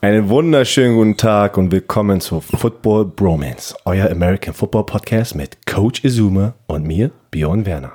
[0.00, 6.04] Einen wunderschönen guten Tag und willkommen zu Football Bromance, euer American Football Podcast mit Coach
[6.04, 7.90] Izuma und mir, Björn Werner.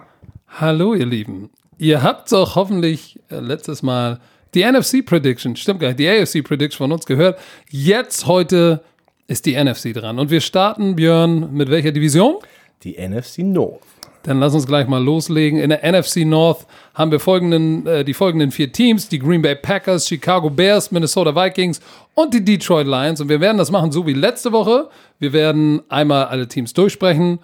[0.49, 1.49] Hallo, ihr Lieben.
[1.77, 4.19] Ihr habt doch hoffentlich äh, letztes Mal
[4.53, 7.39] die NFC Prediction, stimmt gar nicht, die AFC Prediction von uns gehört.
[7.69, 8.83] Jetzt heute
[9.27, 10.19] ist die NFC dran.
[10.19, 12.35] Und wir starten, Björn, mit welcher Division?
[12.83, 13.79] Die NFC North.
[14.23, 15.57] Dann lass uns gleich mal loslegen.
[15.57, 19.55] In der NFC North haben wir folgenden, äh, die folgenden vier Teams: die Green Bay
[19.55, 21.81] Packers, Chicago Bears, Minnesota Vikings
[22.13, 23.21] und die Detroit Lions.
[23.21, 24.89] Und wir werden das machen so wie letzte Woche.
[25.19, 27.39] Wir werden einmal alle Teams durchsprechen.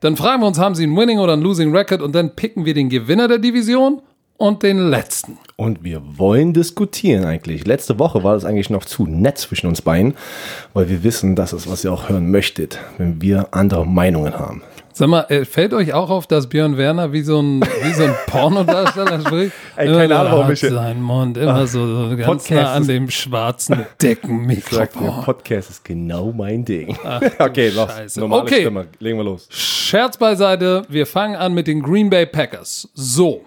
[0.00, 2.02] Dann fragen wir uns, haben sie ein Winning oder ein Losing Record?
[2.02, 4.00] Und dann picken wir den Gewinner der Division
[4.36, 5.38] und den letzten.
[5.56, 7.66] Und wir wollen diskutieren eigentlich.
[7.66, 10.14] Letzte Woche war das eigentlich noch zu nett zwischen uns beiden,
[10.72, 14.62] weil wir wissen, das ist, was ihr auch hören möchtet, wenn wir andere Meinungen haben.
[14.98, 18.02] Sag mal, äh, fällt euch auch auf, dass Björn Werner wie so ein, wie so
[18.02, 19.52] ein Pornodarsteller spricht?
[19.76, 22.86] Ey, keine Immer Ahnung, warum ich- seinen Mund immer so, so ganz Podcast nah an
[22.88, 25.22] dem schwarzen Deckenmikrofon.
[25.24, 26.98] Podcast ist genau mein Ding.
[27.38, 27.88] okay, los.
[27.88, 28.18] Scheiße.
[28.18, 28.60] Normale Okay.
[28.62, 28.86] Stimme.
[28.98, 29.46] Legen wir los.
[29.52, 32.88] Scherz beiseite, wir fangen an mit den Green Bay Packers.
[32.94, 33.42] So,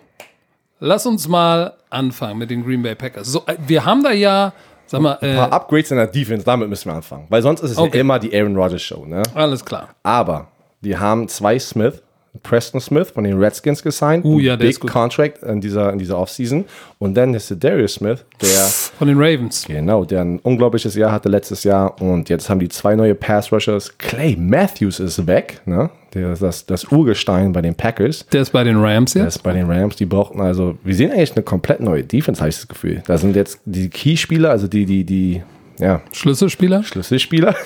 [0.79, 3.27] lass uns mal anfangen mit den Green Bay Packers.
[3.27, 4.53] So, äh, wir haben da ja,
[4.85, 7.25] sag mal, Ein äh, paar Upgrades in der Defense, damit müssen wir anfangen.
[7.27, 7.97] Weil sonst ist es Okay.
[7.97, 9.05] ja immer die Aaron Rodgers Show.
[9.05, 9.21] Ne?
[9.35, 9.89] alles klar.
[10.03, 10.47] Aber
[10.81, 12.01] die haben zwei Smith,
[12.43, 14.23] Preston Smith von den Redskins gesigned.
[14.23, 14.89] Uh, ja, der Big ist gut.
[14.89, 16.63] Contract in dieser, in dieser Offseason.
[16.97, 19.65] Und dann ist der Darius Smith, der, Von den Ravens.
[19.67, 22.01] genau, der ein unglaubliches Jahr hatte letztes Jahr.
[22.01, 23.97] Und jetzt haben die zwei neue Pass Rushers.
[23.97, 25.89] Clay Matthews ist weg, ne?
[26.13, 28.25] Der ist das, das Urgestein bei den Packers.
[28.31, 29.37] Der ist bei den Rams Der jetzt.
[29.37, 32.49] ist bei den Rams, die brauchten also, wir sehen eigentlich eine komplett neue Defense, habe
[32.49, 33.03] ich das Gefühl.
[33.07, 35.41] Da sind jetzt die Key-Spieler, also die, die, die,
[35.79, 36.83] ja, Schlüsselspieler.
[36.83, 37.55] Schlüsselspieler.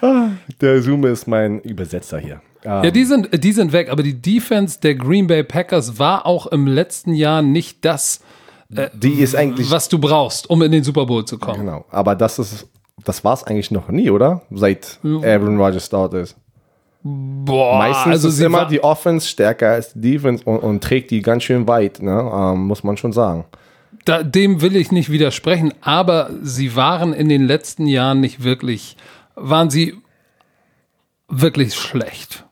[0.60, 2.40] Der Zoom ist mein Übersetzer hier.
[2.64, 6.26] Ah, Ja, die sind, die sind weg, aber die Defense der Green Bay Packers war
[6.26, 8.20] auch im letzten Jahr nicht das,
[8.68, 11.60] die ist eigentlich, was du brauchst, um in den Super Bowl zu kommen.
[11.60, 12.68] genau, aber das ist,
[13.04, 14.42] das war es eigentlich noch nie, oder?
[14.50, 16.36] Seit Aaron Rodgers dort ist.
[17.02, 21.22] Boah, Meistens also ist immer die Offense stärker als die Defense und, und trägt die
[21.22, 22.30] ganz schön weit, ne?
[22.34, 23.44] ähm, muss man schon sagen.
[24.04, 28.96] da, dem will ich nicht widersprechen, aber sie waren in den letzten Jahren nicht wirklich,
[29.40, 29.94] waren sie
[31.28, 32.44] wirklich schlecht.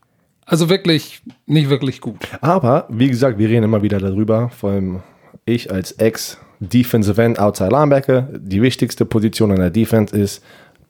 [0.44, 2.28] Also wirklich nicht wirklich gut.
[2.40, 5.02] Aber, wie gesagt, wir reden immer wieder darüber, vor allem
[5.44, 10.42] ich als Ex-Defensive End, Outside Linebacker, die wichtigste Position in der Defense ist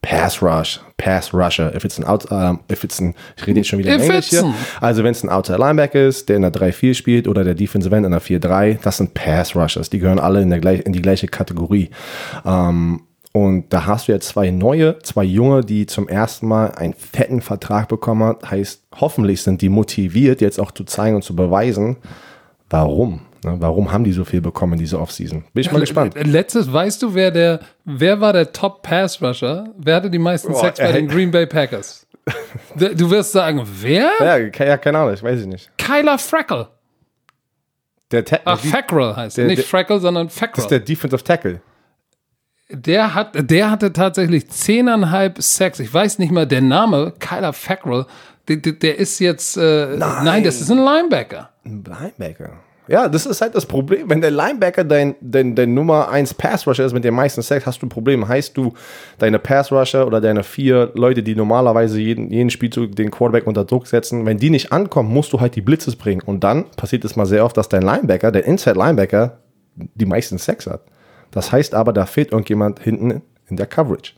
[0.03, 1.75] Pass Rush, Pass Rusher.
[1.75, 4.09] If it's an out, um, if it's an, ich rede jetzt schon wieder in If
[4.09, 4.55] Englisch hier.
[4.81, 7.95] Also wenn es ein Outside Linebacker ist, der in der 3-4 spielt oder der Defensive
[7.95, 9.91] End in der 4-3, das sind Pass Rushers.
[9.91, 11.91] Die gehören alle in, der in die gleiche Kategorie.
[12.45, 13.01] Ähm,
[13.37, 17.43] und da hast du jetzt zwei neue, zwei junge, die zum ersten Mal einen fetten
[17.43, 18.39] Vertrag bekommen haben.
[18.51, 21.97] Heißt, hoffentlich sind die motiviert, jetzt auch zu zeigen und zu beweisen,
[22.71, 23.21] warum.
[23.45, 23.57] Ne?
[23.59, 25.45] Warum haben die so viel bekommen in dieser Offseason?
[25.53, 26.15] Bin ich mal gespannt.
[26.25, 29.69] Letztes, weißt du, wer der, wer war der Top Pass Rusher?
[29.77, 32.07] Wer hatte die meisten Boah, Sacks bei den Green Bay Packers?
[32.75, 34.11] Du wirst sagen, wer?
[34.21, 35.71] Ja, ja, keine Ahnung, ich weiß es nicht.
[35.79, 36.69] Kyler Freckle.
[38.11, 39.47] Der, Ta- Ach, Fackrell heißt er.
[39.47, 40.67] der- Nicht Freckle, sondern das ist Fackrell.
[40.69, 41.61] der Defensive Tackle.
[42.69, 45.79] Der, hat, der hatte tatsächlich zehneinhalb Sacks.
[45.79, 48.07] Ich weiß nicht mal, der Name, Kyler Fackrell,
[48.49, 50.43] der, der, ist jetzt, äh, nein.
[50.43, 51.51] das ist ein Linebacker.
[51.65, 52.51] Ein Linebacker.
[52.89, 54.09] Ja, das ist halt das Problem.
[54.09, 57.67] Wenn der Linebacker dein, dein, dein Nummer 1 Pass Rusher ist mit den meisten Sacks,
[57.67, 58.29] hast du ein Problem.
[58.29, 58.75] Heißt du,
[59.19, 63.65] deine Pass Rusher oder deine vier Leute, die normalerweise jeden, jeden Spielzug den Quarterback unter
[63.65, 66.23] Druck setzen, wenn die nicht ankommen, musst du halt die Blitzes bringen.
[66.25, 69.39] Und dann passiert es mal sehr oft, dass dein Linebacker, der Inside Linebacker,
[69.75, 70.83] die meisten Sacks hat.
[71.37, 74.15] Das heißt aber, da fehlt irgendjemand hinten in der Coverage.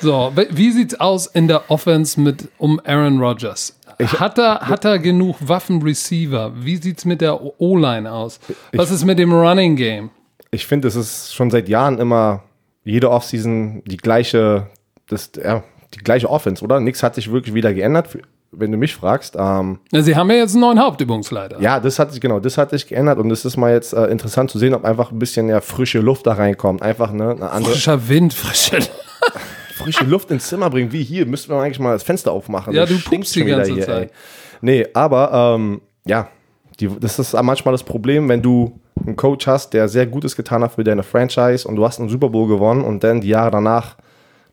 [0.00, 3.78] So, wie sieht's aus in der Offense mit um Aaron Rodgers?
[4.00, 6.52] Hat er, hat er genug Waffen-Receiver?
[6.56, 8.40] Wie sieht's mit der O-Line aus?
[8.72, 10.10] Was ist mit dem Running Game?
[10.52, 12.44] ich finde, es ist schon seit Jahren immer
[12.84, 14.68] jede Offseason die gleiche,
[15.08, 16.78] das, ja, die gleiche Offense, oder?
[16.78, 18.18] Nichts hat sich wirklich wieder geändert,
[18.52, 19.34] wenn du mich fragst.
[19.38, 21.60] Ähm, Na, Sie haben ja jetzt einen neuen Hauptübungsleiter.
[21.60, 24.04] ja, das hat sich, genau, das hat sich geändert und es ist mal jetzt äh,
[24.06, 26.82] interessant zu sehen, ob einfach ein bisschen ja, frische Luft da reinkommt.
[26.82, 28.78] Einfach ne, eine andere Frischer Wind, frische.
[29.76, 31.26] frische Luft ins Zimmer bringen, wie hier.
[31.26, 32.72] Müssten wir eigentlich mal das Fenster aufmachen.
[32.74, 34.02] Ja, Das du pupst die ganze Zeit.
[34.02, 34.10] ey.
[34.60, 36.28] Nee, aber ähm, ja,
[36.78, 40.62] die, das ist manchmal das Problem, wenn du einen Coach hast, der sehr Gutes getan
[40.62, 43.50] hat für deine Franchise und du hast einen Super Bowl gewonnen und dann die Jahre
[43.50, 43.96] danach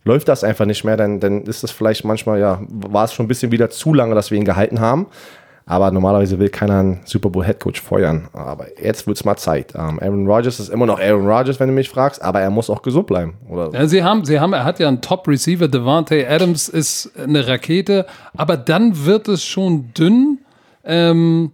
[0.03, 3.25] läuft das einfach nicht mehr, dann, dann ist das vielleicht manchmal, ja, war es schon
[3.25, 5.07] ein bisschen wieder zu lange, dass wir ihn gehalten haben.
[5.69, 8.27] Aber normalerweise will keiner einen Super Bowl Head Coach feuern.
[8.33, 9.75] Aber jetzt wird es mal Zeit.
[9.75, 12.71] Ähm, Aaron Rodgers ist immer noch Aaron Rodgers, wenn du mich fragst, aber er muss
[12.71, 13.35] auch gesund bleiben.
[13.47, 13.69] Oder?
[13.71, 18.07] Ja, sie haben, sie haben, er hat ja einen Top-Receiver, Devante Adams ist eine Rakete,
[18.35, 20.39] aber dann wird es schon dünn.
[20.83, 21.51] Ähm,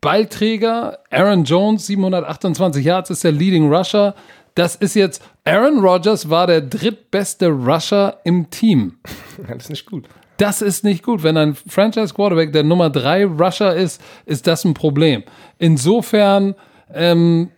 [0.00, 4.16] Ballträger, Aaron Jones, 728 Yards, ist der Leading Rusher.
[4.54, 8.94] Das ist jetzt, Aaron Rodgers war der drittbeste Rusher im Team.
[9.48, 10.04] das ist nicht gut.
[10.36, 11.22] Das ist nicht gut.
[11.22, 15.22] Wenn ein Franchise Quarterback der Nummer drei Rusher ist, ist das ein Problem.
[15.58, 16.54] Insofern,
[16.92, 17.50] ähm,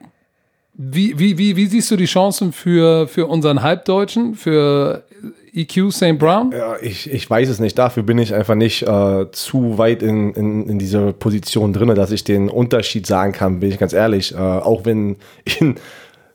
[0.74, 5.04] wie, wie, wie, wie siehst du die Chancen für, für unseren Halbdeutschen, für
[5.54, 6.18] EQ St.
[6.18, 6.52] Brown?
[6.52, 7.78] Ja, ich, ich weiß es nicht.
[7.78, 12.10] Dafür bin ich einfach nicht äh, zu weit in, in, in dieser Position drin, dass
[12.10, 14.34] ich den Unterschied sagen kann, bin ich ganz ehrlich.
[14.34, 15.60] Äh, auch wenn ich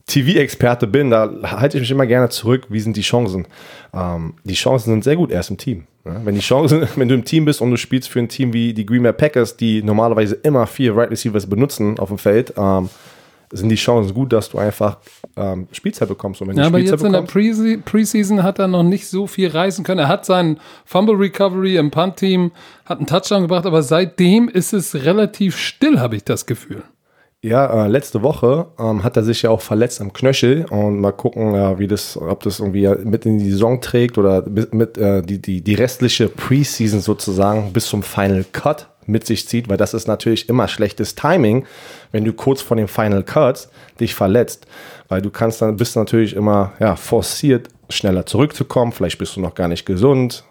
[0.09, 2.65] TV-Experte bin, da halte ich mich immer gerne zurück.
[2.69, 3.47] Wie sind die Chancen?
[3.93, 5.85] Ähm, die Chancen sind sehr gut erst im Team.
[6.05, 8.51] Ja, wenn die Chancen, wenn du im Team bist und du spielst für ein Team
[8.53, 12.53] wie die Green Bay Packers, die normalerweise immer vier Right Receivers benutzen auf dem Feld,
[12.57, 12.89] ähm,
[13.51, 14.97] sind die Chancen gut, dass du einfach
[15.35, 16.41] ähm, Spielzeit bekommst.
[16.41, 19.07] Und wenn ja, aber Spielzeit jetzt in der bekommst, Pre- Preseason hat er noch nicht
[19.07, 20.01] so viel reißen können.
[20.01, 22.51] Er hat seinen Fumble Recovery im Punt-Team,
[22.85, 26.83] hat einen Touchdown gebracht, aber seitdem ist es relativ still, habe ich das Gefühl.
[27.41, 31.13] Ja, äh, letzte Woche ähm, hat er sich ja auch verletzt am Knöchel und mal
[31.13, 34.97] gucken, äh, wie das, ob das irgendwie mit in die Saison trägt oder mit, mit
[34.97, 39.77] äh, die, die, die restliche Preseason sozusagen bis zum Final Cut mit sich zieht, weil
[39.77, 41.65] das ist natürlich immer schlechtes Timing,
[42.11, 43.69] wenn du kurz vor dem Final Cut
[44.01, 44.67] dich verletzt,
[45.07, 49.55] weil du kannst dann bist natürlich immer ja forciert schneller zurückzukommen, vielleicht bist du noch
[49.55, 50.43] gar nicht gesund,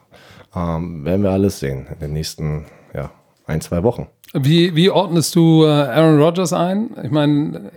[0.56, 2.64] ähm, werden wir alles sehen in den nächsten
[2.94, 3.10] ja
[3.46, 4.06] ein zwei Wochen.
[4.44, 6.90] Wie, wie ordnest du äh, Aaron Rodgers ein?
[7.02, 7.70] Ich meine,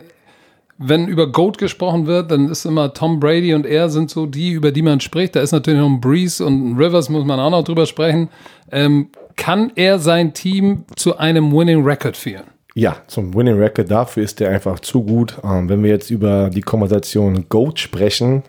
[0.77, 4.51] wenn über GOAT gesprochen wird, dann ist immer Tom Brady und er sind so die,
[4.51, 5.35] über die man spricht.
[5.35, 8.29] Da ist natürlich noch ein Breeze und ein Rivers, muss man auch noch drüber sprechen.
[8.71, 12.43] Ähm, kann er sein Team zu einem Winning Record führen?
[12.73, 15.37] Ja, zum Winning Record dafür ist der einfach zu gut.
[15.43, 18.43] Ähm, wenn wir jetzt über die Konversation GOAT sprechen,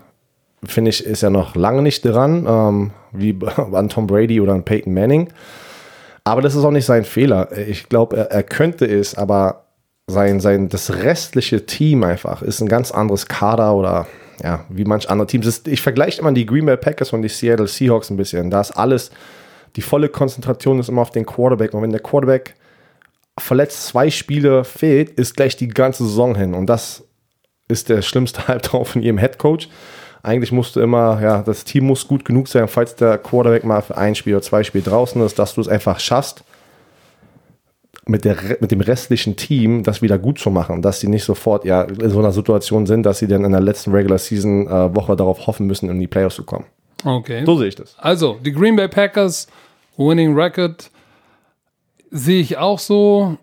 [0.65, 3.37] finde ich, ist er noch lange nicht dran, ähm, wie
[3.73, 5.29] an Tom Brady oder an Peyton Manning.
[6.25, 7.57] Aber das ist auch nicht sein Fehler.
[7.57, 9.67] Ich glaube, er, er könnte es, aber
[10.07, 14.07] sein, sein, das restliche Team einfach ist ein ganz anderes Kader oder
[14.43, 15.63] ja, wie manch andere Teams.
[15.67, 18.51] Ich vergleiche immer die Green Bay Packers und die Seattle Seahawks ein bisschen.
[18.51, 19.11] Da ist alles,
[19.77, 21.75] die volle Konzentration ist immer auf den Quarterback.
[21.75, 22.55] Und wenn der Quarterback
[23.39, 26.55] verletzt zwei Spiele fehlt, ist gleich die ganze Saison hin.
[26.55, 27.05] Und das
[27.69, 29.69] ist der schlimmste Halbtraum von jedem Head Coach.
[30.23, 33.83] Eigentlich musst du immer, ja, das Team muss gut genug sein, falls der Quarterback mal
[33.83, 36.45] für ein Spiel oder zwei Spiele draußen ist, dass du es einfach schaffst,
[38.07, 41.65] mit, der, mit dem restlichen Team das wieder gut zu machen, dass sie nicht sofort
[41.65, 44.95] ja in so einer Situation sind, dass sie dann in der letzten Regular Season äh,
[44.95, 46.67] Woche darauf hoffen müssen, in die Playoffs zu kommen.
[47.05, 47.45] Okay.
[47.45, 47.97] So sehe ich das.
[47.99, 49.49] Also, die Green Bay Packers,
[49.97, 50.91] Winning Record,
[52.11, 53.39] sehe ich auch so.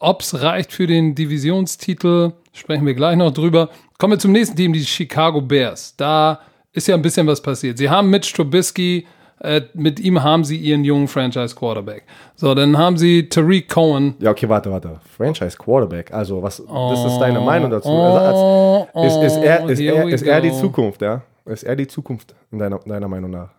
[0.00, 3.70] Ob es reicht für den Divisionstitel, sprechen wir gleich noch drüber.
[4.00, 5.94] Kommen wir zum nächsten Team, die Chicago Bears.
[5.94, 6.40] Da
[6.72, 7.76] ist ja ein bisschen was passiert.
[7.76, 9.06] Sie haben Mitch Trubisky,
[9.40, 12.04] äh, mit ihm haben sie ihren jungen Franchise Quarterback.
[12.34, 14.14] So, dann haben sie Tariq Cohen.
[14.18, 15.00] Ja, okay, warte, warte.
[15.18, 16.14] Franchise Quarterback.
[16.14, 17.90] Also, was das ist deine Meinung dazu?
[17.90, 20.52] Also, als, ist, ist, er, ist, er, ist er die.
[20.52, 21.20] Zukunft, ja?
[21.44, 23.50] Ist er die Zukunft in deiner, deiner Meinung nach?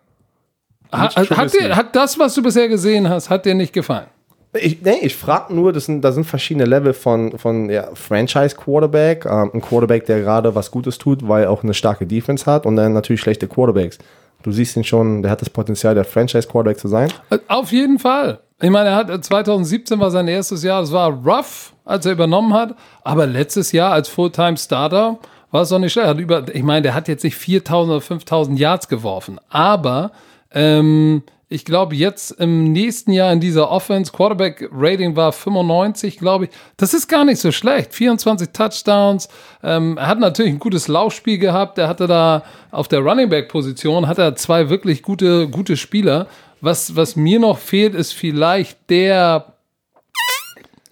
[0.90, 4.08] Hat, Mitch hat, dir, hat das, was du bisher gesehen hast, hat dir nicht gefallen?
[4.54, 9.24] Ich, nee, ich frage nur, das sind, da sind verschiedene Level von, von ja, Franchise-Quarterback,
[9.24, 12.66] ähm, ein Quarterback, der gerade was Gutes tut, weil er auch eine starke Defense hat
[12.66, 13.98] und dann natürlich schlechte Quarterbacks.
[14.42, 17.10] Du siehst ihn schon, der hat das Potenzial, der Franchise-Quarterback zu sein.
[17.48, 18.40] Auf jeden Fall.
[18.60, 22.52] Ich meine, er hat 2017 war sein erstes Jahr, es war rough, als er übernommen
[22.52, 25.18] hat, aber letztes Jahr als Fulltime-Starter
[25.50, 26.08] war es doch nicht schlecht.
[26.08, 30.12] Hat über, ich meine, der hat jetzt nicht 4000 oder 5000 Yards geworfen, aber
[30.52, 36.50] ähm, ich glaube, jetzt im nächsten Jahr in dieser Offense, Quarterback-Rating war 95, glaube ich.
[36.76, 37.94] Das ist gar nicht so schlecht.
[37.94, 39.28] 24 Touchdowns.
[39.62, 41.78] Ähm, er hat natürlich ein gutes Laufspiel gehabt.
[41.78, 46.26] Er hatte da auf der Running Back-Position hat er zwei wirklich gute, gute Spieler.
[46.60, 49.52] Was, was mir noch fehlt, ist vielleicht der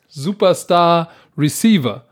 [0.08, 2.04] Superstar Receiver,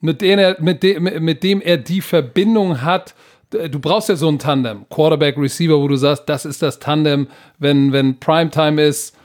[0.00, 3.14] mit dem er, mit dem, mit dem er die Verbindung hat.
[3.50, 7.26] Du brauchst ja so ein Tandem, Quarterback, Receiver, wo du sagst, das ist das Tandem,
[7.58, 9.16] wenn, wenn Primetime ist,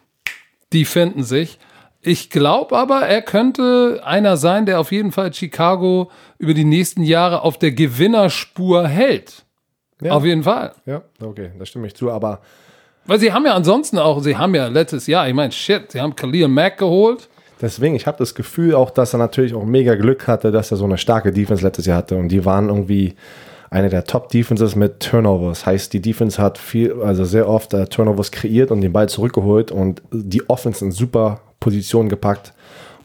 [0.73, 1.59] die finden sich.
[2.01, 7.01] Ich glaube aber, er könnte einer sein, der auf jeden Fall Chicago über die nächsten
[7.01, 9.43] Jahre auf der Gewinnerspur hält.
[10.01, 10.11] Ja.
[10.11, 10.73] Auf jeden Fall.
[10.85, 12.41] Ja, okay, da stimme ich zu, aber
[13.05, 16.01] Weil sie haben ja ansonsten auch, sie haben ja letztes Jahr, ich meine, shit, sie
[16.01, 17.29] haben Khalil Mack geholt.
[17.61, 20.77] deswegen, ich habe das Gefühl auch, dass er natürlich auch mega Glück hatte, dass er
[20.77, 23.15] so eine starke Defense letztes Jahr hatte und die waren irgendwie
[23.75, 25.65] eine der Top-Defenses mit Turnovers.
[25.65, 29.69] Heißt, die Defense hat viel, also sehr oft äh, Turnovers kreiert und den Ball zurückgeholt
[29.69, 32.53] und die Offense in super Position gepackt,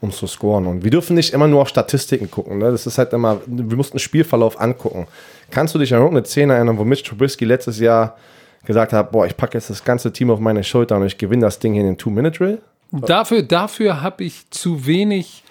[0.01, 0.69] um zu scoren.
[0.69, 2.59] Und wir dürfen nicht immer nur auf Statistiken gucken.
[2.59, 2.71] Ne?
[2.71, 5.09] Das ist halt immer, wir mussten Spielverlauf angucken.
[5.51, 8.17] Kannst du dich an irgendeine Szene erinnern, wo Mitch Trubisky letztes Jahr
[8.65, 11.43] gesagt hat, boah, ich packe jetzt das ganze Team auf meine Schulter und ich gewinne
[11.43, 12.59] das Ding hier in den Two-Minute-Drill?
[12.93, 15.43] Dafür, dafür habe ich zu wenig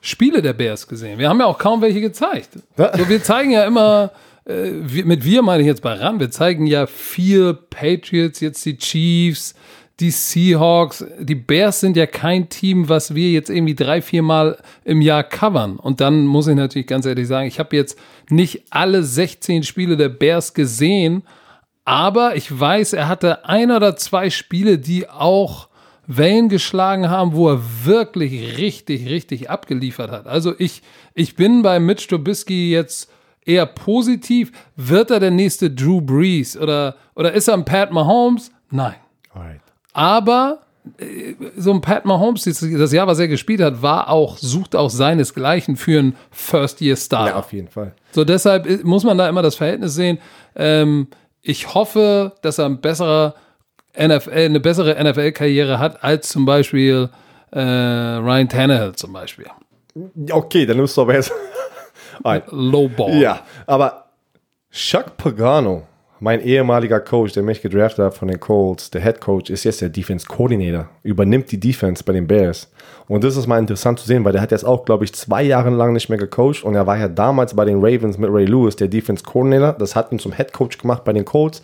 [0.00, 1.18] Spiele der Bears gesehen.
[1.18, 2.50] Wir haben ja auch kaum welche gezeigt.
[2.76, 4.12] So, wir zeigen ja immer
[4.48, 4.70] äh,
[5.04, 9.54] mit wir meine ich jetzt bei RAN, wir zeigen ja viel Patriots, jetzt die Chiefs,
[10.00, 14.58] die Seahawks, die Bears sind ja kein Team, was wir jetzt irgendwie drei, vier Mal
[14.84, 15.76] im Jahr covern.
[15.76, 17.98] Und dann muss ich natürlich ganz ehrlich sagen, ich habe jetzt
[18.30, 21.24] nicht alle 16 Spiele der Bears gesehen,
[21.84, 25.68] aber ich weiß, er hatte ein oder zwei Spiele, die auch
[26.06, 30.26] Wellen geschlagen haben, wo er wirklich richtig, richtig abgeliefert hat.
[30.26, 30.82] Also ich,
[31.14, 33.10] ich bin bei Mitch Trubisky jetzt
[33.48, 34.52] eher positiv.
[34.76, 38.52] Wird er der nächste Drew Brees oder, oder ist er ein Pat Mahomes?
[38.70, 38.94] Nein.
[39.32, 39.60] Alright.
[39.92, 40.60] Aber
[40.98, 44.90] äh, so ein Pat Mahomes, das Jahr, was er gespielt hat, war auch, sucht auch
[44.90, 47.28] seinesgleichen für einen First-Year-Star.
[47.28, 47.94] Ja, auf jeden Fall.
[48.12, 50.18] So, deshalb muss man da immer das Verhältnis sehen.
[50.54, 51.08] Ähm,
[51.40, 53.34] ich hoffe, dass er ein besserer
[53.98, 57.08] NFL, eine bessere NFL-Karriere hat als zum Beispiel
[57.50, 59.46] äh, Ryan Tannehill zum Beispiel.
[60.30, 61.32] Okay, dann nimmst du aber jetzt.
[62.22, 62.44] Alright.
[62.50, 63.18] Low Ball.
[63.18, 64.06] Ja, aber
[64.70, 65.82] Chuck Pagano,
[66.20, 69.80] mein ehemaliger Coach, der mich gedraftet hat von den Colts, der Head Coach, ist jetzt
[69.80, 72.70] der Defense Coordinator, übernimmt die Defense bei den Bears.
[73.06, 75.42] Und das ist mal interessant zu sehen, weil der hat jetzt auch, glaube ich, zwei
[75.42, 78.44] Jahre lang nicht mehr gecoacht und er war ja damals bei den Ravens mit Ray
[78.44, 79.72] Lewis, der Defense Coordinator.
[79.72, 81.62] Das hat ihn zum Head Coach gemacht bei den Colts.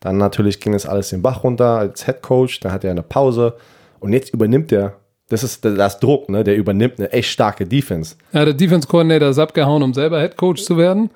[0.00, 3.02] Dann natürlich ging es alles den Bach runter als Head Coach, dann hat er eine
[3.02, 3.54] Pause
[4.00, 4.94] und jetzt übernimmt er.
[5.32, 6.44] Das ist das Druck, ne?
[6.44, 8.16] Der übernimmt eine echt starke Defense.
[8.34, 11.08] Ja, der Defense Coordinator ist abgehauen, um selber Head Coach zu werden.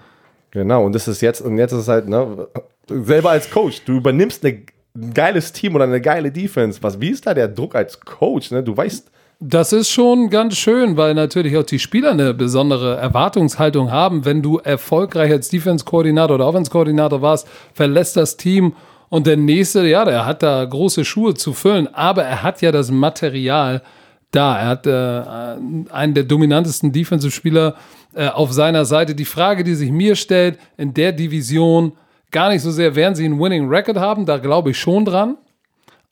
[0.52, 2.48] Genau, und das ist jetzt, und jetzt ist es halt, ne,
[2.88, 4.62] selber als Coach, du übernimmst eine,
[4.94, 6.78] ein geiles Team oder eine geile Defense.
[6.82, 8.52] Was, wie ist da der Druck als Coach?
[8.52, 8.62] Ne?
[8.62, 13.90] Du weißt, Das ist schon ganz schön, weil natürlich auch die Spieler eine besondere Erwartungshaltung
[13.90, 14.24] haben.
[14.24, 18.76] Wenn du erfolgreich als Defense-Koordinator oder Offense-Koordinator warst, verlässt das Team
[19.10, 22.72] und der nächste, ja, der hat da große Schuhe zu füllen, aber er hat ja
[22.72, 23.82] das Material
[24.30, 24.58] da.
[24.58, 27.76] Er hat äh, einen der dominantesten Defensive-Spieler
[28.14, 29.14] äh, auf seiner Seite.
[29.14, 31.92] Die Frage, die sich mir stellt, in der Division
[32.30, 35.36] gar nicht so sehr, werden sie einen Winning Record haben, da glaube ich schon dran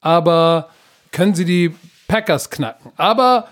[0.05, 0.69] aber
[1.11, 1.75] können sie die
[2.07, 2.93] Packers knacken.
[2.97, 3.49] Aber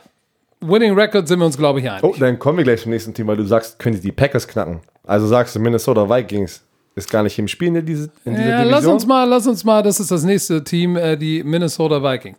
[0.60, 2.04] Winning Record sind wir uns, glaube ich, einig.
[2.04, 4.46] oh, dann kommen wir gleich zum nächsten Team, weil du sagst, können die die Packers
[4.46, 4.80] knacken.
[5.04, 6.62] Also sagst du, Minnesota Vikings
[6.94, 8.70] ist gar nicht im Spiel in, diese, in dieser ja, Division.
[8.70, 12.36] lass uns mal, lass uns mal, das ist das nächste Team, äh, die Minnesota Vikings.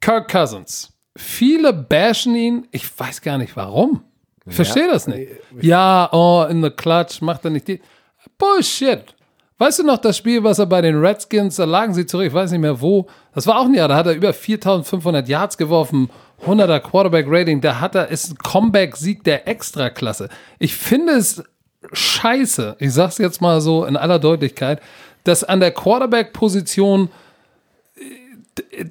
[0.00, 0.91] Kirk Cousins.
[1.16, 4.02] Viele bashen ihn, ich weiß gar nicht warum.
[4.46, 5.30] Ich verstehe das nicht.
[5.60, 7.80] Ja, oh, in the clutch, macht er nicht die.
[8.38, 9.04] Bullshit.
[9.58, 12.32] Weißt du noch das Spiel, was er bei den Redskins, da lagen sie zurück, ich
[12.32, 13.06] weiß nicht mehr wo.
[13.32, 16.10] Das war auch ein Jahr, da hat er über 4500 Yards geworfen,
[16.44, 20.28] 100er Quarterback Rating, da hat er, ist ein Comeback-Sieg der Extraklasse.
[20.58, 21.44] Ich finde es
[21.92, 24.80] scheiße, ich sag's jetzt mal so in aller Deutlichkeit,
[25.22, 27.10] dass an der Quarterback-Position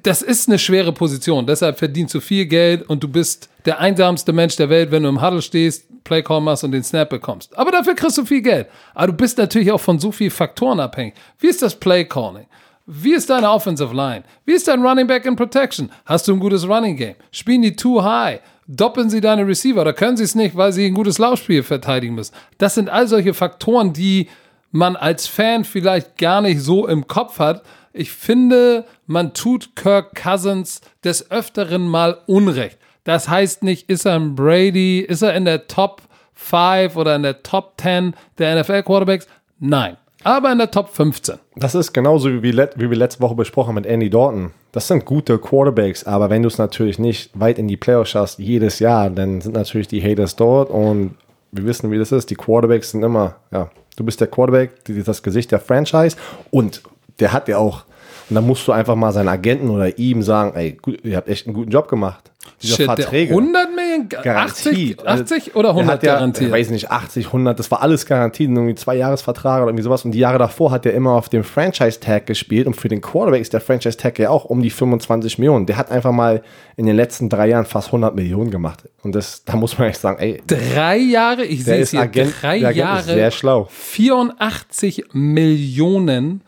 [0.02, 4.32] das ist eine schwere Position, deshalb verdienst du viel Geld und du bist der einsamste
[4.32, 7.56] Mensch der Welt, wenn du im Huddle stehst, Playcall machst und den Snap bekommst.
[7.56, 8.66] Aber dafür kriegst du viel Geld.
[8.94, 11.14] Aber du bist natürlich auch von so vielen Faktoren abhängig.
[11.38, 12.46] Wie ist das Playcalling?
[12.86, 14.24] Wie ist deine Offensive Line?
[14.44, 15.90] Wie ist dein Running Back in Protection?
[16.04, 17.14] Hast du ein gutes Running Game?
[17.30, 18.40] Spielen die too high?
[18.66, 22.14] Doppeln sie deine Receiver oder können sie es nicht, weil sie ein gutes Laufspiel verteidigen
[22.14, 22.34] müssen?
[22.58, 24.28] Das sind all solche Faktoren, die
[24.72, 27.62] man als Fan vielleicht gar nicht so im Kopf hat.
[27.92, 32.78] Ich finde, man tut Kirk Cousins des Öfteren mal Unrecht.
[33.04, 36.02] Das heißt nicht, ist er ein Brady, ist er in der Top
[36.34, 39.26] 5 oder in der Top 10 der NFL-Quarterbacks?
[39.58, 39.96] Nein.
[40.24, 41.36] Aber in der Top 15.
[41.56, 44.52] Das ist genauso wie, wir letzte Woche besprochen mit Andy Dalton.
[44.70, 48.38] Das sind gute Quarterbacks, aber wenn du es natürlich nicht weit in die Playoffs schaffst,
[48.38, 51.16] jedes Jahr, dann sind natürlich die Haters dort und
[51.50, 52.30] wir wissen, wie das ist.
[52.30, 56.16] Die Quarterbacks sind immer, ja, du bist der Quarterback, das Gesicht der Franchise
[56.50, 56.82] und
[57.20, 57.84] der hat ja auch,
[58.28, 61.28] und dann musst du einfach mal seinen Agenten oder ihm sagen, ey, gut, ihr habt
[61.28, 62.32] echt einen guten Job gemacht.
[62.60, 63.30] Diese Shit, Verträge.
[63.30, 65.06] 100 Millionen, 80, Garantiert.
[65.06, 66.48] 80 oder Der 100 hat ja, garantiert?
[66.48, 70.04] Ich weiß nicht, 80, 100, das war alles garantiert, irgendwie zwei Jahresvertrag oder irgendwie sowas.
[70.04, 73.40] Und die Jahre davor hat er immer auf dem Franchise-Tag gespielt und für den Quarterback
[73.40, 75.66] ist der Franchise-Tag ja auch um die 25 Millionen.
[75.66, 76.42] Der hat einfach mal
[76.76, 78.88] in den letzten drei Jahren fast 100 Millionen gemacht.
[79.02, 82.34] Und das, da muss man echt sagen, ey, Drei Jahre, ich sehe es hier, Agent,
[82.40, 83.68] drei Jahre, sehr schlau.
[83.70, 86.42] 84 Millionen,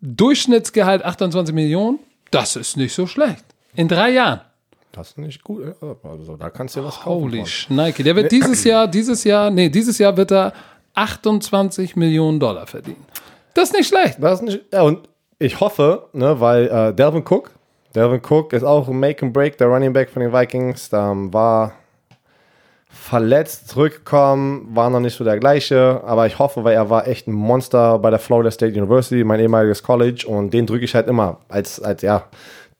[0.00, 1.98] Durchschnittsgehalt 28 Millionen,
[2.30, 3.44] das ist nicht so schlecht.
[3.74, 4.40] In drei Jahren.
[4.92, 5.62] Das ist nicht gut.
[6.02, 7.22] Also, da kannst du dir was kaufen.
[7.22, 7.46] Holy.
[7.46, 8.02] Schneike.
[8.02, 10.52] Der wird dieses Jahr, dieses Jahr, nee, dieses Jahr wird er
[10.94, 13.04] 28 Millionen Dollar verdienen.
[13.54, 14.16] Das ist nicht schlecht.
[14.20, 17.50] Das ist nicht, ja, und ich hoffe, ne, weil äh, Delvin Cook,
[17.94, 21.32] Delvin Cook ist auch ein Make and Break, der Running Back von den Vikings, ähm,
[21.32, 21.72] war
[22.92, 27.26] verletzt, zurückgekommen, war noch nicht so der gleiche, aber ich hoffe, weil er war echt
[27.28, 31.08] ein Monster bei der Florida State University, mein ehemaliges College und den drücke ich halt
[31.08, 32.24] immer als, als ja,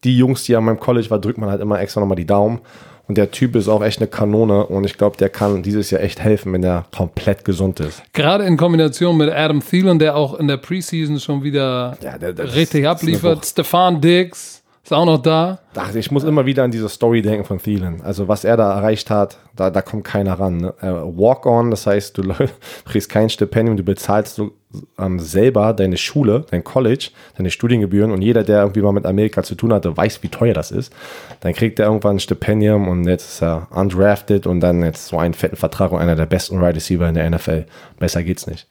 [0.05, 2.61] die Jungs, die an meinem College war, drückt man halt immer extra nochmal die Daumen
[3.09, 6.01] Und der Typ ist auch echt eine Kanone und ich glaube, der kann dieses Jahr
[6.01, 8.03] echt helfen, wenn er komplett gesund ist.
[8.13, 12.33] Gerade in Kombination mit Adam Thielen, der auch in der Preseason schon wieder Ja, der-
[12.33, 13.45] der- richtig abliefert.
[13.45, 14.60] Stefan Diggs
[14.91, 15.61] ist auch noch da.
[15.95, 18.01] Ich muss immer wieder an diese Story denken von Thielen.
[18.03, 20.57] Also was er da erreicht hat, da, da kommt keiner ran.
[20.57, 20.75] Ne?
[20.81, 22.25] Äh, Walk-on, das heißt, du
[22.85, 24.51] kriegst kein Stipendium, du bezahlst so,
[24.99, 29.45] ähm, selber deine Schule, dein College, deine Studiengebühren und jeder, der irgendwie mal mit Amerika
[29.45, 30.93] zu tun hatte, weiß, wie teuer das ist.
[31.39, 35.19] Dann kriegt er irgendwann ein Stipendium und jetzt ist er undrafted und dann jetzt so
[35.19, 37.67] einen fetten Vertrag und einer der besten Wide Receiver in der NFL.
[38.01, 38.67] Besser geht's nicht.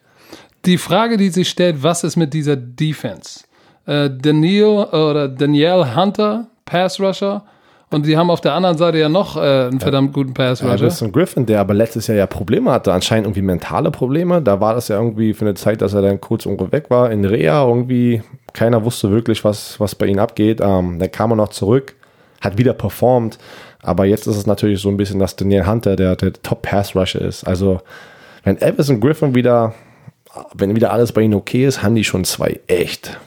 [0.66, 3.44] Die Frage, die sich stellt, was ist mit dieser Defense?
[3.90, 7.42] Äh, Daniel oder Danielle Hunter, Pass Rusher.
[7.92, 10.74] Und die haben auf der anderen Seite ja noch äh, einen verdammt guten Pass Rusher.
[10.74, 14.40] Anderson Griffin, der aber letztes Jahr ja Probleme hatte, anscheinend irgendwie mentale Probleme.
[14.40, 17.10] Da war das ja irgendwie für eine Zeit, dass er dann kurz irgendwo weg war
[17.10, 17.66] in Reha.
[17.66, 20.60] Irgendwie keiner wusste wirklich, was, was bei ihm abgeht.
[20.62, 21.96] Ähm, dann kam er noch zurück,
[22.40, 23.38] hat wieder performt.
[23.82, 27.42] Aber jetzt ist es natürlich so ein bisschen, dass Daniel Hunter der, der Top-Pass-Rusher ist.
[27.42, 27.80] Also,
[28.44, 29.74] wenn Everson Griffin wieder,
[30.54, 33.18] wenn wieder alles bei ihnen okay ist, haben die schon zwei echt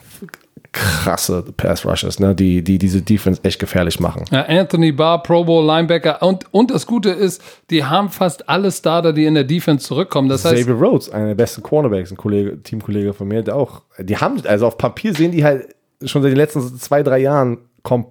[0.74, 4.26] krasse Pass-Rushers, ne, die, die diese Defense echt gefährlich machen.
[4.32, 6.22] Ja, Anthony Barr, Pro Bowl Linebacker.
[6.24, 10.30] Und, und das Gute ist, die haben fast alle Starter, die in der Defense zurückkommen.
[10.30, 13.84] Das heißt, Xavier Rhodes, einer der besten Cornerbacks, ein Kollege, Teamkollege von mir, der auch,
[14.00, 17.60] die haben, also auf Papier sehen die halt schon seit den letzten zwei, drei Jahren
[17.84, 18.08] kom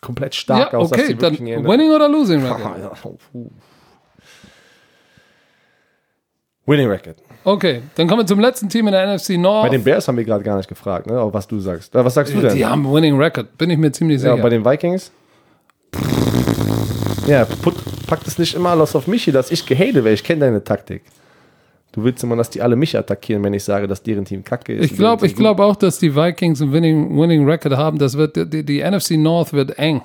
[0.00, 0.90] komplett stark ja, aus.
[0.90, 3.50] dass okay, dann Winning oder Losing ja, puh.
[6.66, 7.16] Winning Record.
[7.44, 9.64] Okay, dann kommen wir zum letzten Team in der NFC North.
[9.64, 11.94] Bei den Bears haben wir gerade gar nicht gefragt, ne, was du sagst.
[11.94, 12.56] Äh, Was sagst du denn?
[12.56, 14.42] die haben Winning Record, bin ich mir ziemlich ja, sicher.
[14.42, 15.12] bei den Vikings?
[17.26, 17.74] Ja, put,
[18.06, 21.02] pack das nicht immer alles auf mich dass ich gehate, weil ich kenne deine Taktik.
[21.92, 24.74] Du willst immer, dass die alle mich attackieren, wenn ich sage, dass deren Team kacke
[24.74, 24.90] ist.
[24.90, 27.98] Ich glaube ich glaub auch, dass die Vikings ein Winning, Winning Record haben.
[27.98, 30.02] Das wird, die, die NFC North wird eng.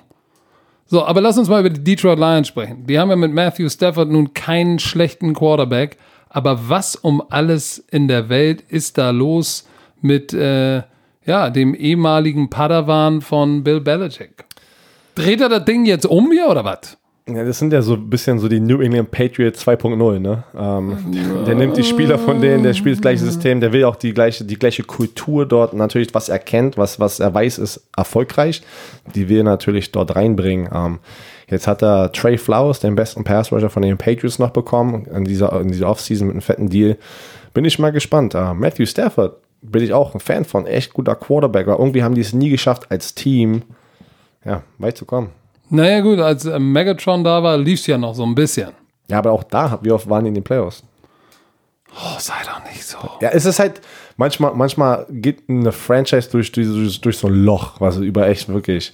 [0.85, 2.85] So, aber lass uns mal über die Detroit Lions sprechen.
[2.85, 5.97] Die haben ja mit Matthew Stafford nun keinen schlechten Quarterback.
[6.29, 9.67] Aber was um alles in der Welt ist da los
[10.01, 10.83] mit äh,
[11.25, 14.45] ja, dem ehemaligen Padawan von Bill Belichick?
[15.15, 16.97] Dreht er das Ding jetzt um hier oder was?
[17.27, 20.43] Ja, das sind ja so ein bisschen so die New England Patriots 2.0, ne?
[20.57, 20.97] Ähm,
[21.45, 24.13] der nimmt die Spieler von denen, der spielt das gleiche System, der will auch die
[24.13, 28.63] gleiche, die gleiche Kultur dort, natürlich, was er kennt, was, was er weiß, ist erfolgreich.
[29.13, 30.69] Die will er natürlich dort reinbringen.
[30.73, 30.99] Ähm,
[31.49, 35.25] jetzt hat er Trey Flowers, den besten Pass Rusher von den Patriots, noch bekommen, in
[35.25, 36.97] dieser, in dieser Offseason mit einem fetten Deal.
[37.53, 38.35] Bin ich mal gespannt.
[38.35, 42.15] Äh, Matthew Stafford bin ich auch ein Fan von, echt guter Quarterback, aber irgendwie haben
[42.15, 43.63] die es nie geschafft, als Team,
[44.45, 45.31] ja, weit zu kommen.
[45.69, 48.71] Naja, gut, als äh, Megatron da war, lief es ja noch so ein bisschen.
[49.09, 50.83] Ja, aber auch da, wie oft waren die in den Playoffs?
[51.91, 52.97] Oh, sei doch nicht so.
[53.21, 53.81] Ja, es ist halt,
[54.15, 58.93] manchmal, manchmal geht eine Franchise durch, durch, durch so ein Loch, was über echt wirklich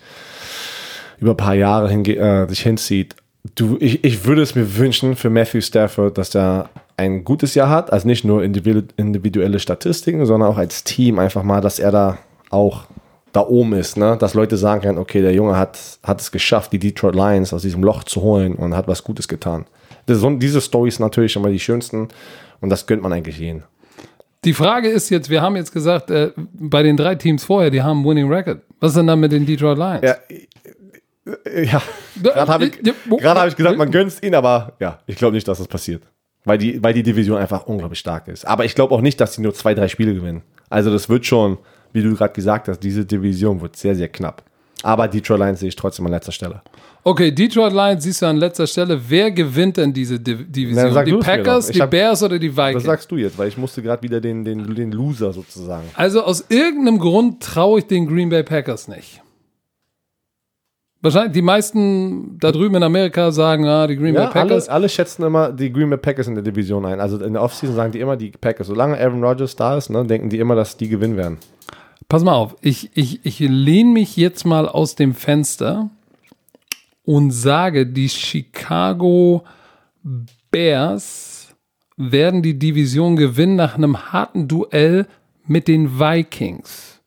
[1.20, 3.16] über ein paar Jahre äh, sich hinzieht.
[3.56, 7.70] Du, ich, ich würde es mir wünschen für Matthew Stafford, dass er ein gutes Jahr
[7.70, 11.92] hat, also nicht nur individu individuelle Statistiken, sondern auch als Team einfach mal, dass er
[11.92, 12.18] da
[12.50, 12.86] auch
[13.34, 14.18] da oben ist, ne?
[14.18, 17.64] dass Leute sagen können, okay, der Junge hat, hat es geschafft, die Detroit Lions aus
[17.64, 19.66] diesem Loch zu holen und hat was Gutes getan.
[20.06, 22.08] Das, diese Stories natürlich immer die schönsten
[22.62, 23.64] und das gönnt man eigentlich jeden.
[24.46, 27.82] Die Frage ist jetzt, wir haben jetzt gesagt, äh, bei den drei Teams vorher, die
[27.82, 28.62] haben Winning Record.
[28.80, 30.02] Was ist denn dann mit den Detroit Lions?
[30.04, 30.16] Ja,
[31.26, 31.82] ja.
[32.22, 35.48] gerade habe ich, gerade hab ich gesagt, man gönnt ihn, aber ja, ich glaube nicht,
[35.48, 36.04] dass das passiert.
[36.44, 38.46] Weil die, weil die Division einfach unglaublich stark ist.
[38.46, 40.44] Aber ich glaube auch nicht, dass sie nur zwei, drei Spiele gewinnen.
[40.70, 41.58] Also das wird schon,
[41.92, 44.44] wie du gerade gesagt hast, diese Division wird sehr, sehr knapp.
[44.84, 46.62] Aber Detroit Lions sehe ich trotzdem an letzter Stelle.
[47.04, 49.02] Okay, Detroit Lions siehst du an letzter Stelle.
[49.08, 50.94] Wer gewinnt denn diese Div Division?
[50.94, 52.84] Na, die Packers, die hab- Bears oder die Was Vikings?
[52.84, 53.38] sagst du jetzt?
[53.38, 55.86] Weil ich musste gerade wieder den, den, den Loser sozusagen.
[55.96, 59.22] Also aus irgendeinem Grund traue ich den Green Bay Packers nicht.
[61.06, 64.68] Wahrscheinlich die meisten da drüben in Amerika sagen, ah, die Green Ja, Bay Packers.
[64.68, 67.00] alle, alle schätzen immer die Green Bay Packers in der Division ein.
[67.00, 68.68] Also in der Offseason sagen die immer die Packers.
[68.68, 71.38] Solange Aaron Rodgers da ist, ne, denken die immer, dass die gewinnen werden.
[72.10, 75.90] Pass mal auf, ich, ich, ich lehne mich jetzt mal aus dem Fenster
[77.04, 79.44] und sage, die Chicago
[80.52, 81.56] Bears
[81.98, 85.08] werden die Division gewinnen nach einem harten Duell
[85.48, 87.00] mit den Vikings.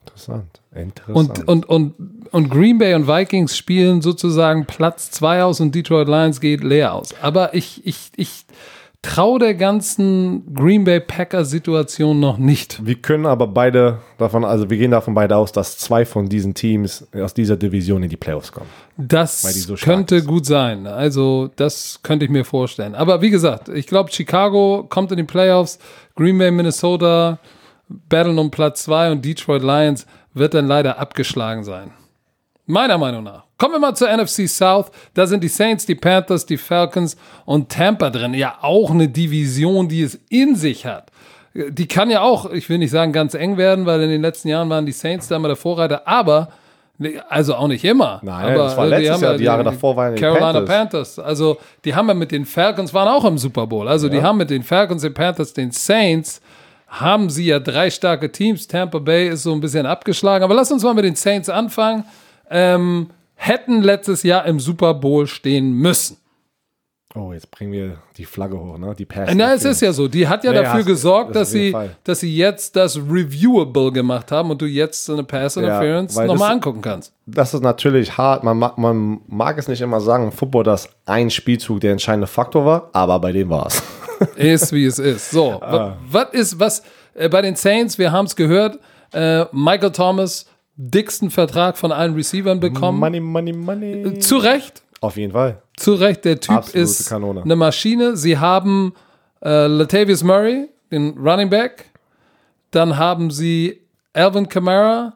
[0.00, 0.60] Interessant.
[0.78, 1.48] Interessant.
[1.48, 6.08] Und, und, und, und Green Bay und Vikings spielen sozusagen Platz 2 aus und Detroit
[6.08, 7.14] Lions geht leer aus.
[7.20, 8.44] Aber ich, ich, ich
[9.02, 12.84] traue der ganzen Green Bay Packers Situation noch nicht.
[12.84, 16.54] Wir können aber beide davon, also wir gehen davon beide aus, dass zwei von diesen
[16.54, 18.68] Teams aus dieser Division in die Playoffs kommen.
[18.96, 20.26] Das so könnte ist.
[20.26, 20.86] gut sein.
[20.86, 22.94] Also, das könnte ich mir vorstellen.
[22.94, 25.78] Aber wie gesagt, ich glaube, Chicago kommt in die Playoffs,
[26.16, 27.38] Green Bay, Minnesota
[27.88, 30.06] battlen um Platz 2 und Detroit Lions
[30.38, 31.92] wird dann leider abgeschlagen sein.
[32.66, 33.44] Meiner Meinung nach.
[33.56, 34.90] Kommen wir mal zur NFC South.
[35.14, 38.34] Da sind die Saints, die Panthers, die Falcons und Tampa drin.
[38.34, 41.10] Ja, auch eine Division, die es in sich hat.
[41.54, 44.48] Die kann ja auch, ich will nicht sagen ganz eng werden, weil in den letzten
[44.48, 46.48] Jahren waren die Saints da immer der Vorreiter, aber
[47.28, 48.20] Also auch nicht immer.
[48.22, 50.52] Nein, aber das war äh, letztes haben Jahr, ja die Jahre davor waren die Carolina
[50.52, 50.68] Panthers.
[50.68, 51.18] Panthers.
[51.20, 53.86] Also die haben ja mit den Falcons, waren auch im Super Bowl.
[53.88, 56.40] Also die haben mit den Falcons, den Panthers, den Saints,
[56.88, 58.66] haben sie ja drei starke Teams.
[58.66, 60.42] Tampa Bay ist so ein bisschen abgeschlagen.
[60.42, 62.04] Aber lass uns mal mit den Saints anfangen.
[62.50, 66.16] Ähm, hätten letztes Jahr im Super Bowl stehen müssen.
[67.18, 68.94] Oh, jetzt bringen wir die Flagge hoch, ne?
[68.96, 69.30] Die Pass.
[69.34, 70.06] Na, es ist ja so.
[70.08, 71.96] Die hat ja Ja, dafür gesorgt, das dass sie, Fall.
[72.04, 76.52] dass sie jetzt das Reviewable gemacht haben und du jetzt eine Pass Interference weil nochmal
[76.52, 77.12] angucken kannst.
[77.26, 78.44] Das ist natürlich hart.
[78.44, 82.26] Man mag, man mag es nicht immer sagen im Football, dass ein Spielzug der entscheidende
[82.26, 83.82] Faktor war, aber bei dem war es.
[84.36, 85.30] Ist wie es ist.
[85.30, 85.96] So, Ah.
[86.10, 86.82] was ist, was
[87.14, 88.78] äh, bei den Saints, wir haben es gehört,
[89.12, 92.98] äh, Michael Thomas, dicksten Vertrag von allen Receivern bekommen.
[92.98, 94.18] Money, money, money.
[94.18, 95.62] Zu Recht, Auf jeden Fall.
[95.78, 97.42] Zu Recht, der Typ Absolute ist Kanone.
[97.42, 98.16] eine Maschine.
[98.16, 98.92] Sie haben
[99.42, 101.90] äh, Latavius Murray, den Running Back.
[102.70, 103.80] Dann haben sie
[104.12, 105.14] Alvin Kamara.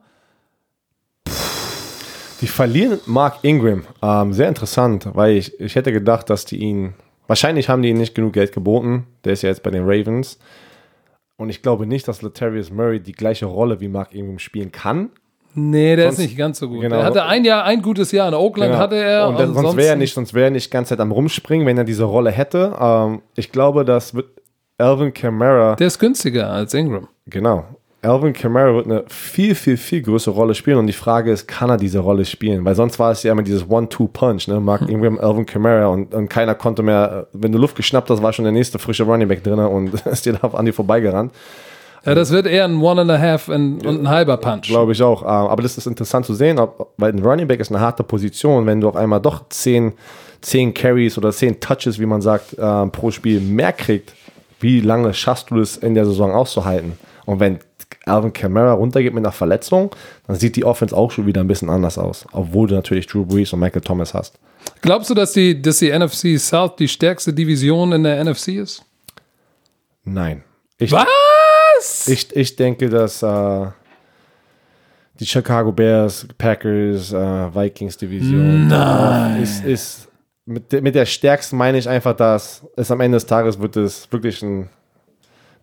[2.40, 3.84] Die verlieren Mark Ingram.
[4.02, 6.94] Ähm, sehr interessant, weil ich, ich hätte gedacht, dass die ihn.
[7.28, 9.06] Wahrscheinlich haben die ihm nicht genug Geld geboten.
[9.24, 10.38] Der ist ja jetzt bei den Ravens.
[11.36, 15.10] Und ich glaube nicht, dass Latavius Murray die gleiche Rolle wie Mark Ingram spielen kann.
[15.54, 16.80] Nee, der Sonst- ist nicht ganz so gut.
[16.80, 16.96] genau.
[16.96, 18.82] Er hatte ein Jahr, ein gutes Jahr in Oakland Genau.
[18.82, 19.28] hatte er.
[19.28, 21.66] Und das, sonst wäre er nicht, sonst wäre er nicht die ganze Zeit am rumspringen,
[21.66, 22.74] wenn er diese Rolle hätte.
[22.80, 24.26] Ähm, ich glaube, das wird
[24.78, 25.76] Alvin Kamara.
[25.76, 27.08] Der ist günstiger als Ingram.
[27.26, 27.64] Genau.
[28.04, 31.70] Alvin Kamara wird eine viel, viel, viel größere Rolle spielen und die Frage ist, kann
[31.70, 32.64] er diese Rolle spielen?
[32.64, 34.58] Weil sonst war es ja immer dieses One-Two-Punch, ne?
[34.58, 38.32] Mark Ingram, Alvin Kamara und, und keiner konnte mehr, wenn du Luft geschnappt hast, war
[38.32, 41.30] schon der nächste frische Running Back drin und ist dir da an dir vorbeigerannt.
[42.04, 44.62] Ja, das wird eher ein One and a Half und, und ein halber Punch.
[44.62, 45.22] Glaube ich auch.
[45.22, 48.02] Ähm, Aber das ist interessant zu sehen, ob, weil ein Running Back ist eine harte
[48.02, 49.92] Position, wenn du auf einmal doch 10,
[50.40, 54.14] 10 Carries oder 10 Touches, wie man sagt, ähm, pro Spiel mehr kriegt,
[54.58, 56.98] wie lange schaffst du es in der Saison auszuhalten?
[57.24, 57.60] Und wenn
[58.04, 59.94] Alvin Kamara runtergeht mit einer Verletzung,
[60.26, 62.26] dann sieht die Offense auch schon wieder ein bisschen anders aus.
[62.32, 64.38] Obwohl du natürlich Drew Brees und Michael Thomas hast.
[64.80, 68.82] Glaubst du, dass die, dass die NFC South die stärkste Division in der NFC ist?
[70.04, 70.42] Nein.
[70.78, 71.06] Ich, Was?
[72.06, 73.66] Ich, ich denke, dass äh,
[75.20, 80.08] die Chicago Bears, Packers, äh, Vikings Division äh, ist, ist
[80.46, 83.76] mit, der- mit der stärksten meine ich einfach, dass es am Ende des Tages wird
[83.76, 84.68] es wirklich ein,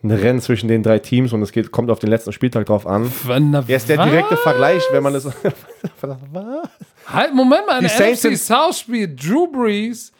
[0.04, 2.88] ein Rennen zwischen den drei Teams und es geht, kommt auf den letzten Spieltag drauf
[2.88, 3.12] an.
[3.28, 4.10] Na, Jetzt der was?
[4.10, 5.26] direkte Vergleich, wenn man es.
[7.08, 10.12] Halt, Moment mal, Die der Saints NFC South spielt Drew Brees,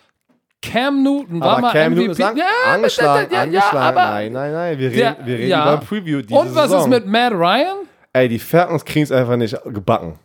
[0.62, 2.08] Cam Newton war Aber mal Cam MVP.
[2.08, 3.78] Newton ist an, ja, angeschlagen, ja, ja, angeschlagen.
[3.98, 5.62] aber nein, nein, nein, wir reden, wir reden ja.
[5.64, 6.22] über ein Preview.
[6.22, 6.82] Diese Und was Saison.
[6.82, 7.78] ist mit Matt Ryan?
[8.14, 10.20] Ey, die Falcons kriegen es einfach nicht gebacken.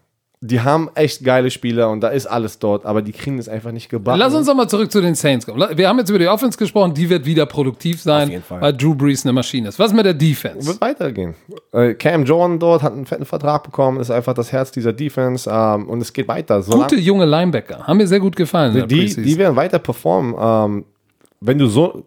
[0.47, 3.73] Die haben echt geile Spieler und da ist alles dort, aber die kriegen es einfach
[3.73, 4.19] nicht gebacken.
[4.19, 5.67] Lass uns doch mal zurück zu den Saints kommen.
[5.75, 8.61] Wir haben jetzt über die Offense gesprochen, die wird wieder produktiv sein, Auf jeden Fall.
[8.61, 9.79] weil Drew Brees eine Maschine ist.
[9.79, 10.67] Was mit der Defense?
[10.67, 11.35] wird weitergehen.
[11.73, 15.49] Äh, Cam Jordan dort hat einen fetten Vertrag bekommen, ist einfach das Herz dieser Defense
[15.51, 16.61] ähm, und es geht weiter.
[16.61, 17.87] Solange- Gute junge Linebacker.
[17.87, 18.75] Haben mir sehr gut gefallen.
[18.87, 19.25] die, Preseason.
[19.25, 20.35] die werden weiter performen.
[20.39, 20.85] Ähm,
[21.41, 22.05] wenn du so,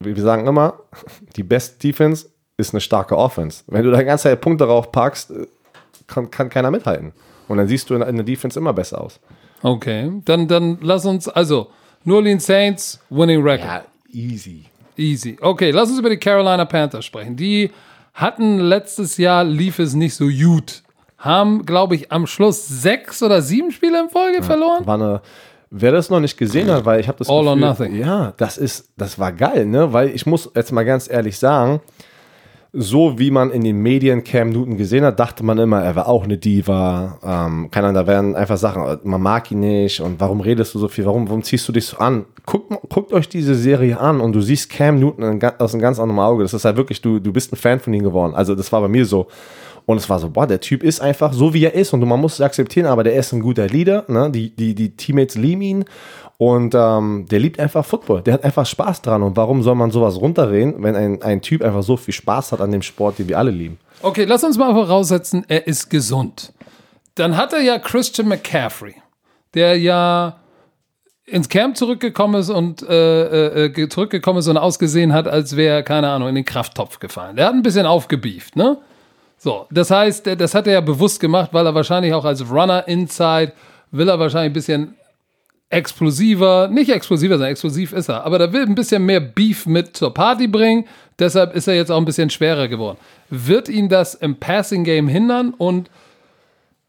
[0.00, 0.74] wie wir sagen immer,
[1.36, 2.26] die Best Defense
[2.58, 3.62] ist eine starke Offense.
[3.66, 5.46] Wenn du da die ganze Zeit Punkte drauf packst, äh,
[6.06, 7.12] kann, kann keiner mithalten.
[7.48, 9.18] Und dann siehst du in, der Defense immer besser aus.
[9.62, 11.68] Okay, dann, dann lass uns, also,
[12.04, 13.84] New Orleans Saints, Winning Record.
[14.12, 14.66] easy.
[14.96, 15.36] Easy.
[15.40, 17.36] Okay, lass uns über die Carolina Panthers sprechen.
[17.36, 17.70] Die
[18.14, 20.82] hatten letztes Jahr, lief es nicht so gut.
[21.18, 24.86] Haben, glaube ich, am Schluss sechs oder sieben Spiele in Folge verloren.
[24.86, 25.20] War eine,
[25.70, 27.94] wer das noch nicht gesehen hat, weil ich habe das All or nothing.
[27.94, 29.92] Ja, das ist, das war geil, ne?
[29.92, 31.80] Weil ich muss jetzt mal ganz ehrlich sagen,
[32.80, 36.06] so wie man in den Medien Cam Newton gesehen hat, dachte man immer, er war
[36.08, 37.18] auch eine Diva.
[37.24, 40.78] Ähm, keine Ahnung, da werden einfach Sachen, man mag ihn nicht und warum redest du
[40.78, 42.24] so viel, warum, warum ziehst du dich so an?
[42.46, 46.20] Guckt, guckt euch diese Serie an und du siehst Cam Newton aus einem ganz anderen
[46.20, 46.44] Auge.
[46.44, 48.34] Das ist halt wirklich, du, du bist ein Fan von ihm geworden.
[48.34, 49.26] Also das war bei mir so.
[49.84, 52.20] Und es war so, boah, der Typ ist einfach so, wie er ist und man
[52.20, 54.04] muss es akzeptieren, aber der ist ein guter Leader.
[54.06, 54.30] Ne?
[54.30, 55.84] Die, die, die Teammates lieben ihn
[56.38, 58.22] und ähm, der liebt einfach Football.
[58.22, 59.22] Der hat einfach Spaß dran.
[59.22, 62.60] Und warum soll man sowas runterreden, wenn ein, ein Typ einfach so viel Spaß hat
[62.60, 63.78] an dem Sport, den wir alle lieben?
[64.02, 66.52] Okay, lass uns mal voraussetzen, er ist gesund.
[67.16, 68.94] Dann hat er ja Christian McCaffrey,
[69.54, 70.36] der ja
[71.26, 75.74] ins Camp zurückgekommen ist und äh, äh, ge- zurückgekommen ist und ausgesehen hat, als wäre
[75.76, 77.34] er, keine Ahnung, in den Krafttopf gefallen.
[77.36, 78.78] Der hat ein bisschen aufgebieft, ne?
[79.36, 82.86] So, das heißt, das hat er ja bewusst gemacht, weil er wahrscheinlich auch als Runner
[82.88, 83.52] Inside
[83.90, 84.94] will er wahrscheinlich ein bisschen
[85.70, 89.96] explosiver, nicht explosiver, sondern explosiv ist er, aber der will ein bisschen mehr Beef mit
[89.96, 90.86] zur Party bringen,
[91.18, 92.98] deshalb ist er jetzt auch ein bisschen schwerer geworden.
[93.28, 95.90] Wird ihn das im Passing Game hindern und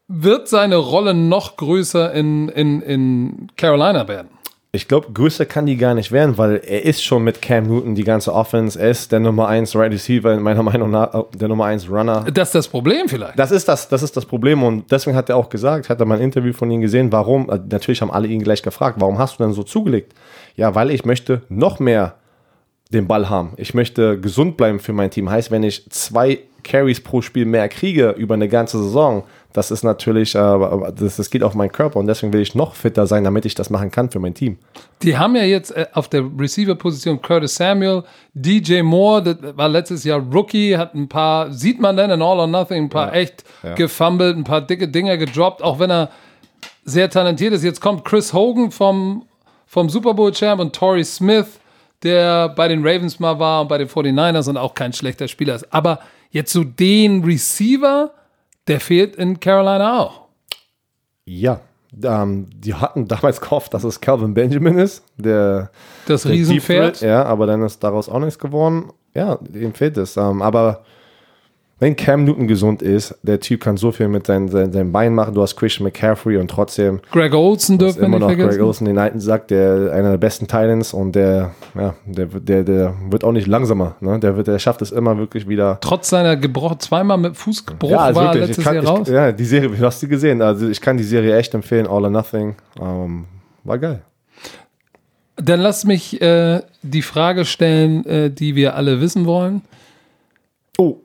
[0.08, 4.39] wird seine Rolle noch größer in, in, in Carolina werden?
[4.72, 7.96] Ich glaube, größer kann die gar nicht werden, weil er ist schon mit Cam Newton
[7.96, 8.78] die ganze Offense.
[8.78, 12.24] Er ist der Nummer 1 Right Receiver, meiner Meinung nach äh, der Nummer 1 Runner.
[12.32, 13.36] Das ist das Problem vielleicht.
[13.36, 16.04] Das ist das, das ist das Problem und deswegen hat er auch gesagt, ich hatte
[16.04, 19.18] mal ein Interview von ihm gesehen, warum, äh, natürlich haben alle ihn gleich gefragt, warum
[19.18, 20.14] hast du denn so zugelegt?
[20.54, 22.14] Ja, weil ich möchte noch mehr
[22.92, 23.54] den Ball haben.
[23.56, 25.30] Ich möchte gesund bleiben für mein Team.
[25.30, 29.82] Heißt, wenn ich zwei Carries pro Spiel mehr kriege über eine ganze Saison, das ist
[29.82, 30.58] natürlich, äh,
[30.96, 33.54] das, das geht auf meinen Körper und deswegen will ich noch fitter sein, damit ich
[33.54, 34.58] das machen kann für mein Team.
[35.02, 40.04] Die haben ja jetzt äh, auf der Receiver-Position Curtis Samuel, DJ Moore, das war letztes
[40.04, 43.20] Jahr Rookie, hat ein paar, sieht man denn in All or Nothing, ein paar Ja,
[43.20, 43.74] echt ja.
[43.74, 46.10] gefummelt, ein paar dicke Dinger gedroppt, auch wenn er
[46.84, 47.64] sehr talentiert ist.
[47.64, 49.26] Jetzt kommt Chris Hogan vom,
[49.66, 51.58] vom Super Bowl-Champ und Torrey Smith,
[52.02, 55.56] der bei den Ravens mal war und bei den 49ers und auch kein schlechter Spieler
[55.56, 55.72] ist.
[55.72, 58.12] Aber jetzt so den Receiver,
[58.70, 60.20] der fehlt in Carolina auch.
[61.26, 61.60] Ja,
[62.02, 65.70] ähm, die hatten damals gehofft, dass es Calvin Benjamin ist, der
[66.06, 67.00] Das der Riesenpferd.
[67.00, 68.90] Ja, aber dann ist daraus auch nichts geworden.
[69.14, 70.16] Ja, ihm fehlt es.
[70.16, 70.84] Ähm, aber
[71.80, 75.14] wenn Cam Newton gesund ist, der Typ kann so viel mit seinen, seinen, seinen Beinen
[75.14, 75.34] machen.
[75.34, 78.50] Du hast Christian McCaffrey und trotzdem Greg Olson ist dürfen wir immer noch vergessen.
[78.50, 82.64] Greg Olsen, den alten Sack, der einer der besten Titans und der, ja, der, der,
[82.64, 83.96] der wird auch nicht langsamer.
[84.00, 84.20] Ne?
[84.20, 85.78] Der, wird, der schafft es immer wirklich wieder.
[85.80, 89.08] Trotz seiner Gebroch, zweimal mit Fußgebruch also war wirklich, letztes kann, Jahr raus.
[89.08, 90.42] Ich, ja, die Serie, du hast die gesehen.
[90.42, 92.56] Also ich kann die Serie echt empfehlen, All or Nothing.
[92.78, 93.24] Ähm,
[93.64, 94.02] war geil.
[95.36, 99.62] Dann lass mich äh, die Frage stellen, äh, die wir alle wissen wollen.
[100.76, 100.98] Oh,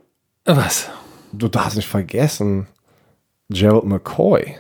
[0.46, 0.90] Was?
[1.34, 2.68] du darfst nicht vergessen,
[3.50, 4.56] Gerald McCoy.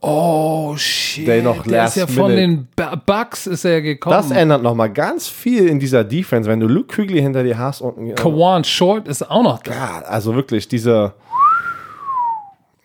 [0.00, 1.26] Oh shit.
[1.28, 4.14] Der noch der ist ja von minute- den Bu- Bucks ist er gekommen.
[4.16, 7.80] Das ändert nochmal ganz viel in dieser Defense, wenn du Luke Kuechly hinter dir hast
[7.80, 9.72] und Kawan Short ist auch noch da.
[9.72, 11.14] ja, also wirklich diese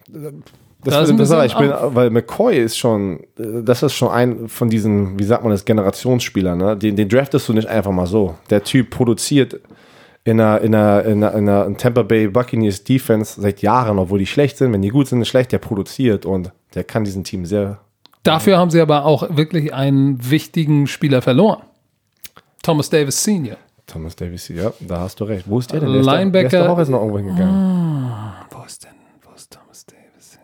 [0.07, 0.21] das,
[0.83, 4.47] Da ist ein das, bisschen ich bin, weil McCoy ist schon, das ist schon ein
[4.47, 6.77] von diesen, wie sagt man das, Generationsspielern, ne?
[6.77, 8.35] Den, den draftest du nicht einfach mal so.
[8.49, 9.59] Der Typ produziert
[10.27, 14.19] in einer, in einer, in einer, in einer Tampa Bay Buccaneers Defense seit Jahren, obwohl
[14.19, 14.73] die schlecht sind.
[14.73, 17.79] Wenn die gut sind, ist schlecht, der produziert und der kann diesen Team sehr.
[18.23, 21.61] Dafür haben sie aber auch wirklich einen wichtigen Spieler verloren.
[22.61, 23.57] Thomas Davis Senior.
[23.85, 25.45] Thomas Davis, ja, da hast du recht.
[25.47, 25.91] Wo ist der denn?
[25.93, 28.33] Der ist Linebacker- Doch, der ist doch auch jetzt noch irgendwo hingegangen.
[28.51, 28.91] Wo ist denn,
[29.23, 30.37] wo ist Thomas Davis?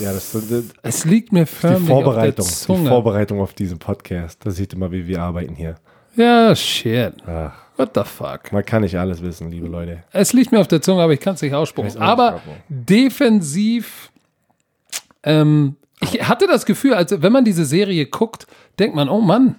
[0.00, 2.88] Ja, das, das, das Es liegt mir die förmlich Vorbereitung, auf der die Zunge.
[2.90, 4.44] Vorbereitung auf diesen Podcast.
[4.44, 5.76] Da sieht immer, wie wir arbeiten hier.
[6.14, 7.14] ja, shit.
[7.26, 8.52] Ach, What the fuck?
[8.52, 10.04] man kann nicht alles wissen, liebe Leute.
[10.12, 12.00] Es liegt mir auf der Zunge, aber ich kann es nicht aussprechen.
[12.00, 14.10] Aber defensiv,
[15.22, 18.46] ähm, ich hatte das Gefühl, als wenn man diese Serie guckt,
[18.78, 19.56] denkt man, oh Mann,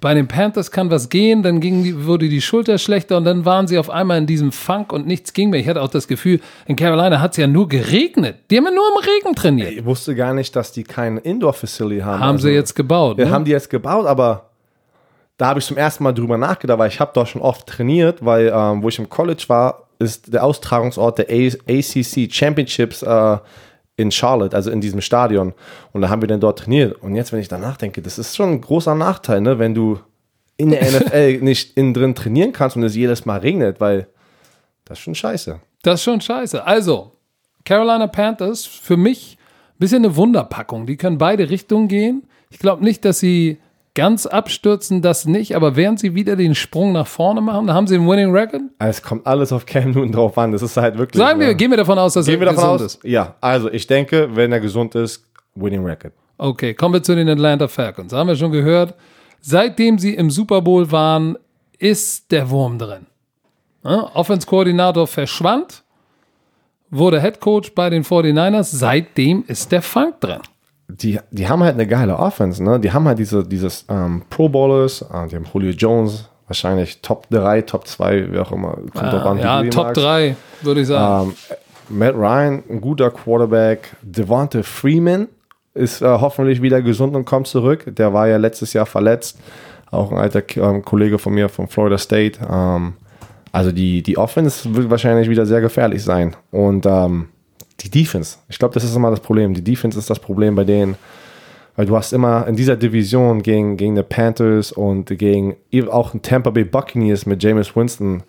[0.00, 3.44] bei den Panthers kann was gehen, dann ging die, wurde die Schulter schlechter und dann
[3.44, 5.60] waren sie auf einmal in diesem Funk und nichts ging mehr.
[5.60, 8.38] Ich hatte auch das Gefühl, in Carolina hat es ja nur geregnet.
[8.50, 9.70] Die haben ja nur im Regen trainiert.
[9.70, 12.18] Ich wusste gar nicht, dass die kein Indoor-Facility haben.
[12.20, 13.18] haben Also, sie jetzt gebaut.
[13.18, 13.30] Ne?
[13.30, 14.50] haben die jetzt gebaut, aber
[15.36, 18.24] da habe ich zum ersten Mal drüber nachgedacht, weil ich habe doch schon oft trainiert,
[18.24, 23.38] weil ähm, wo ich im College war, ist der Austragungsort der ACC Championships äh,
[23.96, 25.54] in Charlotte, also in diesem Stadion.
[25.92, 27.00] Und da haben wir dann dort trainiert.
[27.02, 29.58] Und jetzt, wenn ich danach denke, das ist schon ein großer Nachteil, ne?
[29.58, 29.98] wenn du
[30.56, 34.08] in der NFL nicht innen drin trainieren kannst und es jedes Mal regnet, weil
[34.84, 35.60] das ist schon scheiße.
[35.82, 36.64] Das ist schon scheiße.
[36.64, 37.12] Also,
[37.64, 39.38] Carolina Panthers, für mich
[39.74, 40.86] ein bisschen eine Wunderpackung.
[40.86, 42.24] Die können beide Richtungen gehen.
[42.50, 43.58] Ich glaube nicht, dass sie
[43.94, 47.86] ganz abstürzen, das nicht, aber während sie wieder den Sprung nach vorne machen, dann haben
[47.86, 48.62] sie einen Winning Record.
[48.78, 50.52] Also Es kommt alles auf Cam Newton drauf an.
[50.52, 51.18] Das ist halt wirklich.
[51.22, 51.54] Sagen wir, ne?
[51.54, 52.94] gehen wir davon aus, dass Gehen wir er davon gesund aus?
[52.96, 53.04] ist.
[53.04, 55.24] Ja, also ich denke, wenn er gesund ist,
[55.54, 56.12] Winning Record.
[56.38, 58.12] Okay, kommen wir zu den Atlanta Falcons.
[58.12, 58.94] Haben wir schon gehört.
[59.40, 61.36] Seitdem sie im Super Bowl waren,
[61.78, 63.06] ist der Wurm drin.
[63.84, 65.82] Ja, Offense-Koordinator verschwand,
[66.90, 68.64] wurde Head Coach bei den 49ers.
[68.76, 70.40] Seitdem ist der Funk drin.
[71.00, 72.78] Die, die haben halt eine geile Offense, ne?
[72.80, 77.28] Die haben halt diese, dieses ähm, Pro Bowlers, äh, die haben Julio Jones, wahrscheinlich Top
[77.30, 78.72] 3, Top 2, wie auch immer.
[78.94, 80.02] Kommt drauf an, ja, Top magst.
[80.02, 81.30] 3, würde ich sagen.
[81.30, 81.56] Ähm,
[81.88, 83.90] Matt Ryan, ein guter Quarterback.
[84.02, 85.28] Devonta Freeman
[85.74, 87.84] ist äh, hoffentlich wieder gesund und kommt zurück.
[87.86, 89.38] Der war ja letztes Jahr verletzt.
[89.90, 92.38] Auch ein alter ähm, Kollege von mir von Florida State.
[92.50, 92.94] Ähm,
[93.52, 96.34] also die, die Offense wird wahrscheinlich wieder sehr gefährlich sein.
[96.50, 97.28] Und ähm,
[97.80, 99.54] die Defense, ich glaube, das ist immer das Problem.
[99.54, 100.96] Die Defense ist das Problem bei denen.
[101.74, 105.56] Weil du hast immer in dieser Division gegen, gegen die Panthers und gegen
[105.90, 108.22] auch ein Tampa Bay Buccaneers mit Jameis Winston.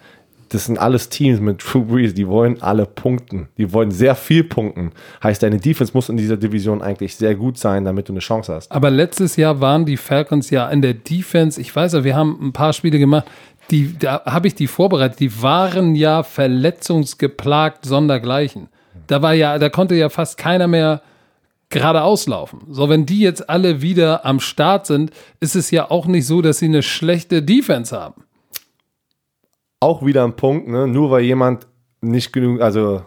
[0.48, 3.50] Das sind alles Teams mit Drew Brees, die wollen alle punkten.
[3.58, 4.92] Die wollen sehr viel punkten.
[5.22, 8.54] Heißt, deine Defense muss in dieser Division eigentlich sehr gut sein, damit du eine Chance
[8.54, 8.72] hast.
[8.72, 12.38] Aber letztes Jahr waren die Falcons ja in der Defense, ich weiß ja, wir haben
[12.40, 13.26] ein paar Spiele gemacht,
[13.72, 18.68] die, da habe ich die vorbereitet, die waren ja verletzungsgeplagt sondergleichen.
[19.08, 21.02] Da war ja, da konnte ja fast keiner mehr
[21.70, 22.62] geradeaus laufen.
[22.70, 26.42] So, wenn die jetzt alle wieder am Start sind, ist es ja auch nicht so,
[26.42, 28.24] dass sie eine schlechte Defense haben.
[29.80, 30.88] Auch wieder ein Punkt, ne?
[30.88, 31.68] Nur weil jemand
[32.00, 33.02] nicht genug, also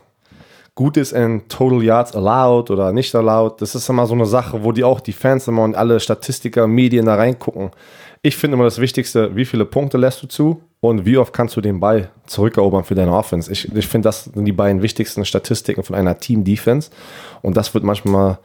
[0.74, 4.62] gut ist in Total Yards allowed oder nicht allowed, das ist immer so eine Sache,
[4.62, 7.70] wo die auch die Fans immer und alle Statistiker, Medien da reingucken.
[8.20, 11.56] Ich finde immer das Wichtigste, wie viele Punkte lässt du zu und wie oft kannst
[11.56, 13.50] du den Ball zurückerobern für deine Offense.
[13.50, 16.90] Ich, ich finde, das sind die beiden wichtigsten Statistiken von einer Team-Defense
[17.42, 18.38] und das wird manchmal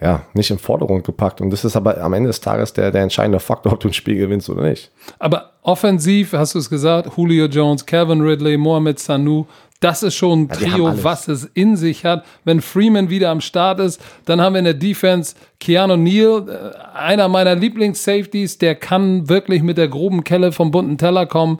[0.00, 1.40] ja, nicht in Vordergrund gepackt.
[1.40, 3.94] Und das ist aber am Ende des Tages der, der entscheidende Faktor, ob du ein
[3.94, 4.90] Spiel gewinnst oder nicht.
[5.18, 9.46] Aber offensiv, hast du es gesagt, Julio Jones, Kevin Ridley, Mohamed Sanu,
[9.84, 11.04] das ist schon ein Ja, Trio, alles.
[11.04, 12.24] was es in sich hat.
[12.44, 16.96] Wenn Freeman wieder am Start ist, dann haben wir in der Defense Keanu Neal, äh,
[16.98, 21.58] einer meiner Lieblings-Safeties, der kann wirklich mit der groben Kelle vom bunten Teller kommen.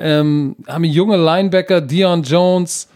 [0.00, 2.88] Ähm, haben junge Linebacker, Dion Jones.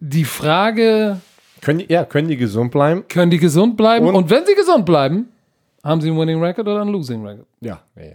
[0.00, 1.20] Die Frage,
[1.60, 3.04] Können die, ja, können die gesund bleiben?
[3.08, 4.06] können die gesund bleiben?
[4.06, 5.28] Und, Und- wenn sie gesund bleiben,
[5.82, 7.46] haben sie einen Winning Record oder einen Losing Record?
[7.60, 8.10] Ja, ja, ja.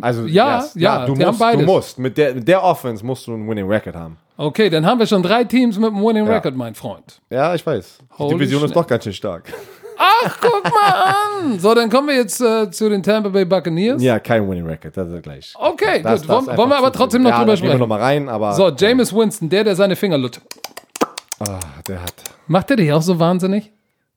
[0.00, 0.72] Also, Ja, yes.
[0.76, 1.98] ja, du die haben musst, du musst.
[1.98, 4.16] Mit der, mit der Offense musst du einen Winning Record haben.
[4.42, 6.32] Okay, dann haben wir schon drei Teams mit einem Winning Ja.
[6.36, 7.20] Record, mein Freund.
[7.28, 7.98] Ja, ich weiß.
[8.20, 9.52] Die Division ist doch ganz schön stark.
[9.98, 11.58] Ach, guck mal an.
[11.58, 14.02] So, dann kommen wir jetzt äh, zu den Tampa Bay Buccaneers.
[14.02, 15.52] Ja, kein Winning Record, das ist gleich.
[15.58, 16.30] Okay, Das- gut.
[16.30, 17.80] das Wollen, wollen wir aber trotzdem noch ja, drüber da gehen wir sprechen?
[17.80, 20.40] noch mal rein, aber So, Jameis Winston, der, der seine Finger lutscht.
[21.40, 22.14] ah, der hat.
[22.46, 23.70] Macht der dich auch so wahnsinnig?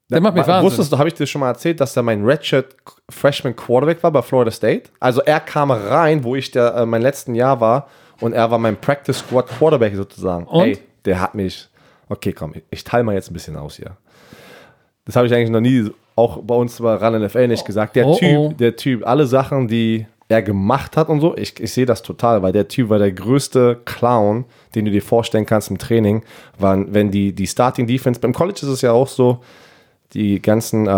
[0.10, 0.72] Der macht mich Wa- wahnsinnig.
[0.72, 2.76] Wusstest du, habe ich dir schon mal erzählt, dass er mein Redshirt
[3.10, 4.84] Freshman Quarterback war bei Florida State?
[5.02, 7.90] Also er kam rein, wo ich der, äh, mein letzten Jahr war
[8.24, 10.46] und er war mein Practice Squad Quarterback sozusagen.
[10.46, 10.64] Und?
[10.64, 11.68] Ey, der hat mich.
[12.08, 13.98] Okay, komm, ich, teile mal jetzt ein bisschen aus hier.
[15.06, 17.98] Das habe ich eigentlich noch nie, auch bei uns bei RAN NFL nicht gesagt.
[17.98, 18.54] Der Oh, Typ, oh.
[18.58, 22.42] der Typ, alle Sachen, die er gemacht hat und so, ich, ich sehe das total,
[22.42, 26.24] weil der Typ war der größte Clown, den du dir vorstellen kannst im Training,
[26.58, 29.40] waren, wenn die, die Starting Defense, beim College ist es ja auch so,
[30.14, 30.92] die ganzen äh,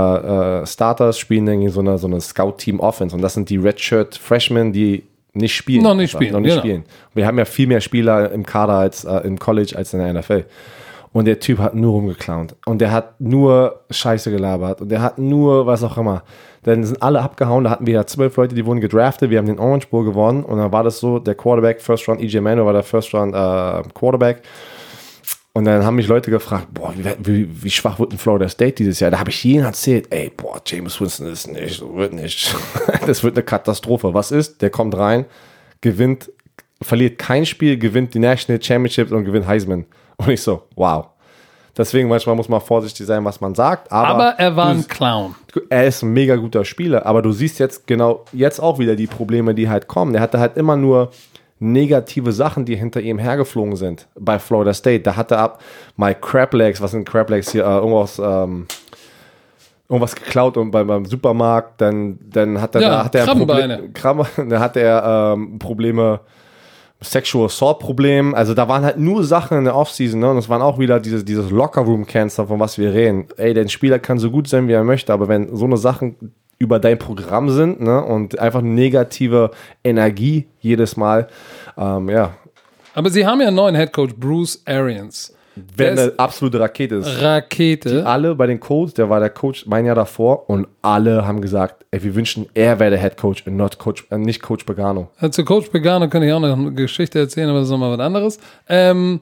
[0.62, 4.16] äh, Starters spielen dann gegen so eine, so eine Scout-Team-Offense und das sind die Redshirt
[4.16, 5.04] Freshmen, die
[5.36, 5.84] nicht spielen.
[5.84, 6.62] Noch nicht spielen, Noch nicht genau.
[6.62, 6.84] spielen.
[7.14, 10.14] Wir haben ja viel mehr Spieler im Kader als äh, im College als in der
[10.14, 10.46] NFL.
[11.16, 12.56] Und der Typ hat nur rumgeklaunt.
[12.66, 14.82] Und der hat nur Scheiße gelabert.
[14.82, 16.24] Und der hat nur was auch immer.
[16.64, 17.64] Dann sind alle abgehauen.
[17.64, 19.30] Da hatten wir ja zwölf Leute, die wurden gedraftet.
[19.30, 20.44] Wir haben den Orange Bowl gewonnen.
[20.44, 23.34] Und dann war das so, der Quarterback, First Round, EJ Manuel war der First Round
[23.34, 24.42] äh, Quarterback.
[25.58, 28.74] Und dann haben mich Leute gefragt, boah, wie, wie, wie schwach wird denn Florida State
[28.74, 29.10] dieses Jahr?
[29.10, 32.54] Da habe ich jedem erzählt, ey, boah, James Winston ist nicht, wird nicht.
[33.08, 34.14] das wird eine Katastrophe.
[34.14, 34.62] Was ist?
[34.62, 35.24] Der kommt rein,
[35.80, 36.30] gewinnt,
[36.82, 39.86] verliert kein Spiel, gewinnt die National Championship und gewinnt Heisman.
[40.18, 41.08] Und ich so, wow.
[41.78, 43.90] Deswegen manchmal muss man vorsichtig sein, was man sagt.
[43.94, 45.36] Aber, Aber er war ein Clown.
[45.70, 49.08] er ist ein mega guter Spieler, aber du siehst jetzt genau jetzt auch wieder die
[49.08, 50.12] Probleme, die halt kommen.
[50.12, 51.12] Der hatte halt immer nur
[51.60, 55.02] negative Sachen, die hinter ihm hergeflogen sind bei Florida State.
[55.02, 55.62] Da hatte er ab
[55.96, 58.68] mal Crab Legs, was sind Crab Legs hier, äh, irgendwas, ähm,
[59.88, 63.26] irgendwas geklaut und beim, beim Supermarkt, dann, dann hat er, Ja, da hat er.
[63.26, 66.20] Problem, Krabben, dann hat er ähm, Probleme,
[67.02, 68.34] Sexual Assault Problem.
[68.34, 70.32] Also da waren halt nur Sachen in der Offseason, ne?
[70.32, 73.28] Und es waren auch wieder dieses, dieses Locker-Room-Cancer, von was wir reden.
[73.38, 76.34] Ey, der Spieler kann so gut sein, wie er möchte, aber wenn so eine Sachen
[76.58, 78.04] über dein Programm sind, ne?
[78.04, 79.52] Und einfach negative
[79.84, 81.28] Energie jedes Mal,
[81.78, 82.34] ähm, ja,
[82.94, 85.34] Aber sie haben ja einen neuen Headcoach, Bruce Arians.
[85.78, 87.22] wenn eine absolute Rakete ist.
[87.22, 88.06] Rakete.
[88.06, 91.86] Alle bei den Colts, der war der Coach mein Jahr davor und alle haben gesagt,
[91.92, 95.10] ey, wir wünschen, er wäre der Head Coach und not Coach, äh, nicht Coach Pagano.
[95.22, 97.98] Äh, Zu Coach Pagano kann ich auch noch eine Geschichte erzählen, aber das ist nochmal
[97.98, 98.40] was anderes.
[98.68, 99.20] Ähm,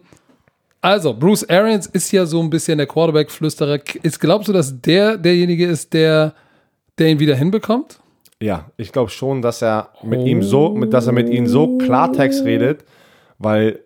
[0.81, 3.79] also, Bruce Arians ist ja so ein bisschen der Quarterback-Flüsterer.
[4.01, 6.33] Ist, glaubst du, dass der derjenige ist, der,
[6.99, 7.99] der ihn wieder hinbekommt?
[8.41, 12.43] Ja, ich glaube schon, dass er mit ihm so, dass er mit ihm so Klartext
[12.43, 12.83] redet,
[13.37, 13.79] weil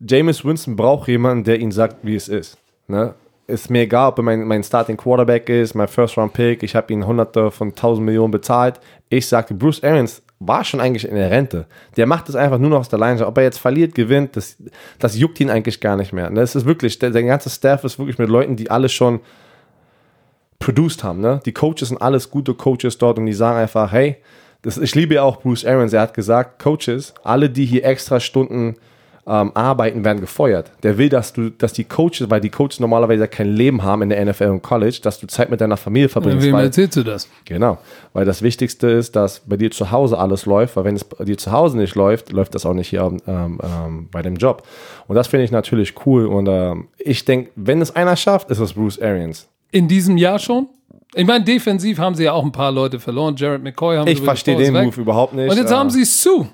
[0.00, 2.56] Jameis Winston braucht jemanden, der ihm sagt, wie es ist.
[2.86, 3.14] Ne?
[3.46, 6.74] Ist mir egal, ob er mein, mein Starting Quarterback ist, mein First Round Pick, ich
[6.76, 8.80] habe ihn hunderte von tausend Millionen bezahlt.
[9.08, 11.66] Ich sagte, Bruce Arians war schon eigentlich in der Rente.
[11.96, 13.28] Der macht es einfach nur noch aus der Leidenschaft.
[13.28, 14.56] Ob er jetzt verliert, gewinnt, das,
[14.98, 16.30] das juckt ihn eigentlich gar nicht mehr.
[16.30, 16.40] Ne?
[16.40, 19.20] Es ist wirklich, der, der ganze Staff ist wirklich mit Leuten, die alle schon
[20.58, 21.20] produced haben.
[21.20, 21.40] Ne?
[21.44, 24.16] Die Coaches sind alles gute Coaches dort und die sagen einfach, hey,
[24.62, 28.18] das, ich liebe ja auch Bruce Arians, er hat gesagt, Coaches, alle, die hier extra
[28.18, 28.76] Stunden
[29.28, 30.72] ähm, arbeiten, werden gefeuert.
[30.82, 34.08] Der will, dass du, dass die Coaches, weil die Coaches normalerweise kein Leben haben in
[34.08, 36.46] der NFL und College, dass du Zeit mit deiner Familie verbringst.
[36.46, 37.28] Wem weil, erzählst du das?
[37.44, 37.78] genau,
[38.14, 41.24] weil das Wichtigste ist, dass bei dir zu Hause alles läuft, weil wenn es bei
[41.24, 44.66] dir zu Hause nicht läuft, läuft das auch nicht hier ähm, ähm, bei dem Job.
[45.06, 48.60] Und das finde ich natürlich cool und ähm, ich denke, wenn es einer schafft, ist
[48.60, 49.46] es Bruce Arians.
[49.70, 50.68] In diesem Jahr schon?
[51.14, 53.34] Ich meine, defensiv haben sie ja auch ein paar Leute verloren.
[53.36, 54.84] Jared McCoy haben Ich verstehe den weg.
[54.86, 55.50] Move überhaupt nicht.
[55.50, 56.48] Und jetzt Äh, haben sie Sue.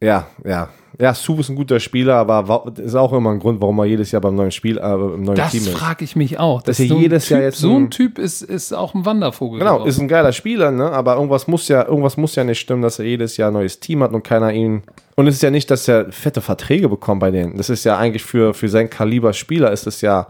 [0.00, 0.68] Ja, ja.
[0.98, 4.12] Ja, Su ist ein guter Spieler, aber ist auch immer ein Grund, warum er jedes
[4.12, 5.68] Jahr beim neuen Spiel, äh, im neuen Das Team ist.
[5.76, 6.62] frage ich mich auch.
[6.62, 8.94] Dass er so ein jedes typ, Jahr jetzt so ein ein- Typ ist, ist auch
[8.94, 9.58] ein Wandervogel.
[9.58, 9.88] Genau, geworden.
[9.90, 10.90] ist ein geiler Spieler, ne?
[10.90, 13.78] aber irgendwas muss ja, irgendwas muss ja nicht stimmen, dass er jedes Jahr ein neues
[13.78, 14.84] Team hat und keiner ihn.
[15.16, 17.58] Und es ist ja nicht, dass er fette Verträge bekommt bei denen.
[17.58, 20.28] Das ist ja eigentlich für, für sein Kaliber Spieler ist es ja,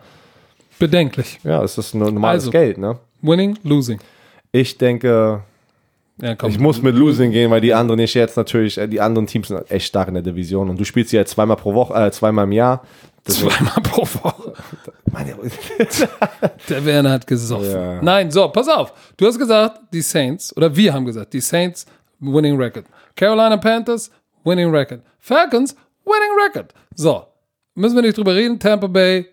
[0.79, 1.39] bedenklich.
[1.45, 2.51] ja, es ist nur normales Also.
[2.51, 2.99] Geld, ne?
[3.23, 3.99] Winning, losing.
[4.53, 5.43] Ich denke,
[6.21, 9.27] Ja, ich muss mit Losing gehen, weil die anderen nicht jetzt natürlich, äh, die anderen
[9.27, 11.93] Teams sind echt stark in der Division und du spielst sie ja zweimal pro Woche,
[11.95, 12.83] äh, zweimal im Jahr.
[13.25, 14.53] Zweimal pro Woche.
[16.69, 17.71] Der Werner hat gesoffen.
[17.71, 18.03] Ja.
[18.03, 18.93] Nein, so, pass auf.
[19.17, 21.87] Du hast gesagt, die Saints, oder wir haben gesagt, die Saints,
[22.21, 22.87] winning record.
[23.15, 24.11] Carolina Panthers,
[24.45, 25.01] winning record.
[25.19, 25.75] Falcons,
[26.05, 26.73] winning record.
[26.95, 27.25] So,
[27.75, 28.59] müssen wir nicht drüber reden.
[28.59, 29.27] Tampa Bay,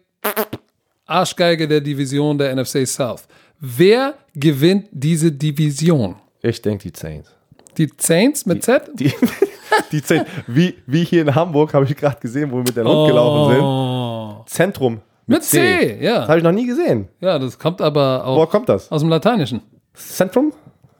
[1.05, 3.27] Arschgeige der Division der NFC South.
[3.59, 6.15] Wer gewinnt diese Division?
[6.41, 7.29] ich denke die Saints.
[7.77, 8.83] Die Saints mit Z?
[8.95, 9.11] Die,
[9.91, 12.83] die Saints, wie, wie hier in Hamburg, habe ich gerade gesehen, wo wir mit der
[12.85, 13.63] Hund gelaufen sind.
[13.63, 14.43] Oh.
[14.45, 15.01] Zentrum.
[15.25, 16.27] Mit C, Das ja.
[16.27, 17.07] habe ich noch nie gesehen.
[17.21, 18.91] Ja, das kommt aber Woher auch kommt das?
[18.91, 19.61] aus dem Lateinischen.
[19.93, 20.51] Zentrum?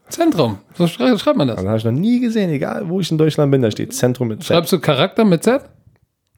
[0.08, 0.60] Zentrum.
[0.76, 1.58] So schrei schreibt man das.
[1.58, 4.30] Das habe ich noch nie gesehen, egal wo ich in Deutschland bin, da steht Zentrum
[4.30, 4.48] mit Z.
[4.48, 5.62] Schreibst du Charakter mit Z?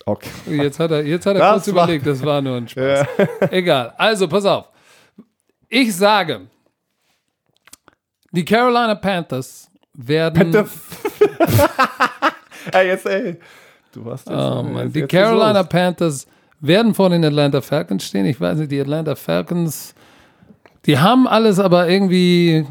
[0.05, 0.29] Okay.
[0.47, 3.07] Jetzt hat er, jetzt hat er Das kurz überlegt, das war nur ein Spaß.
[3.51, 3.93] Egal.
[3.97, 4.69] Also, pass auf.
[5.67, 6.41] Ich sage,
[8.31, 10.53] die Carolina Panthers werden.
[12.71, 13.37] ey, jetzt, ey.
[13.91, 15.63] Du hast jetzt, Oh Mann, jetzt die jetzt Carolina.
[15.63, 16.27] Panthers
[16.59, 18.25] werden vor den Atlanta Falcons stehen.
[18.25, 19.95] Ich weiß nicht, die Atlanta Falcons,
[20.85, 22.65] die haben alles, aber irgendwie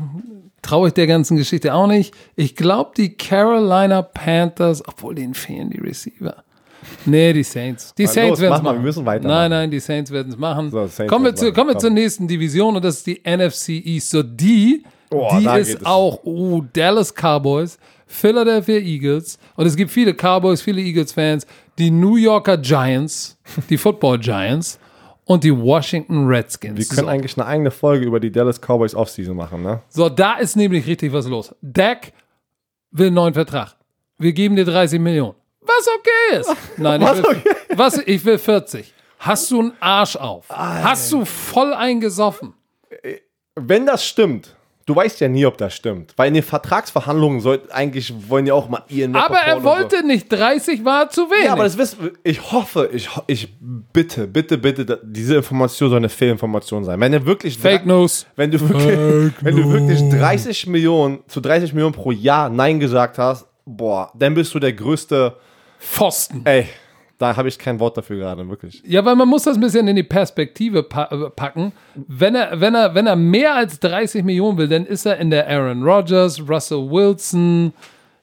[0.63, 2.15] traue ich der ganzen Geschichte auch nicht.
[2.37, 6.44] Ich glaube, die Carolina Panthers, obwohl denen fehlen die Receiver.
[7.07, 7.95] Nee, die Saints.
[7.95, 8.79] Die Mal Saints werden es mal, machen.
[8.79, 9.39] wir müssen weitermachen.
[9.39, 10.71] Nein, nein, die Saints werden es machen.
[10.71, 14.11] So, kommen wir, zu, kommen wir zur nächsten Division und das ist die NFC East.
[14.11, 20.13] So die, Oh, die ist auch oh, Dallas Cowboys, Philadelphia Eagles und es gibt viele
[20.13, 21.47] Cowboys, viele Eagles-Fans,
[21.79, 24.79] die New Yorker Giants, die Football Giants
[25.25, 26.79] und die Washington Redskins.
[26.79, 27.13] Wir können so.
[27.13, 29.83] eigentlich eine eigene Folge über die Dallas Cowboys Offseason machen, ne?
[29.89, 31.55] So, da ist nämlich richtig was los.
[31.63, 32.13] Dak
[32.91, 33.77] will einen neuen Vertrag.
[34.19, 35.35] Wir geben dir 30 Millionen.
[35.65, 36.57] Was okay ist.
[36.77, 37.43] Nein, ich Was will,
[37.77, 38.93] was, ich will 40.
[39.19, 40.47] Hast du einen Arsch auf?
[40.51, 42.53] Hast du voll eingesoffen?
[43.55, 44.55] Wenn das stimmt,
[44.87, 46.13] du weißt ja nie, ob das stimmt.
[46.17, 50.31] Weil in den Vertragsverhandlungen soll, eigentlich wollen ja auch mal Ian Aber er wollte nicht
[50.31, 51.41] 30, war zu wenig.
[51.41, 51.47] So.
[51.47, 52.11] Ja, aber das wissen.
[52.23, 57.01] Ich hoffe, ich, ich bitte, bitte, bitte, diese Information soll eine Fehlinformation sein.
[57.01, 58.27] Wenn er wirklich Fake News.
[58.37, 63.19] wenn du wirklich, wenn du wirklich 30 Millionen zu 30 Millionen pro Jahr Nein gesagt
[63.19, 65.37] hast, boah, dann bist du der größte.
[65.79, 66.43] Pfosten.
[66.45, 66.67] Ey,
[67.19, 68.83] da habe ich kein Wort dafür gerade, wirklich.
[68.85, 71.73] Ja, weil man muss das ein bisschen in die Perspektive pa äh, packen.
[71.95, 75.31] Wenn er, wenn, er, wenn er mehr als 30 Millionen will, dann ist er in
[75.31, 77.73] der Aaron Rodgers, Russell Wilson,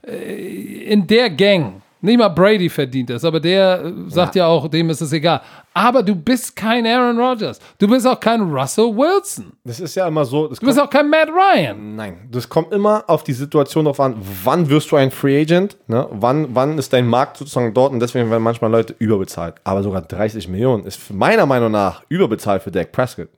[0.05, 1.81] äh, in der Gang.
[2.03, 4.47] Nicht mal Brady verdient das, aber der äh, sagt ja.
[4.47, 5.41] auch, dem ist es egal.
[5.73, 7.59] Aber du bist kein Aaron Rodgers.
[7.77, 9.53] Du bist auch kein Russell Wilson.
[9.63, 10.47] Das ist ja immer so.
[10.47, 11.95] Du bist auch kein Matt Ryan.
[11.95, 15.77] Nein, das kommt immer auf die Situation drauf an, wann wirst du ein Free Agent,
[15.87, 16.07] ne?
[16.11, 19.55] wann, wann ist dein Markt sozusagen dort und deswegen werden manchmal Leute überbezahlt.
[19.63, 23.29] Aber sogar 30 Millionen ist meiner Meinung nach überbezahlt für Dak Prescott.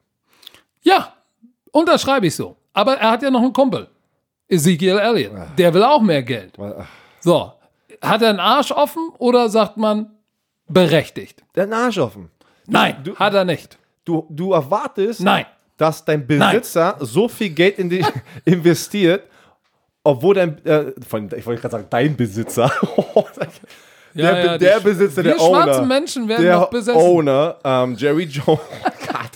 [0.82, 1.14] Ja,
[1.72, 2.56] unterschreibe ich so.
[2.74, 3.88] Aber er hat ja noch einen Kumpel.
[4.48, 5.34] Ezekiel Elliott.
[5.58, 6.54] Der will auch mehr Geld.
[7.20, 7.54] So,
[8.04, 10.12] hat er einen Arsch offen oder sagt man
[10.68, 11.44] berechtigt?
[11.56, 12.30] Der hat einen Arsch offen.
[12.68, 13.78] Nein, du- hat er nicht.
[14.06, 15.46] Du, du erwartest, Nein.
[15.78, 18.06] dass dein Besitzer so viel Geld in dich
[18.46, 19.24] investiert,
[20.04, 22.70] obwohl dein, äh, von, ich wollte gerade sagen, dein Besitzer,
[23.36, 23.48] der,
[24.14, 27.00] Ja, ja, der die- Besitzer, der Owner, schwarzen Menschen werden der noch besessen.
[27.02, 28.60] Owner, ähm, Jerry Jones,
[29.08, 29.32] Gott,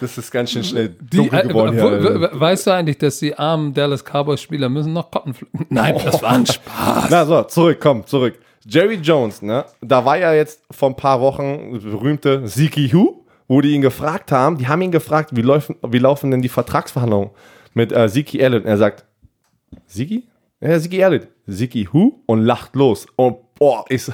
[0.00, 2.30] das ist ganz schön schnell Die, dunkel äh, geworden wo- hier.
[2.32, 5.66] wo- weißt du eigentlich, dass die armen Dallas Cowboys Spieler müssen noch Cotton pflücken?
[5.70, 7.08] Nein, das war ein Spaß.
[7.10, 8.38] Na so, zurück, komm, zurück.
[8.66, 9.64] Jerry Jones, ne?
[9.80, 14.32] Da war ja jetzt vor ein paar Wochen berühmte Ziki Who, wo die ihn gefragt
[14.32, 14.58] haben.
[14.58, 17.30] Die haben ihn gefragt, wie laufen, wie laufen denn die Vertragsverhandlungen
[17.74, 18.64] mit äh, Ziki Elliott?
[18.64, 19.04] Und er sagt,
[19.86, 20.26] Ziki?
[20.60, 21.28] Ja, Ziki Elliott.
[21.48, 22.20] Ziki Who?
[22.26, 23.06] Und lacht los.
[23.16, 24.12] Und boah, ich so,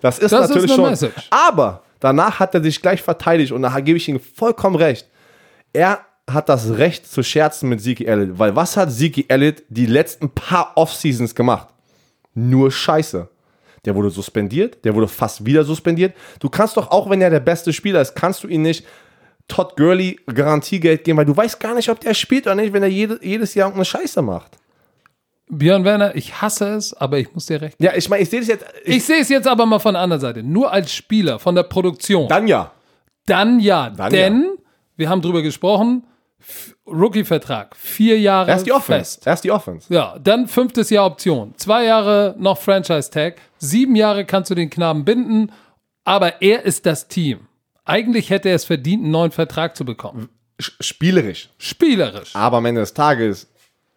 [0.00, 0.90] das ist Das ist natürlich eine schon.
[0.90, 1.28] Message.
[1.30, 5.08] Aber danach hat er sich gleich verteidigt und da gebe ich ihm vollkommen recht.
[5.72, 9.86] Er hat das Recht zu scherzen mit Zeke Elliott, weil was hat Zeke Elliott die
[9.86, 11.68] letzten paar Offseasons gemacht?
[12.34, 13.28] Nur Scheiße.
[13.84, 16.14] Der wurde suspendiert, der wurde fast wieder suspendiert.
[16.38, 18.84] Du kannst doch auch, wenn er der beste Spieler ist, kannst du ihn nicht
[19.48, 22.82] Todd Gurley Garantiegeld geben, weil du weißt gar nicht, ob der spielt oder nicht, wenn
[22.82, 24.58] er jede, jedes Jahr irgendeine Scheiße macht.
[25.48, 27.76] Björn Werner, ich hasse es, aber ich muss dir recht.
[27.80, 28.64] Ja, ich meine, ich sehe das jetzt.
[28.84, 30.42] Ich, Ich sehe es jetzt aber mal von der anderen Seite.
[30.44, 32.28] Nur als Spieler von der Produktion.
[32.28, 32.70] dann ja.
[33.26, 33.90] Dann ja.
[33.90, 34.46] Dann denn,
[35.00, 36.04] wir haben drüber gesprochen,
[36.86, 38.98] Rookie-Vertrag, vier Jahre Erst die Offense.
[39.16, 39.26] fest.
[39.26, 39.92] Erst die Offense.
[39.92, 41.54] Ja, dann fünftes Jahr Option.
[41.56, 43.40] Zwei Jahre noch Franchise-Tag.
[43.58, 45.52] Sieben Jahre kannst du den Knaben binden,
[46.04, 47.40] aber er ist das Team.
[47.84, 50.28] Eigentlich hätte er es verdient, einen neuen Vertrag zu bekommen.
[50.60, 51.50] Sch- Spielerisch.
[51.58, 52.34] Spielerisch.
[52.34, 53.48] Aber am Ende des Tages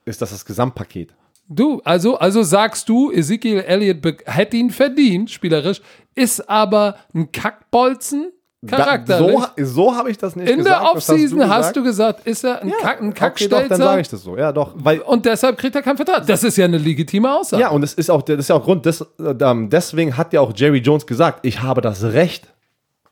[0.06, 1.14] ist das das Gesamtpaket.
[1.48, 5.82] Du, also, also sagst du, Ezekiel Elliott hätte ihn verdient, spielerisch,
[6.16, 8.32] ist aber ein Kackbolzen
[8.66, 9.38] Da, charakterlich.
[9.58, 10.76] so so habe ich das nicht In gesagt.
[10.76, 11.76] der das Offseason hast, gesagt.
[11.76, 14.38] du gesagt, ist er ein, Kack, ein Okay, doch, dann Kackstelzer sage ich das so.
[14.38, 14.72] Ja, doch.
[14.76, 16.26] Weil, und deshalb kriegt er keinen Vertrag.
[16.26, 17.62] Das ist ja eine legitime Aussage.
[17.62, 20.32] ja, und es ist auch, das ist ja auch Grund, des, äh, ähm, deswegen hat
[20.32, 22.48] ja auch Jerry Jones gesagt, ich habe das Recht,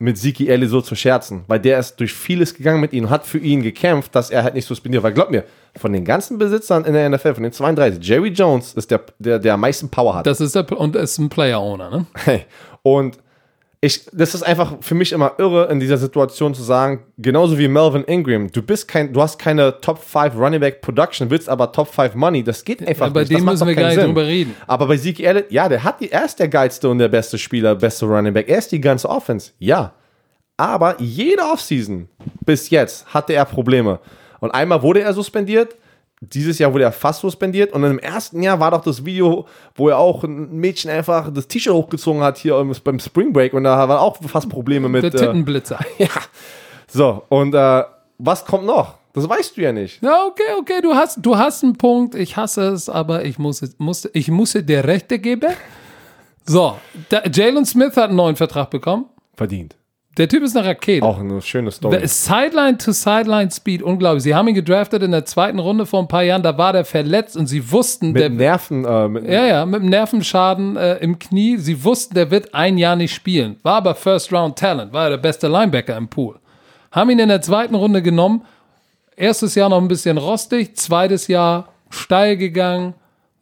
[0.01, 3.09] mit Ziki Elliott so zu scherzen, weil der ist durch vieles gegangen mit ihm und
[3.11, 5.03] hat für ihn gekämpft, dass er halt nicht suspendiert.
[5.03, 5.43] Weil glaub mir,
[5.77, 9.37] von den ganzen Besitzern in der NFL, von den 32, Jerry Jones ist der, der,
[9.37, 10.25] der am meisten Power hat.
[10.25, 12.05] Das ist der, und ist ein Player-Owner, ne?
[12.15, 12.45] Hey.
[12.81, 13.19] Und
[13.83, 17.67] ich, das ist einfach für mich immer irre, in dieser Situation zu sagen, genauso wie
[17.67, 21.71] Melvin Ingram, du bist kein, du hast keine Top 5 Running Back Production, willst aber
[21.71, 23.31] Top 5 Money, das geht einfach bei nicht.
[23.31, 24.05] dem das macht müssen wir gar nicht Sinn.
[24.05, 24.55] drüber reden.
[24.67, 27.39] Aber bei Zeke Elliott, ja, der hat die, er ist der geilste und der beste
[27.39, 29.93] Spieler, beste Running Back, er ist die ganze Offense, ja.
[30.57, 32.07] Aber jede Offseason
[32.45, 33.99] bis jetzt hatte er Probleme.
[34.41, 35.75] Und einmal wurde er suspendiert,
[36.21, 39.89] dieses Jahr wurde er fast suspendiert und im ersten Jahr war doch das Video, wo
[39.89, 43.63] er auch ein Mädchen einfach das T-Shirt hochgezogen hat hier im- beim Spring Break und
[43.63, 45.01] da war auch fast Probleme mit.
[45.03, 45.79] Der äh, Tittenblitzer.
[45.97, 46.07] ja.
[46.87, 47.83] So, und äh,
[48.19, 48.95] was kommt noch?
[49.13, 50.01] Das weißt du ja nicht.
[50.03, 52.15] Ja, okay, okay, du hast, du hast einen Punkt.
[52.15, 55.51] Ich hasse es, aber ich muss, es- muss, ich muss dir Rechte geben.
[56.45, 56.77] So,
[57.33, 59.05] Jalen Smith hat einen neuen Vertrag bekommen.
[59.35, 59.75] Verdient.
[60.17, 61.05] Der Typ ist eine Rakete.
[61.05, 61.95] Auch eine schöne Story.
[61.95, 64.23] Der ist Sideline to Sideline Speed, unglaublich.
[64.23, 66.83] Sie haben ihn gedraftet in der zweiten Runde vor ein paar Jahren, da war der
[66.83, 70.95] verletzt und sie wussten, mit der, Nerven, äh, mit, ja, ja, mit einem Nervenschaden äh,
[70.97, 71.57] im Knie.
[71.57, 73.55] Sie wussten, der wird ein Jahr nicht spielen.
[73.63, 76.35] War aber First Round Talent, war der beste Linebacker im Pool.
[76.91, 78.43] Haben ihn in der zweiten Runde genommen.
[79.15, 82.95] Erstes Jahr noch ein bisschen rostig, zweites Jahr steil gegangen.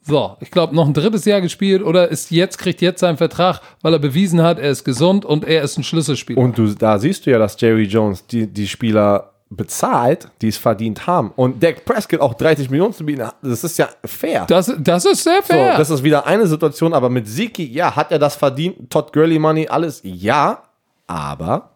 [0.10, 3.62] So, ich glaube, noch ein drittes Jahr gespielt oder ist jetzt, kriegt jetzt seinen Vertrag,
[3.82, 6.41] weil er bewiesen hat, er ist gesund und er ist ein Schlüsselspieler.
[6.41, 10.57] Und du, da siehst du ja, dass Jerry Jones die, die Spieler bezahlt, die es
[10.57, 11.32] verdient haben.
[11.36, 14.45] Und Dak Prescott auch 30 Millionen zu bieten, das ist ja fair.
[14.47, 15.78] das, das ist sehr so, fair.
[15.78, 18.89] das ist wieder eine Situation, aber mit Ziki, ja, hat er das verdient?
[18.89, 20.64] Todd Gurley Money, alles, ja,
[21.07, 21.72] aber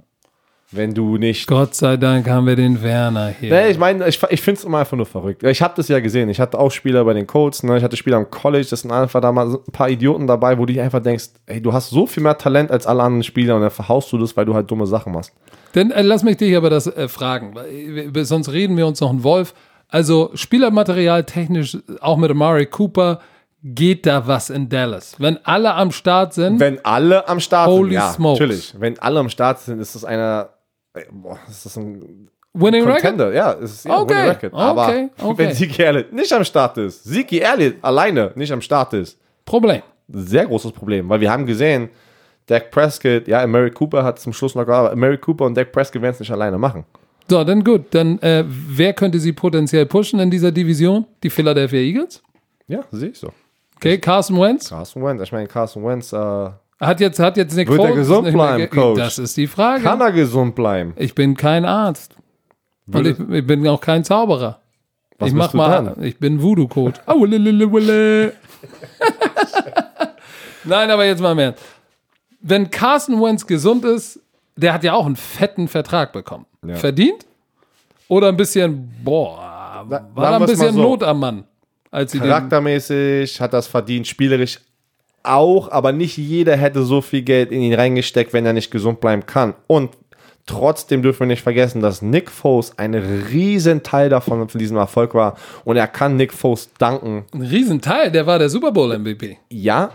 [0.76, 3.53] wenn du nicht Gott sei Dank haben wir den Werner hier.
[3.53, 5.43] Nee, ich meine, ich, ich finde es immer einfach nur verrückt.
[5.43, 6.30] Ich habe das ja gesehen.
[6.30, 7.78] Ich hatte auch Spieler bei den Colts, ne?
[7.78, 10.65] ich hatte Spieler am College, das sind einfach da mal ein paar Idioten dabei, wo
[10.65, 13.55] du dir einfach denkst, ey, du hast so viel mehr Talent als alle anderen Spieler
[13.55, 15.32] und dann verhaust du das, weil du halt dumme Sachen machst.
[15.76, 19.09] Denn äh, lass mich dich aber das äh, fragen, äh, sonst reden wir uns noch
[19.09, 19.53] einen Wolf.
[19.88, 23.19] Also Spielermaterial technisch, auch mit Amari Cooper,
[23.63, 25.15] geht da was in Dallas.
[25.19, 28.39] Wenn alle am Start sind, Wenn alle am Start Holy sind, ja, smokes.
[28.39, 28.76] natürlich.
[28.78, 30.49] Wenn alle am Start sind, ist das einer,
[30.94, 33.02] ey, boah, ist das ein Winning Record?
[33.02, 33.34] Contender.
[33.34, 34.54] Ja, es ist ja, Okay, Winning Record.
[34.54, 35.38] Aber okay, okay.
[35.38, 39.82] wenn Ziki Elliott nicht am Start ist, Ziki Elliott alleine nicht am Start ist, Problem.
[40.08, 41.89] sehr großes Problem, weil wir haben gesehen,
[42.46, 46.02] Dak Prescott, ja, Mary Cooper hat zum Schluss noch gearbeitet, Mary Cooper und Dak Prescott
[46.02, 46.86] werden es nicht alleine machen.
[47.30, 47.86] So, dann gut.
[47.91, 51.06] Dann äh, wer könnte sie potenziell pushen in dieser Division?
[51.24, 52.22] Die Philadelphia Eagles?
[52.68, 53.32] Ja, sehe ich so.
[53.78, 54.70] Okay, Carson Wentz.
[54.70, 56.50] Carson Wentz, ich meine, Carson Wentz, äh,
[56.86, 58.99] Hat jetzt, hat jetzt Nick Wird er Foles gesund nicht mehr bleiben, Coach?
[58.99, 59.84] Das ist die Frage.
[59.84, 60.93] kann er gesund bleiben?
[60.97, 62.15] Ich bin kein Arzt.
[62.91, 64.59] Und ich, ich bin auch kein Zauberer.
[65.19, 66.03] Was ich mach du mal, dann?
[66.03, 66.99] ich bin Voodoo-Coach.
[70.65, 71.55] Nein, aber jetzt mal mehr.
[72.41, 74.19] Wenn Carson Wentz gesund ist,
[74.55, 76.45] der hat ja auch einen fetten Vertrag bekommen.
[76.65, 76.75] Ja.
[76.75, 77.25] Verdient?
[78.07, 80.81] Oder ein bisschen, boah, war da ein bisschen so.
[80.81, 81.43] Not am Mann,
[81.91, 84.59] Charaktermäßig hat das verdient, spielerisch
[85.24, 88.99] auch, aber nicht jeder hätte so viel Geld in ihn reingesteckt, wenn er nicht gesund
[88.99, 89.53] bleiben kann.
[89.67, 89.91] Und
[90.45, 95.13] trotzdem dürfen wir nicht vergessen, dass Nick Foles ein riesen Teil davon von diesem Erfolg
[95.13, 95.36] war.
[95.63, 97.26] Und er kann Nick Foles danken.
[97.34, 99.38] ein Riesenteil, der war der Super Bowl MVP.
[99.49, 99.91] Ja,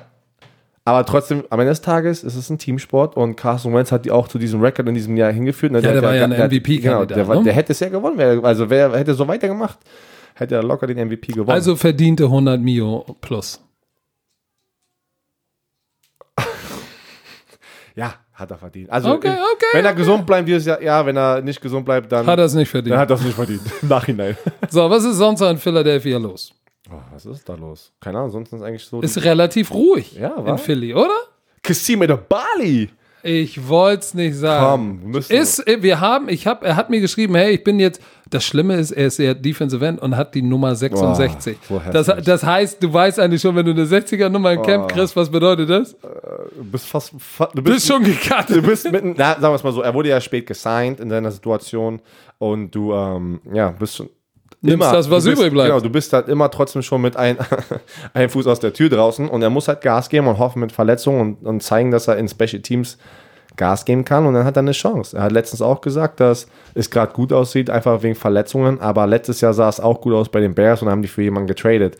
[0.87, 4.11] aber trotzdem, am Ende des Tages ist es ein Teamsport und Carson Wentz hat die
[4.11, 5.72] auch zu diesem Rekord in diesem Jahr hingeführt.
[5.72, 5.81] Ne?
[5.81, 7.45] Ja, der war ja ein der- MVP-Kandidat, Genau, der, ne?
[7.45, 8.43] der hätte es ja gewonnen.
[8.43, 9.79] Also wer hätte so weitergemacht,
[10.35, 11.51] hätte er locker den MVP gewonnen.
[11.51, 13.61] Also verdiente 100 Mio plus.
[17.99, 18.91] Ja, hat er verdient.
[18.91, 19.99] Also Okay, okay, wenn er okay.
[20.01, 22.71] gesund bleibt dieses Jahr, ja, wenn er nicht gesund bleibt, dann, Hat er es nicht
[22.71, 22.93] verdient.
[22.93, 23.63] dann hat er es nicht verdient.
[23.83, 24.37] Im Nachhinein.
[24.71, 26.53] So, was ist sonst in Philadelphia los?
[26.91, 27.93] Oh, was ist da los?
[28.01, 29.01] Keine Ahnung, sonst ist eigentlich so.
[29.01, 30.59] Ist relativ ruhig Ja, in?
[30.59, 31.19] Philly, oder?
[31.63, 32.89] Kassim de Bali.
[33.23, 35.01] Ich wollte es nicht sagen.
[35.03, 37.81] Komm, müssen- ist, äh, wir haben, ich habe, er hat mir geschrieben, hey, ich bin
[37.81, 38.01] jetzt,
[38.31, 41.57] das Schlimme ist, er ist ja Defensive End und hat die Nummer 66.
[41.69, 44.89] so das, das heißt, du weißt eigentlich schon, wenn du eine 60er Nummer im Camp
[44.89, 45.97] kriegst, was bedeutet das?
[46.01, 48.57] Du bist fast, fa- du Du bist schon gekartet.
[48.57, 51.09] Du bist mitten, na, sagen wir es mal so, er wurde ja spät gesigned in
[51.11, 52.01] seiner Situation
[52.39, 54.09] und du, ähm, ja, bist schon.
[54.61, 55.69] Nimmst das, was du bist, übrig bleibt.
[55.69, 57.37] Genau, du bist halt immer trotzdem schon mit ein,
[58.15, 60.73] einem Fuß aus der Tür draußen und er muss halt Gas geben und hoffen mit
[60.73, 62.99] Verletzungen und, und zeigen, dass er in Special Teams
[63.57, 65.17] Gas geben kann und dann hat er eine Chance.
[65.17, 69.41] Er hat letztens auch gesagt, dass es gerade gut aussieht, einfach wegen Verletzungen, aber letztes
[69.41, 71.99] Jahr sah es auch gut aus bei den Bears und haben die für jemanden getradet.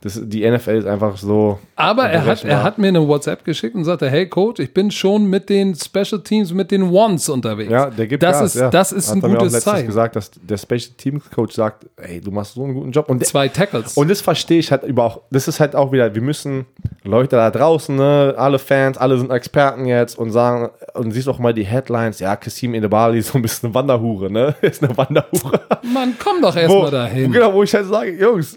[0.00, 1.58] Das, die NFL ist einfach so.
[1.74, 4.92] Aber er hat, er hat mir eine WhatsApp geschickt und sagte, hey Coach, ich bin
[4.92, 7.68] schon mit den Special Teams, mit den Ones unterwegs.
[7.72, 8.70] Ja, der gibt das Gas, ist, ja.
[8.70, 9.86] das ist Hat ein er mir auch gutes Zeichen.
[9.88, 13.10] gesagt, dass der Special Team Coach sagt, ey, du machst so einen guten Job.
[13.10, 13.96] Und, Zwei Tackles.
[13.96, 16.66] und das verstehe ich halt über auch, das ist halt auch wieder, wir müssen
[17.02, 21.40] Leute da draußen, ne, alle Fans, alle sind Experten jetzt und sagen, und siehst auch
[21.40, 24.96] mal die Headlines, ja, Kassim Edebali ist so ein bisschen eine Wanderhure, ne, ist eine
[24.96, 25.60] Wanderhure.
[25.92, 27.32] Mann, komm doch erstmal dahin.
[27.32, 28.56] Genau, wo ich halt sage, Jungs,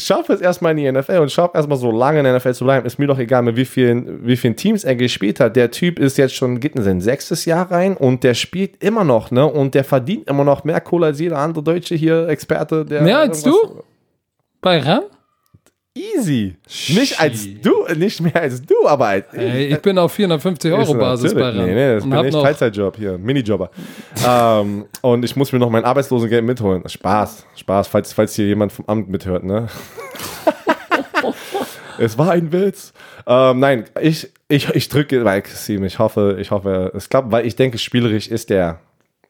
[0.00, 2.64] schaff es erstmal in die NFL und schaff erstmal so lange in der NFL zu
[2.64, 2.86] bleiben.
[2.86, 5.56] Ist mir doch egal, mit wie vielen, wie vielen Teams er gespielt hat.
[5.56, 9.04] Der Typ ist jetzt schon, geht in sein sechstes Jahr rein und der spielt immer
[9.04, 9.46] noch, ne?
[9.46, 12.84] Und der verdient immer noch mehr Kohle als jeder andere Deutsche hier, Experte.
[12.84, 13.82] Der Mehr als du?
[14.60, 15.02] Bei Ran?
[16.00, 16.56] Easy.
[16.88, 20.82] Nicht als du, nicht mehr als du, aber als Ey, ich bin auf 450 Euro
[20.82, 21.66] Ist Basis bei Ran.
[21.66, 23.70] Nee, nee, das und bin echt Teilzeitjob hier, Minijobber.
[24.26, 26.88] ähm, und ich muss mir noch mein Arbeitslosengeld mitholen.
[26.88, 29.68] Spaß, Spaß, falls, falls hier jemand vom Amt mithört, ne?
[31.98, 32.92] es war ein Witz.
[33.26, 35.84] Ähm, nein, ich, ich, ich drücke bei Kassim.
[35.84, 38.80] Ich hoffe, ich hoffe, es klappt, weil ich denke, spielerisch ist der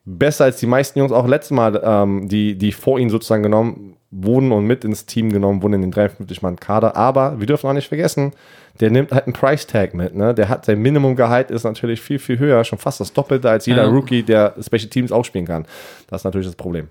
[0.04, 3.96] besser als die meisten Jungs auch letztes Mal, ähm, die, die vor ihm sozusagen genommen
[4.10, 6.96] wurden und mit ins Team genommen wurden in den 53-Mann-Kader.
[6.96, 8.32] Aber wir dürfen auch nicht vergessen,
[8.80, 10.14] der nimmt halt einen Price-Tag mit.
[10.14, 10.34] Ne?
[10.34, 13.84] Der hat sein Minimumgehalt ist natürlich viel, viel höher, schon fast das Doppelte als jeder
[13.84, 13.88] Ja.
[13.90, 15.64] Rookie, der Special Teams auch spielen kann.
[16.08, 16.88] Das ist natürlich das Problem.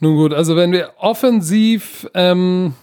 [0.00, 2.74] Nun gut, also wenn wir offensiv ähm,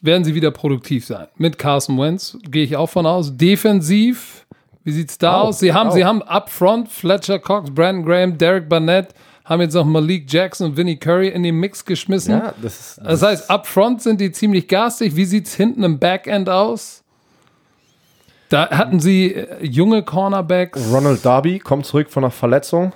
[0.00, 1.26] werden sie wieder produktiv sein.
[1.36, 3.36] Mit Carson Wentz gehe ich auch von aus.
[3.36, 4.46] Defensiv,
[4.84, 5.58] wie sieht's da Auch, aus?
[5.58, 5.94] Sie haben, auch.
[5.94, 9.08] sie haben up front Fletcher Cox, Brandon Graham, Derek Barnett,
[9.48, 12.40] haben jetzt noch Malik Jackson und Vinnie Curry in den Mix geschmissen.
[12.60, 13.00] das ist.
[13.04, 15.16] Das heißt, up front sind die ziemlich garstig.
[15.16, 17.02] Wie sieht's hinten im Backend aus?
[18.50, 20.80] Da hatten sie äh, junge Cornerbacks.
[20.92, 22.92] Ronald Darby kommt zurück von einer Verletzung.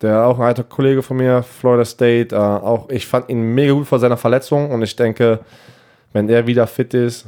[0.00, 2.34] Der auch ein alter Kollege von mir, Florida State.
[2.34, 5.40] Äh, auch ich fand ihn mega gut vor seiner Verletzung und ich denke,
[6.12, 7.26] wenn er wieder fit ist,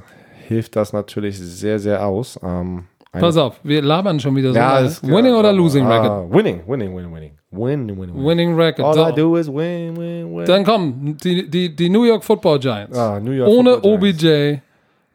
[0.49, 2.39] hilft das natürlich sehr, sehr aus.
[2.43, 4.57] Ähm, Pass auf, wir labern schon wieder so.
[4.59, 6.33] ja, ist- winning oder losing record?
[6.33, 7.39] Winning, winning, winning, winning.
[7.57, 8.25] Win, win, win.
[8.25, 8.85] Winning record.
[8.85, 9.17] All I So.
[9.17, 10.45] do is win, win, win.
[10.47, 12.97] Dann kommen die, die, die New York Football Giants.
[12.99, 14.25] Ah, New York Ohne Football Giants.
[14.25, 14.59] OBJ,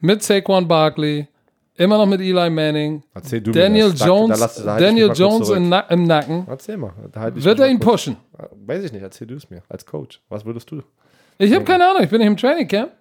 [0.02, 1.28] mit Saquon Barkley,
[1.76, 4.00] immer noch mit Eli Manning, Erzähl du mir Daniel das.
[4.00, 6.46] Da- Jones, lass- da Daniel Jones Na im Nacken.
[6.50, 6.92] Erzähl mal.
[7.34, 8.18] Wird er ihn kurz- pushen?
[8.66, 10.22] Weiß ich nicht, erzähl du es mir als Coach.
[10.30, 10.82] Was würdest du?
[11.38, 12.92] Ich habe keine Ahnung, ich bin nicht im Training Camp.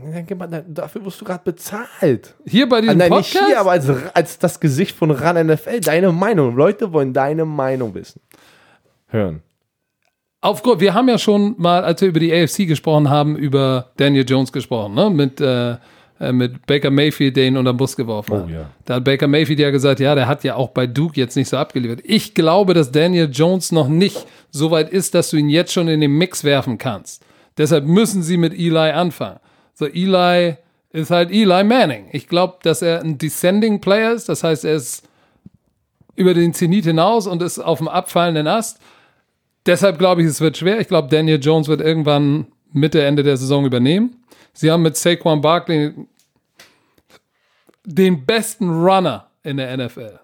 [0.00, 2.34] Denke mal, da- Dafür wirst du gerade bezahlt.
[2.46, 3.46] Hier bei diesem Nein, nicht Podcast.
[3.48, 5.80] hier, aber als, als das Gesicht von RAN NFL.
[5.80, 6.54] Deine Meinung.
[6.54, 8.20] Leute wollen deine Meinung wissen.
[9.08, 9.42] Hören.
[10.40, 14.24] Aufgrund, wir haben ja schon mal, als wir über die AFC gesprochen haben, über Daniel
[14.26, 15.10] Jones gesprochen, ne?
[15.10, 15.76] Mit, äh,
[16.20, 18.44] äh, mit Baker Mayfield, der ihn unter den Bus geworfen hat.
[18.46, 18.70] Oh, ja.
[18.84, 21.48] Da hat Baker Mayfield ja gesagt, ja, der hat ja auch bei Duke jetzt nicht
[21.48, 22.00] so abgeliefert.
[22.04, 25.88] Ich glaube, dass Daniel Jones noch nicht so weit ist, dass du ihn jetzt schon
[25.88, 27.24] in den Mix werfen kannst.
[27.56, 29.38] Deshalb müssen sie mit Eli anfangen.
[29.74, 30.56] So, Eli
[30.90, 32.08] ist halt Eli Manning.
[32.12, 34.28] Ich glaube, dass er ein Descending Player ist.
[34.28, 35.04] Das heißt, er ist
[36.16, 38.80] über den Zenit hinaus und ist auf dem abfallenden Ast.
[39.68, 40.80] Deshalb glaube ich, es wird schwer.
[40.80, 44.16] Ich glaube, Daniel Jones wird irgendwann Mitte, Ende der Saison übernehmen.
[44.54, 45.92] Sie haben mit Saquon Barkley
[47.84, 50.20] den besten Runner in der NFL.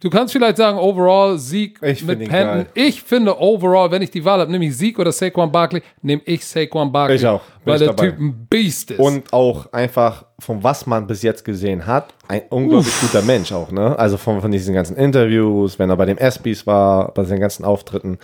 [0.00, 2.66] Du kannst vielleicht sagen, overall Sieg Ich mit geil.
[2.74, 6.22] Ich finde overall, wenn ich die Wahl habe, nehme ich Sieg oder Saquon Barkley, nehme
[6.24, 7.16] ich Saquon Barkley.
[7.16, 7.40] Ich auch.
[7.40, 8.10] Bin Weil ich der dabei.
[8.10, 9.00] Typ ein Beast ist.
[9.00, 13.72] Und auch einfach, von was man bis jetzt gesehen hat, ein unglaublich guter Mensch auch,
[13.72, 13.98] ne?
[13.98, 17.64] Also von, von diesen ganzen Interviews, wenn er bei den ESPYs war, bei seinen ganzen
[17.64, 18.18] Auftritten.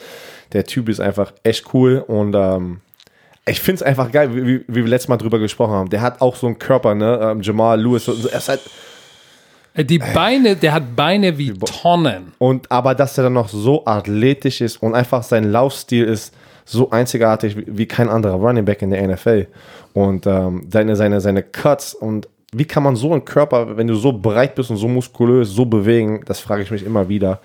[0.52, 2.80] Der Typ ist einfach echt cool und ähm,
[3.46, 5.90] ich finde es einfach geil, wie, wie, wir letztes Mal drüber gesprochen haben.
[5.90, 7.18] Der hat auch so einen Körper, ne?
[7.20, 8.60] Ähm, Jamal Lewis, so, so, er ist halt,
[9.76, 12.32] die Beine, der hat Beine wie Tonnen.
[12.38, 16.32] Und aber dass er dann noch so athletisch ist und einfach sein Laufstil ist
[16.64, 19.48] so einzigartig wie, wie kein anderer Running Back in der NFL.
[19.92, 23.96] Und ähm, seine, seine, seine Cuts und wie kann man so einen Körper, wenn du
[23.96, 27.40] so breit bist und so muskulös, so bewegen, das frage ich mich immer wieder.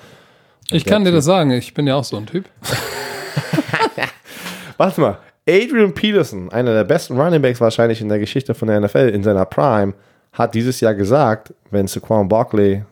[0.70, 2.46] Ich kann dir das sagen, ich bin ja auch so ein Typ.
[4.78, 5.18] Warte mal,
[5.48, 9.24] Adrian Peterson, einer der besten Running Backs wahrscheinlich in der Geschichte von der NFL in
[9.24, 9.94] seiner Prime,
[10.34, 12.84] hat dieses Jahr gesagt, wenn Saquon Barkley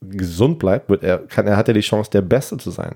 [0.00, 2.94] gesund bleibt, wird er, kann, er hat er die Chance, der Beste zu sein.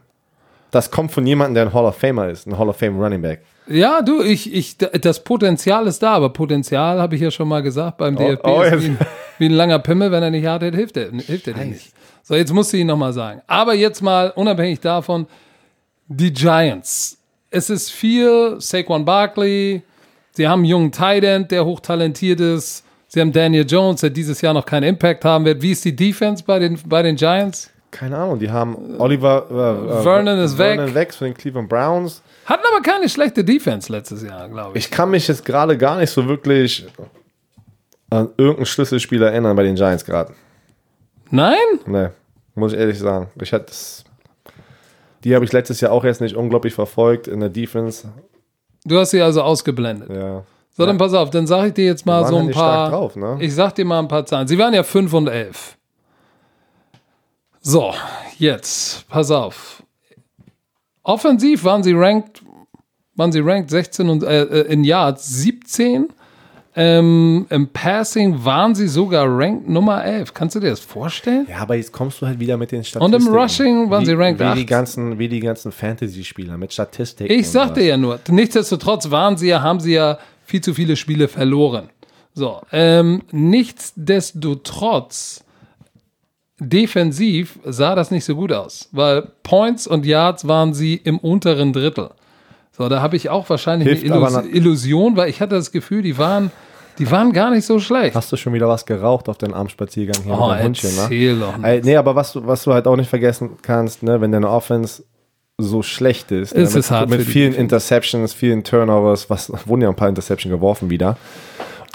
[0.71, 3.23] Das kommt von jemandem, der ein Hall of Famer ist, ein Hall of Fame Running
[3.23, 3.41] Back.
[3.69, 7.63] Ja, du, ich, ich, das Potenzial ist da, aber Potenzial habe ich ja schon mal
[7.63, 8.99] gesagt beim DFB oh, ist wie, ein,
[9.39, 11.93] wie ein langer Pimmel, wenn er nicht hart hält, hilft er, hilft er dir nicht.
[12.23, 13.41] So, jetzt musst du ihn nochmal sagen.
[13.47, 15.27] Aber jetzt mal unabhängig davon,
[16.09, 17.19] die Giants.
[17.51, 19.83] Es ist viel Saquon Barkley,
[20.33, 22.85] sie haben einen jungen Tight End, der hochtalentiert ist.
[23.17, 25.63] Sie haben Daniel Jones, der dieses Jahr noch keinen Impact haben wird.
[25.63, 27.71] Wie ist die Defense bei den, bei den Giants?
[27.91, 30.95] Keine Ahnung, die haben Oliver äh, äh, Vernon ist Vernon weg.
[30.95, 32.21] weg von den Cleveland Browns.
[32.45, 34.85] Hatten aber keine schlechte Defense letztes Jahr, glaube ich.
[34.85, 36.87] Ich kann mich jetzt gerade gar nicht so wirklich
[38.11, 40.35] an irgendeinen Schlüsselspieler erinnern bei den Giants gerade.
[41.31, 41.57] Nein?
[41.87, 42.13] Ne,
[42.55, 43.31] muss ich ehrlich sagen.
[43.41, 44.05] Ich hatte das,
[45.25, 48.11] die habe ich letztes Jahr auch jetzt nicht unglaublich verfolgt in der Defense.
[48.85, 50.11] Du hast sie also ausgeblendet.
[50.11, 50.45] Ja.
[50.77, 52.91] So, dann pass auf, dann sage ich dir jetzt mal so ein paar.
[52.91, 53.39] drauf, ne?
[53.41, 54.47] Ich sag dir mal ein paar Zahlen.
[54.47, 55.79] Sie waren ja 5 und 11.
[57.63, 57.95] So,
[58.39, 59.83] jetzt, pass auf.
[61.03, 62.43] Offensiv waren sie ranked,
[63.15, 66.09] waren sie ranked 16 und äh, äh, in Yards 17.
[66.79, 70.35] Ähm, Im Passing waren sie sogar ranked Nummer 11.
[70.35, 71.47] Kannst du dir das vorstellen?
[71.49, 73.27] Ja, aber jetzt kommst du halt wieder mit den Und Statistiken.
[73.27, 74.59] im Rushing waren wie, sie ranked wie 8.
[74.59, 77.33] die ganzen, wie die ganzen Fantasy-Spieler mit Statistiken.
[77.33, 80.97] Ich und sagte ja nur, nichtsdestotrotz waren sie ja, haben sie ja viel zu viele
[80.97, 81.91] Spiele verloren.
[82.33, 85.43] So, ähm, nichtsdestotrotz,
[86.59, 91.73] defensiv sah das nicht so gut aus, weil Points und Yards waren sie im unteren
[91.73, 92.11] Drittel.
[92.73, 96.03] So, da habe ich auch wahrscheinlich Hilft eine Illus Illusion, weil ich hatte das Gefühl,
[96.03, 96.51] die waren,
[96.99, 98.15] die waren gar nicht so schlecht.
[98.15, 101.37] Hast du schon wieder was geraucht auf deinen Abendspaziergang hier Oh, mit deinem Hundchen, ne?
[101.41, 101.85] doch nicht.
[101.85, 105.05] Nee, aber was du, was du halt auch nicht vergessen kannst, ne, wenn deine Offense
[105.59, 107.55] so schlecht ist, Es ne, ist mit, hart mit vielen.
[107.55, 111.17] Interceptions, vielen Turnovers, was wurden ja ein paar Interceptions geworfen wieder.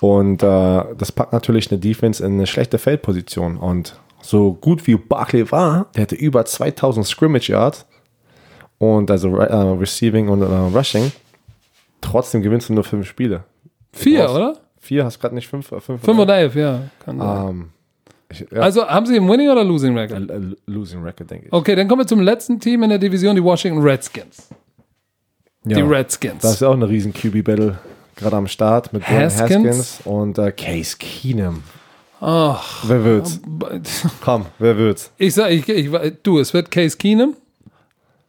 [0.01, 3.57] Und äh, das packt natürlich eine Defense in eine schlechte Feldposition.
[3.57, 7.85] Und so gut wie Barkley war, der hatte über 2000 Scrimmage Yards
[8.79, 11.11] und also äh, Receiving und äh, Rushing.
[12.01, 13.43] Trotzdem gewinnst du nur fünf Spiele.
[13.93, 14.57] Vier, brauchst- oder?
[14.79, 15.71] Vier, hast gerade nicht fünf?
[15.71, 16.81] äh, fünf, Fünf oder elf, ja.
[17.05, 17.49] Kann sein.
[17.49, 17.69] Ähm,
[18.31, 20.29] ich, ja, Also haben sie einen Winning oder Losing Record?
[20.29, 21.53] äh, äh, Losing Record, denke ich.
[21.53, 24.49] Okay, dann kommen wir zum letzten Team in der Division, die Washington Redskins.
[25.63, 25.85] Die Ja.
[25.85, 26.41] Redskins.
[26.41, 27.77] Das ist auch eine riesen QB-Battle
[28.15, 29.51] gerade am Start mit Dwayne Haskins.
[29.51, 31.63] Haskins, und äh, Case Keenum.
[32.19, 33.39] Ach, Wer wird's?
[34.21, 35.11] Komm, wer wird's?
[35.17, 35.89] ich sag, ich, ich,
[36.23, 37.35] du, es wird Case Keenum.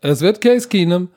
[0.01, 1.09] Es wird Case Keenum.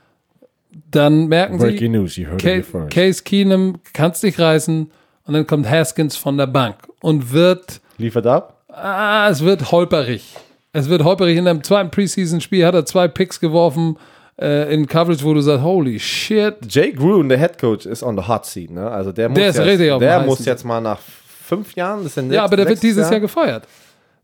[0.91, 2.91] Dann merken Breaking sie, news, you heard it Case, first.
[2.93, 4.91] Case Keenum kannst dich reißen
[5.25, 8.54] und dann kommt Haskins von der Bank und wird, Liefert ab?
[8.75, 10.35] Ah, es wird holperig.
[10.73, 11.37] Es wird holperig.
[11.37, 13.97] In einem zweiten Preseason-Spiel hat er zwei Picks geworfen
[14.39, 16.55] äh, in Coverage, wo du sagst, holy shit.
[16.67, 18.71] Jay Gruden, der Head Coach, ist on the hot seat.
[18.71, 18.89] Ne?
[18.89, 22.03] Also der muss Der ist jetzt, Der heißen muss jetzt mal nach fünf Jahren.
[22.03, 23.67] Das sind Ja, aber der wird dieses Jahr gefeuert.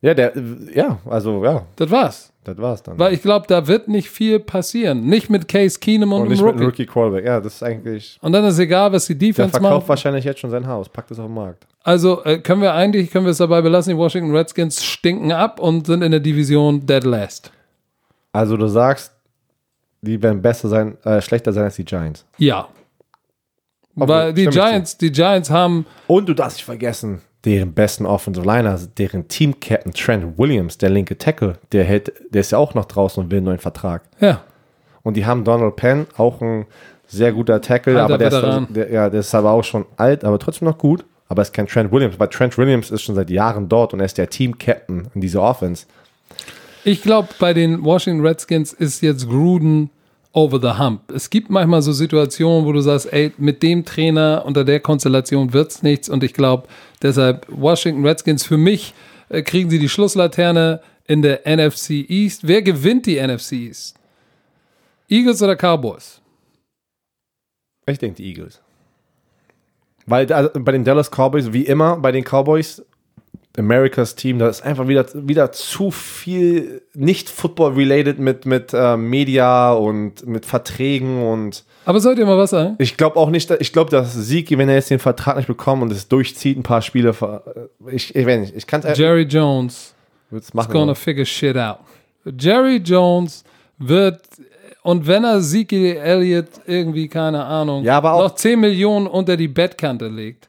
[0.02, 0.34] Ja, der,
[0.74, 2.31] ja, also ja, Das war's.
[2.44, 2.98] Das war's dann.
[2.98, 5.06] Weil ich glaube, da wird nicht viel passieren.
[5.08, 6.84] Nicht mit Case Keenum und, und nicht mit einem Rookie.
[6.84, 7.26] Rookie Quarterback.
[7.26, 8.18] Ja, das ist eigentlich.
[8.22, 9.90] Und dann ist egal, was die Der Defense verkauft macht.
[9.90, 11.68] wahrscheinlich jetzt schon sein Haus, packt es auf den Markt.
[11.84, 15.60] Also äh, können wir eigentlich, können wir es dabei belassen, die Washington Redskins stinken ab
[15.60, 17.52] und sind in der Division dead last.
[18.34, 19.12] Also du sagst,
[20.02, 22.26] die werden besser sein, äh, schlechter sein als die Giants.
[22.38, 22.68] Ja.
[23.96, 24.46] Okay, Weil die.
[24.48, 29.94] Giants, die Giants haben, Und du darfst nicht vergessen, deren besten Offensive Liner, deren Team-Captain
[29.94, 33.38] Trent Williams, der linke Tackle, der, hält, der ist ja auch noch draußen und will
[33.38, 34.04] einen neuen Vertrag.
[34.20, 34.42] ja,
[35.04, 36.66] Und die haben Donald Penn, auch ein
[37.08, 39.86] sehr guter Tackle, Alter aber der ist, also, der, ja, der ist aber auch schon
[39.98, 41.04] alt, aber trotzdem noch gut.
[41.28, 44.06] Aber ist kein Trent Williams, weil Trent Williams ist schon seit Jahren dort und er
[44.06, 45.86] ist der Team-Captain in dieser Offense.
[46.84, 49.90] ich glaube, bei den Washington Redskins ist jetzt Gruden
[50.34, 51.12] over the hump.
[51.12, 55.54] Es gibt manchmal so Situationen, wo du sagst, ey, mit dem Trainer unter der Konstellation
[55.54, 56.68] wird's nichts und ich glaube,
[57.02, 58.94] deshalb Washington Redskins für mich
[59.30, 62.48] äh, kriegen sie die Schlusslaterne in der NFC East.
[62.48, 63.98] Wer gewinnt die NFC East?
[65.10, 66.22] Eagles oder Cowboys?
[67.86, 68.62] Ich denke die Eagles.
[70.06, 72.84] Weil da, bei den Dallas Cowboys, wie immer, bei den Cowboys,
[73.58, 79.74] Americas Team, da ist einfach wieder, wieder zu viel nicht Football-related mit, mit äh, Media
[79.74, 82.76] und mit Verträgen und Aber sollt ihr mal was sagen?
[82.78, 85.82] ich glaube auch nicht, ich glaube, dass Sieg, wenn er jetzt den Vertrag nicht bekommt
[85.84, 87.44] und es durchzieht, ein paar Spiele, ver-
[87.92, 89.94] ich, ich weiß nicht, ich kann es Jerry Jones
[90.54, 90.72] machen.
[90.72, 91.80] gonna figure shit out.
[92.40, 93.44] Jerry Jones
[93.78, 94.22] wird
[94.84, 99.36] und wenn er Zeke Elliott irgendwie, keine Ahnung, Ja, aber auch- noch 10 Millionen unter
[99.36, 100.48] die Bettkante legt,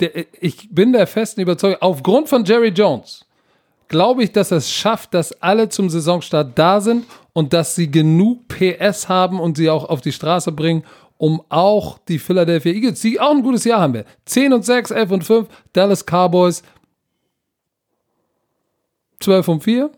[0.00, 3.24] der, ich bin der festen Überzeugung, aufgrund von Jerry Jones,
[3.88, 7.90] glaube ich, dass er es schafft, dass alle zum Saisonstart da sind und dass sie
[7.90, 10.84] genug PS haben und sie auch auf die Straße bringen,
[11.18, 14.04] um auch die Philadelphia Eagles, die auch ein gutes Jahr haben wir.
[14.24, 16.62] 10 und 6, 11 und 5, Dallas Cowboys
[19.20, 19.90] 12 und 4,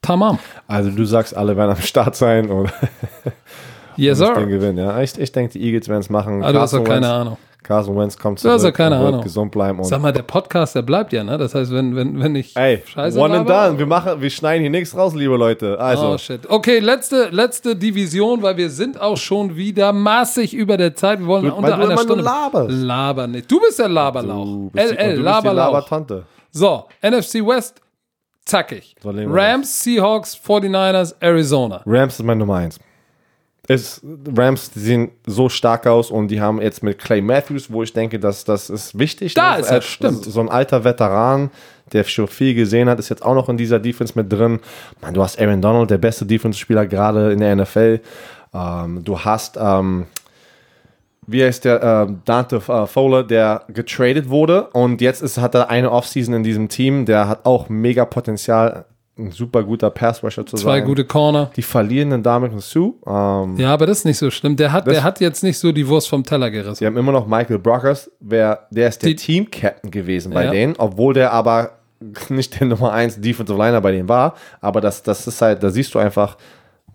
[0.00, 0.38] tamam.
[0.66, 2.72] Also du sagst, alle werden am Start sein und
[3.96, 4.46] Yes, Ding sir.
[4.46, 4.78] gewinnen.
[4.78, 6.44] Ja, ich, ich denke, die Eagles werden es machen.
[6.44, 7.36] Ah, du hast doch keine Ahnung.
[7.62, 9.20] Carson Wentz kommt hast zurück, doch keine Ahnung.
[9.20, 9.78] gesund bleiben.
[9.78, 11.36] Und Sag mal, der Podcast, der bleibt ja, ne?
[11.36, 13.78] Das heißt, wenn, wenn, wenn ich Ey, Scheiße one and done.
[13.78, 15.78] Wir, machen, wir schneiden hier nichts raus, liebe Leute.
[15.78, 16.48] Also, Oh shit.
[16.48, 21.18] Okay, letzte, letzte Division, weil wir sind auch schon wieder massig über der Zeit.
[21.20, 22.24] Wir wollen Du- unter einer Stunde.
[22.68, 23.50] Laber nicht.
[23.50, 24.44] Du bist der Laberlauch.
[24.44, 25.72] du bist die- LL, und du bist die Laberlauch.
[25.72, 26.24] Labertante.
[26.50, 27.82] So, NFC West,
[28.44, 28.94] zackig.
[29.02, 31.82] So, Rams, Seahawks, 49ers, Arizona.
[31.84, 32.78] Rams ist meine Nummer eins.
[33.68, 34.00] Ist,
[34.34, 37.92] Rams die sehen so stark aus und die haben jetzt mit Clay Matthews, wo ich
[37.92, 39.34] denke, dass das ist wichtig.
[39.34, 39.60] Da ne?
[39.60, 40.24] ist er, stimmt.
[40.24, 41.50] So ein alter Veteran,
[41.92, 44.60] der schon viel gesehen hat, ist jetzt auch noch in dieser Defense mit drin.
[45.02, 48.00] Man, du hast Aaron Donald, der beste Defense-Spieler gerade in der NFL.
[48.54, 50.06] Ähm, du hast, ähm,
[51.26, 55.68] wie heißt der, äh, Dante äh, Fowler, der getradet wurde und jetzt ist, hat er
[55.68, 58.86] eine Offseason in diesem Team, der hat auch mega Potenzial,
[59.18, 60.84] ein super guter Pass-Rusher zu Zwei sein.
[60.86, 61.50] gute Corner.
[61.56, 62.94] Die verlieren den Damek und Sue.
[63.06, 64.56] Ähm, Ja, aber das ist nicht so schlimm.
[64.56, 66.76] Der hat, der hat jetzt nicht so die Wurst vom Teller gerissen.
[66.80, 70.50] die haben immer noch Michael Brockers, wer, der ist der Team-Captain gewesen bei Ja.
[70.52, 71.72] denen, obwohl der aber
[72.28, 74.34] nicht der Nummer 1 Defensive Liner bei denen war.
[74.60, 76.36] Aber das, das ist halt, da siehst du einfach,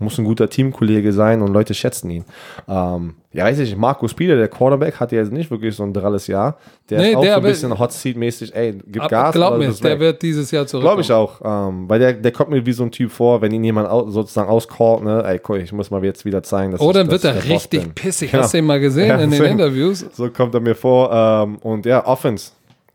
[0.04, 2.26] muss ein guter Teamkollege sein und Leute schätzen ihn.
[2.68, 5.92] Ähm, ja, weiß ich, Markus Pieler, der Quarterback, hat ja jetzt nicht wirklich so ein
[5.92, 6.58] dralles Jahr.
[6.90, 9.34] Der Nee, ist auch der so ein bisschen Hot Seat-mäßig, ey, gib Gas.
[9.34, 11.02] glaub oder mir, der wird dieses Jahr zurückkommen.
[11.02, 13.52] Glaube ich auch, ähm, weil der, der kommt mir wie so ein Typ vor, wenn
[13.52, 16.82] ihn jemand au sozusagen auscallt, ne, ey, cool, ich muss mal jetzt wieder zeigen, dass
[16.82, 18.32] Oh, ich wird er richtig pissig.
[18.32, 18.44] Genau.
[18.44, 19.44] Hast du ihn mal gesehen Ja, in den.
[19.44, 20.06] Interviews?
[20.14, 21.12] So kommt er mir vor.
[21.12, 22.52] Ähm, und ja, Offense.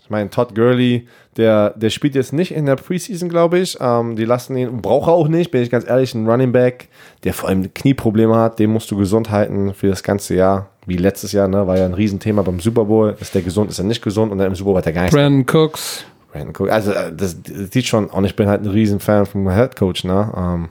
[0.09, 1.07] Ich meine, Todd Gurley,
[1.37, 3.77] der, der spielt jetzt nicht in der Preseason, glaube ich.
[3.79, 6.89] Ähm, die lassen ihn, braucht er auch nicht, bin ich ganz ehrlich, ein Running Back,
[7.25, 10.71] der vor allem Knieprobleme hat, den musst du gesund halten für das ganze Jahr.
[10.87, 13.15] Wie letztes Jahr, ne, war ja ein Riesenthema beim Super Bowl.
[13.21, 15.03] Ist der gesund, ist er nicht gesund und dann im Super Bowl hat er gar
[15.03, 15.15] nichts.
[15.15, 16.07] Brandon Cooks.
[16.33, 16.71] Brandon Cook.
[16.73, 20.05] Also, äh, das, das sieht schon, und ich bin halt ein Riesenfan vom Head Coach,
[20.05, 20.33] ne?
[20.35, 20.69] Ähm,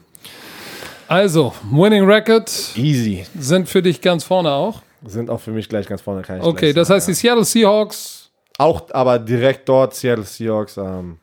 [1.07, 3.23] Also, Winning Record easy.
[3.37, 4.81] sind für dich ganz vorne auch.
[5.05, 6.23] Sind auch für mich gleich ganz vorne.
[6.23, 8.16] Kann ich Okay, das heißt, die Seattle Seahawks.
[8.57, 10.77] Auch, aber direkt dort, Seattle Seahawks.
[10.77, 11.17] Ähm,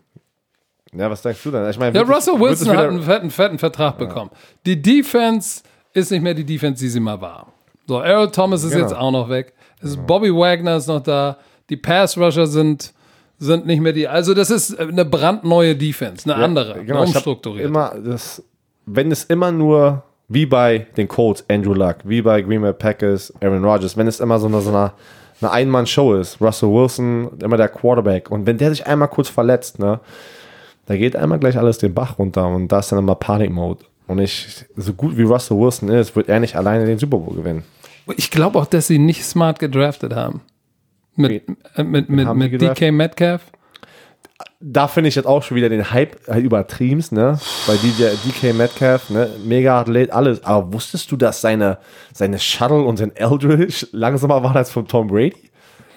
[0.92, 1.68] ja, was denkst du denn?
[1.68, 4.30] Ich meine, Ja, Russell Wilson hat einen fetten, fetten Vertrag bekommen.
[4.64, 5.62] Die Defense
[5.92, 7.48] ist nicht mehr die Defense, die sie mal war.
[7.86, 8.84] So, Errol Thomas ist Genau.
[8.84, 9.52] jetzt auch noch weg.
[9.80, 11.36] Es ist Bobby Wagner ist noch da.
[11.68, 12.92] Die Pass Rusher sind,
[13.38, 14.06] sind nicht mehr die.
[14.06, 17.68] Also, das ist eine brandneue Defense, eine Ja, andere, genau, umstrukturierte.
[17.68, 18.42] Immer das,
[18.86, 23.32] wenn es immer nur wie bei den Colts, Andrew Luck, wie bei Green Bay Packers,
[23.42, 24.92] Aaron Rodgers, wenn es immer so eine, so eine,
[25.40, 29.78] eine Ein-Mann-Show ist, Russell Wilson, immer der Quarterback, und wenn der sich einmal kurz verletzt,
[29.78, 30.00] ne,
[30.86, 33.84] da geht einmal gleich alles den Bach runter und da ist dann immer Panic-Mode.
[34.06, 37.34] Und ich, so gut wie Russell Wilson ist, wird er nicht alleine den Super Bowl
[37.34, 37.64] gewinnen.
[38.16, 40.42] Ich glaube auch, dass sie nicht smart gedraftet haben.
[41.16, 42.88] Mit, äh, mit, mit, mit gedraftet?
[42.88, 43.42] DK Metcalf.
[44.60, 47.38] Da finde ich jetzt auch schon wieder den Hype halt übertrieben, ne?
[47.66, 49.28] Bei DJ, DK Metcalf, ne?
[49.44, 50.42] Mega Athlet, alles.
[50.44, 51.78] Aber wusstest du, dass seine,
[52.12, 55.34] seine Shuttle und sein Eldridge langsamer waren als von Tom Brady?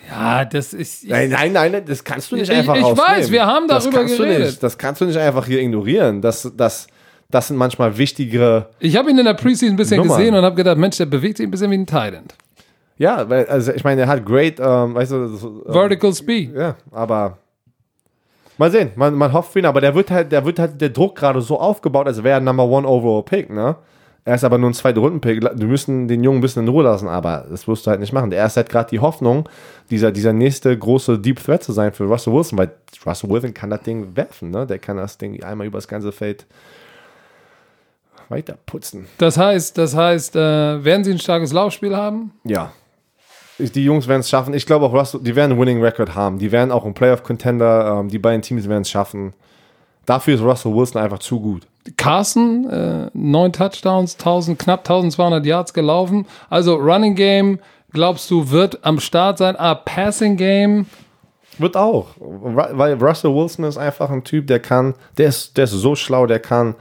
[0.10, 1.06] Ja, das ist.
[1.08, 3.10] Nein, nein, nein, das kannst du nicht Ich- einfach ich rausnehmen.
[3.18, 4.40] weiß, wir haben darüber geredet.
[4.46, 6.22] nicht, das kannst du nicht einfach hier ignorieren.
[6.22, 6.88] Das, das,
[7.30, 8.70] das sind manchmal wichtigere.
[8.80, 10.18] Ich habe ihn in der Preseason ein bisschen Nummern.
[10.18, 12.24] gesehen und habe gedacht, Mensch, der bewegt sich ein bisschen wie ein Titan.
[12.98, 16.56] Ja, weil, also ich meine, er hat great, ähm, weißt du, ähm, Vertical Speed.
[16.56, 17.38] Ja, aber
[18.58, 20.90] mal sehen, man, man hofft für ihn, aber der wird halt, der wird halt der
[20.90, 23.76] Druck gerade so aufgebaut, als wäre er Number One Overall Pick, ne?
[24.28, 25.42] Er ist aber nur ein zweiter Runden-Pick.
[25.42, 28.12] Wir müssen den Jungen ein bisschen in Ruhe lassen, aber das wirst du halt nicht
[28.12, 28.34] machen.
[28.34, 29.48] Er ist halt gerade die Hoffnung,
[29.90, 32.72] dieser, dieser nächste große Deep Threat zu sein für Russell Wilson, weil
[33.06, 34.68] Russell Wilson kann das Ding werfen, ne?
[34.68, 36.46] Der kann das Ding einmal über das ganze Feld
[38.28, 39.08] weiter putzen.
[39.18, 42.34] Das heißt, das heißt, äh, werden sie ein starkes Laufspiel haben?
[42.44, 42.74] Ja.
[43.60, 44.54] Die Jungs werden es schaffen.
[44.54, 46.38] Ich glaube auch, Russell, die werden einen Winning Record haben.
[46.38, 49.34] Die werden auch einen Playoff-Contender, ähm, die beiden Teams werden es schaffen.
[50.06, 51.68] Dafür ist Russell Wilson einfach zu gut.
[51.98, 56.26] Carson, äh, neun Touchdowns, 1000, knapp 1200 Yards gelaufen.
[56.50, 57.60] Also Running Game,
[57.92, 59.56] glaubst du, wird am Start sein?
[59.58, 60.86] Ah, Passing Game.
[61.58, 62.10] Wird auch.
[62.20, 66.28] Weil Russell Wilson ist einfach ein Typ, der kann, der ist, der ist so schlau,
[66.28, 66.76] der kann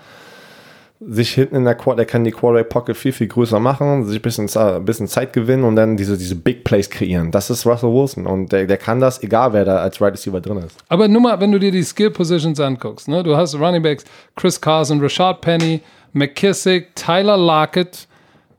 [1.00, 4.18] sich hinten in der Quad, der kann die Quarterback Pocket viel, viel größer machen, sich
[4.18, 7.30] ein bisschen, ein bisschen Zeit gewinnen und dann diese, diese Big Plays kreieren.
[7.30, 10.40] Das ist Russell Wilson und der, der kann das, egal wer da als Right Receiver
[10.40, 10.76] drin ist.
[10.88, 13.22] Aber nur mal, wenn du dir die Skill Positions anguckst, ne?
[13.22, 14.04] du hast Running Backs
[14.36, 15.80] Chris Carson, Rashad Penny,
[16.12, 18.08] McKissick, Tyler Lockett,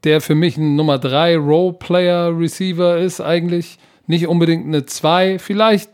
[0.03, 5.89] der für mich ein Nummer 3 Role-Player Receiver ist, eigentlich nicht unbedingt eine 2, vielleicht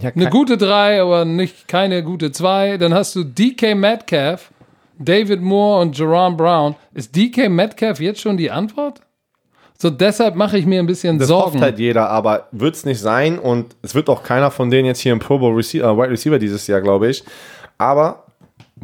[0.00, 2.76] Ja, eine gute 3, aber nicht keine gute 2.
[2.76, 4.50] Dann hast du DK Metcalf,
[4.98, 6.74] David Moore und Jerome Brown.
[6.94, 9.00] Ist DK Metcalf jetzt schon die Antwort?
[9.80, 11.52] So, deshalb mache ich mir ein bisschen Das Sorgen.
[11.52, 14.86] hofft halt jeder, aber wird es nicht sein und es wird auch keiner von denen
[14.86, 17.22] jetzt hier im Pro Bowl Receiver, äh, Wide Receiver dieses Jahr, glaube ich.
[17.78, 18.24] Aber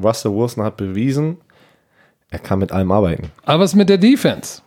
[0.01, 1.39] Russell Wilson hat bewiesen,
[2.31, 3.33] er kann mit allem arbeiten.
[3.45, 4.63] Aber was mit der Defense?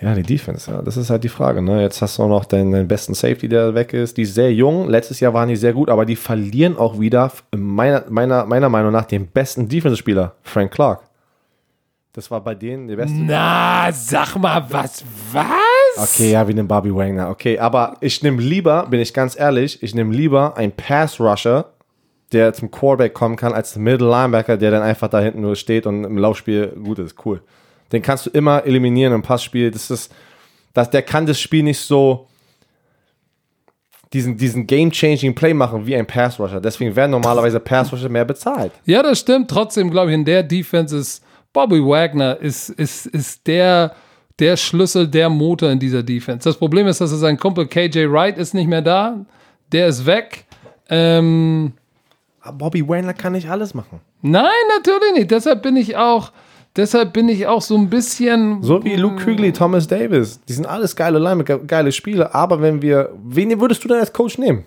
[0.00, 1.62] Ja, die Defense, ja, das ist halt die Frage.
[1.62, 1.80] Ne?
[1.80, 4.18] Jetzt hast du auch noch deinen, deinen besten Safety, der weg ist.
[4.18, 4.90] Die ist sehr jung.
[4.90, 8.92] Letztes Jahr waren die sehr gut, aber die verlieren auch wieder, meiner, meiner, meiner Meinung
[8.92, 11.00] nach, den besten Defense-Spieler, Frank Clark.
[12.12, 13.16] Das war bei denen der beste.
[13.16, 16.14] Na, sag mal, was, was?
[16.14, 17.30] Okay, ja, wie den Bobby Wagner.
[17.30, 21.72] Okay, aber ich nehme lieber, bin ich ganz ehrlich, ich nehme lieber einen Pass-Rusher,
[22.32, 25.86] der zum Quarterback kommen kann, als Middle Linebacker, der dann einfach da hinten nur steht
[25.86, 27.16] und im Laufspiel gut ist.
[27.24, 27.42] Cool.
[27.92, 29.70] Den kannst du immer eliminieren im Passspiel.
[29.70, 30.12] Das ist,
[30.74, 32.26] das, der kann das Spiel nicht so
[34.12, 36.60] diesen, diesen game-changing Play machen wie ein Pass-Rusher.
[36.60, 38.72] Deswegen werden normalerweise Pass-Rusher mehr bezahlt.
[38.84, 39.50] Ja, das stimmt.
[39.50, 41.22] Trotzdem glaube ich, in der Defense ist
[41.52, 43.94] Bobby Wagner ist, ist, ist der,
[44.38, 46.46] der Schlüssel, der Motor in dieser Defense.
[46.46, 49.24] Das Problem ist, dass er sein Kumpel KJ Wright ist nicht mehr da.
[49.72, 50.44] Der ist weg.
[50.90, 51.72] Ähm,
[52.42, 54.00] Aber Bobby Wagner kann nicht alles machen.
[54.22, 55.30] nein, natürlich nicht.
[55.30, 56.30] Deshalb bin ich auch,
[56.76, 58.62] deshalb bin ich auch so ein bisschen.
[58.62, 60.40] So wie Luke Kuechly, Thomas Davis.
[60.48, 62.34] Die sind alles geile Linebacker, geile Spiele.
[62.34, 64.64] Aber wenn wir, wen würdest du denn als Coach nehmen?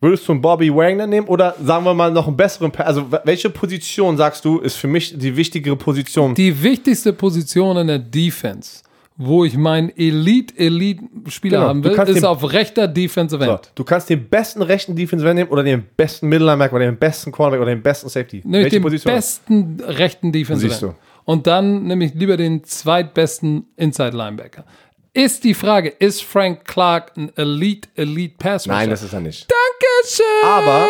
[0.00, 2.70] Würdest du einen Bobby Wagner nehmen oder sagen wir mal noch einen besseren?
[2.76, 6.34] Also welche Position sagst du ist für mich die wichtigere Position?
[6.34, 8.82] Die wichtigste Position in der Defense,
[9.18, 13.72] wo ich meinen Elite-Elite-Spieler Genau, haben will, ist den- auf rechter Defensive So, End.
[13.74, 17.32] du kannst den besten rechten Defensive nehmen oder den besten Middle Linebacker oder den besten
[17.32, 18.42] Cornerback oder den besten Safety.
[18.44, 20.94] Nämlich den besten rechten Defensive End.
[21.24, 24.64] Und dann nämlich lieber den zweitbesten Inside Linebacker.
[25.12, 29.48] Ist die Frage, ist Frank Clark ein Elite, Elite Pass Nein, das ist er nicht.
[29.50, 30.24] Dankeschön!
[30.44, 30.88] Aber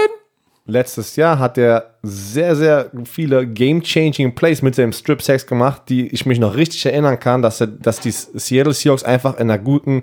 [0.67, 6.27] letztes Jahr hat er sehr, sehr viele game-changing Plays mit seinem Strip-Sacks gemacht, die ich
[6.27, 10.03] mich noch richtig erinnern kann, dass, er, dass die Seattle Seahawks einfach in einer guten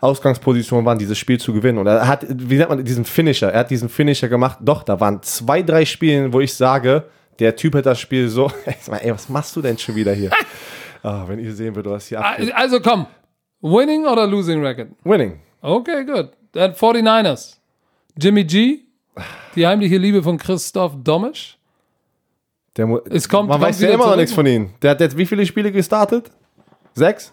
[0.00, 1.78] Ausgangsposition waren, dieses Spiel zu gewinnen.
[1.78, 3.52] Und er hat, wie nennt man diesen Finisher?
[3.52, 4.58] Er hat diesen Finisher gemacht.
[4.60, 7.04] Doch, da waren zwei, drei Spiele, wo ich sage,
[7.38, 8.50] der Typ hat das Spiel so.
[9.00, 10.30] Ey, was machst du denn schon wieder hier?
[11.02, 12.52] Ah, wenn ihr sehen würdet, was hier abgeht.
[12.52, 13.06] Also komm,
[13.60, 14.88] Winning oder Losing Record?
[15.04, 15.38] Winning.
[15.60, 16.30] Okay, gut.
[16.50, 17.58] Dann 49ers.
[18.18, 18.85] Jimmy G,
[19.54, 21.58] die heimliche Liebe von Christoph Domisch.
[22.76, 24.70] Der Es kommt- man kommt weiß ja immer noch nichts von ihm.
[24.82, 26.30] Der hat jetzt wie viele Spiele gestartet?
[26.94, 27.32] Sechs?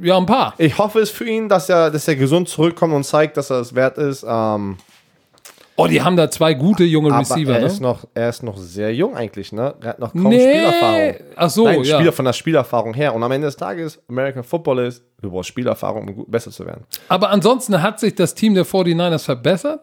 [0.00, 0.54] Ja, ein paar.
[0.58, 3.60] Ich hoffe es für ihn, dass er, dass er gesund zurückkommt und zeigt, dass er
[3.60, 4.24] es wert ist.
[4.28, 4.76] Ähm,
[5.80, 7.66] Oh, die haben da zwei gute junge aber Receiver, er, ne?
[7.66, 9.76] ist noch, er ist noch sehr jung eigentlich, ne?
[9.80, 10.40] Er hat noch kaum Nee.
[10.40, 11.14] Spielerfahrung.
[11.36, 11.94] Ach so, Nein, ja.
[11.96, 13.14] Spieler von der Spielerfahrung her.
[13.14, 16.66] Und am Ende des Tages, American Football ist, du brauchst Spielerfahrung, um gut, besser zu
[16.66, 16.82] werden.
[17.08, 19.82] Aber ansonsten hat sich das Team der 49ers verbessert?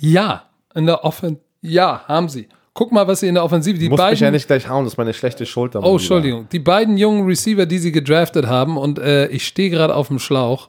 [0.00, 0.44] Ja,
[0.74, 1.40] in der Offensive.
[1.62, 2.48] Ja, haben sie.
[2.72, 3.78] Guck mal, was sie in der Offensive.
[3.78, 4.18] Die mich beiden.
[4.18, 5.82] ja nicht gleich hauen, das ist meine schlechte Schulter.
[5.84, 6.48] oh, Entschuldigung.
[6.50, 10.18] Die beiden jungen Receiver, die sie gedraftet haben, und äh, ich stehe gerade auf dem
[10.18, 10.68] Schlauch.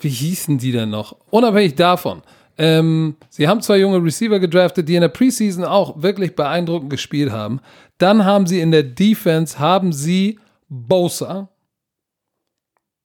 [0.00, 1.14] Wie hießen die denn noch?
[1.30, 2.22] Unabhängig davon.
[2.58, 7.30] Ähm, sie haben zwei junge Receiver gedraftet, die in der Preseason auch wirklich beeindruckend gespielt
[7.30, 7.60] haben.
[7.98, 11.48] Dann haben sie in der Defense, haben sie Bosa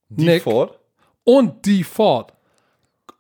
[0.09, 0.43] Die Nick.
[0.43, 0.79] Ford.
[1.23, 1.83] und D.
[1.83, 2.33] Ford.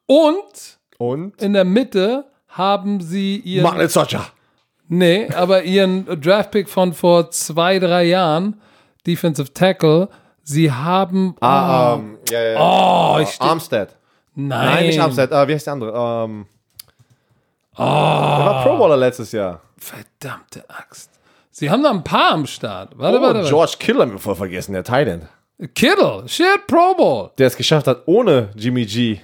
[0.07, 3.63] Und Und in der Mitte haben sie ihren.
[3.63, 4.27] Martin Socha.
[4.87, 8.59] Nee, aber ihren Draftpick von vor zwei, drei Jahren,
[9.05, 10.09] Defensive Tackle,
[10.43, 11.35] sie haben.
[11.41, 12.59] Ah, ähm, ja, ja, ja.
[13.15, 13.95] oh, ich steh, Armstead.
[14.35, 14.65] nein.
[14.75, 15.31] Nein, nicht Armstead.
[15.31, 16.23] Äh, wie heißt der andere?
[16.25, 16.45] Ähm,
[17.77, 19.61] Der war Pro Bowler letztes Jahr.
[19.77, 21.11] Verdammte Axt.
[21.51, 22.97] Sie haben da ein paar am Start.
[22.97, 23.49] Warte, Oh, warte, warte.
[23.49, 25.27] George Kittle haben wir voll vergessen, der Titan.
[25.75, 27.31] Kittle, shit, Pro Bowl.
[27.37, 29.19] Der es geschafft hat ohne Jimmy G.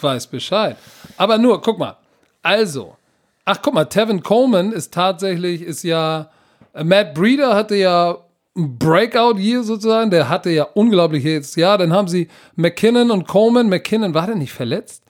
[0.00, 0.76] Weiß Bescheid.
[1.16, 1.96] Aber nur, guck mal.
[2.42, 2.96] Also,
[3.44, 6.30] ach guck mal, Tevin Coleman ist tatsächlich, ist ja,
[6.74, 8.18] äh, Matt Breeder hatte ja
[8.56, 11.78] ein Breakout-Year sozusagen, der hatte ja unglaubliches Jahr.
[11.78, 13.68] Dann haben sie McKinnon und Coleman.
[13.68, 15.04] McKinnon war der nicht verletzt?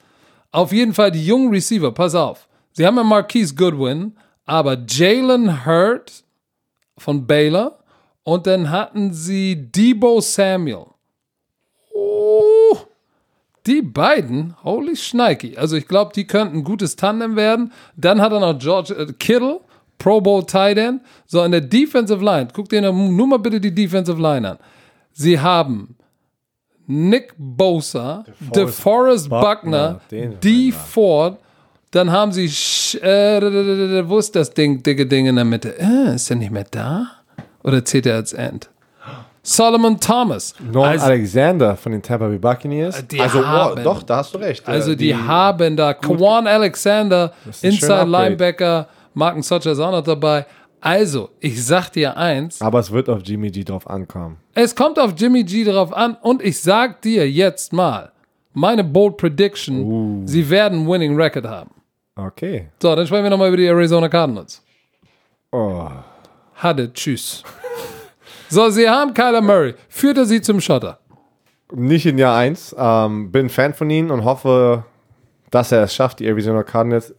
[0.51, 2.47] Auf jeden Fall die jungen Receiver, pass auf.
[2.73, 4.15] Sie haben ja Marquise Goodwin,
[4.45, 6.23] aber Jalen Hurt
[6.97, 7.79] von Baylor
[8.23, 10.92] und dann hatten sie Debo Samuel.
[13.65, 15.55] Die beiden, holy Schneiki.
[15.57, 17.71] Also ich glaube, die könnten ein gutes Tandem werden.
[17.95, 19.61] Dann hat er noch George äh, Kittle,
[19.97, 21.01] Pro Bowl Tight End.
[21.25, 24.57] So in der Defensive Line, guck dir nur mal bitte die Defensive Line an.
[25.13, 25.95] Sie haben
[26.87, 30.71] Nick Bosa, DeForest Buckner, Buckner, D.
[30.71, 31.39] Ford.
[31.91, 32.45] Dann haben sie,
[32.97, 35.79] äh, wo ist das Ding, dicke Ding in der Mitte?
[35.79, 37.07] Äh, ist der nicht mehr da?
[37.63, 38.69] Oder zählt er als End?
[39.45, 40.55] Solomon Thomas.
[40.71, 43.05] Norm Also- Alexander von den Tampa Bay Buccaneers.
[43.07, 44.65] Die also, oh, haben- doch, da hast du recht.
[44.67, 48.05] Also Äh, die, haben da Kwan Alexander, Inside.
[48.05, 50.45] Linebacker, Marken Socha ist auch noch dabei.
[50.79, 54.37] Also, ich sag dir eins, Aber es wird auf Jimmy G drauf ankommen.
[54.53, 58.11] es kommt auf Jimmy G drauf an und ich sag dir jetzt mal,
[58.53, 61.71] meine bold Prediction, sie werden Winning Record haben.
[62.15, 62.69] Okay.
[62.81, 64.61] So, dann sprechen wir nochmal über die Arizona Cardinals.
[65.51, 65.87] Oh.
[66.55, 67.43] Hatte, tschüss.
[68.53, 69.73] So, sie haben Kyler Murray.
[69.89, 70.99] Führt er sie zum Schotter?
[71.71, 72.75] Nicht in Jahr 1.
[72.77, 74.83] Ähm, bin Fan von ihm und hoffe,
[75.49, 77.13] dass er es schafft, die Arizona Cardinals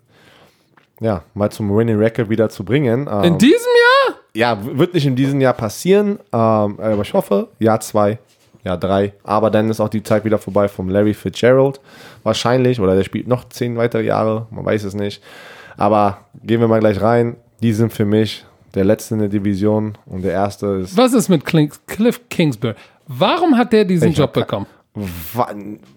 [1.00, 3.08] ja, mal zum Winning Record wieder zu bringen.
[3.10, 4.16] Ähm, In diesem Jahr?
[4.34, 8.18] ja, wird nicht in diesem Jahr passieren, ähm, aber ich hoffe, Jahr 2,
[8.64, 9.12] Jahr 3.
[9.24, 11.80] Aber dann ist auch die Zeit wieder vorbei vom Larry Fitzgerald.
[12.22, 15.22] Wahrscheinlich, oder der spielt noch 10 weitere Jahre, man weiß es nicht.
[15.76, 17.36] Aber gehen wir mal gleich rein.
[17.60, 18.44] Die sind für mich
[18.74, 21.80] der letzte in der Division und der erste ist Was ist mit Cliff
[22.30, 22.74] Kingsbury?
[23.06, 24.66] Warum hat der diesen Job bekommen?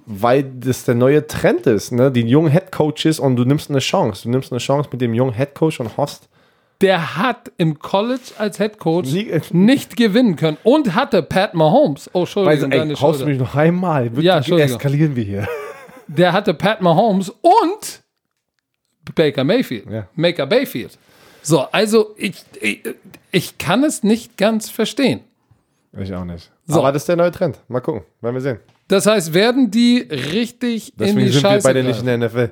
[0.05, 2.11] Weil das der neue Trend ist, ne?
[2.11, 4.23] Die jungen Headcoaches und du nimmst eine Chance.
[4.23, 6.27] Du nimmst eine Chance mit dem jungen Headcoach und hoffst.
[6.81, 9.09] Der hat im College als Head Coach
[9.51, 12.09] nicht gewinnen können und hatte Pat Mahomes.
[12.13, 13.25] Oh, Entschuldigung, ey, deine Schulter.
[13.25, 14.05] mich noch einmal?
[14.05, 15.47] Wirklich, Ja, eskalieren wir hier.
[16.07, 18.03] Der hatte Pat Mahomes und
[19.15, 19.89] Baker Mayfield.
[19.89, 20.07] Ja.
[20.15, 20.97] Maker Bayfield.
[21.47, 22.81] So, also ich, ich,
[23.31, 25.21] ich kann es nicht ganz verstehen.
[25.97, 26.51] Ich auch nicht.
[26.65, 26.79] So.
[26.79, 27.57] Aber das ist der neue Trend.
[27.69, 28.59] Mal gucken, werden wir sehen.
[28.89, 32.09] Das heißt, werden die richtig in Deswegen die sind wir Scheiße beide nicht greifen?
[32.09, 32.51] in der NFL.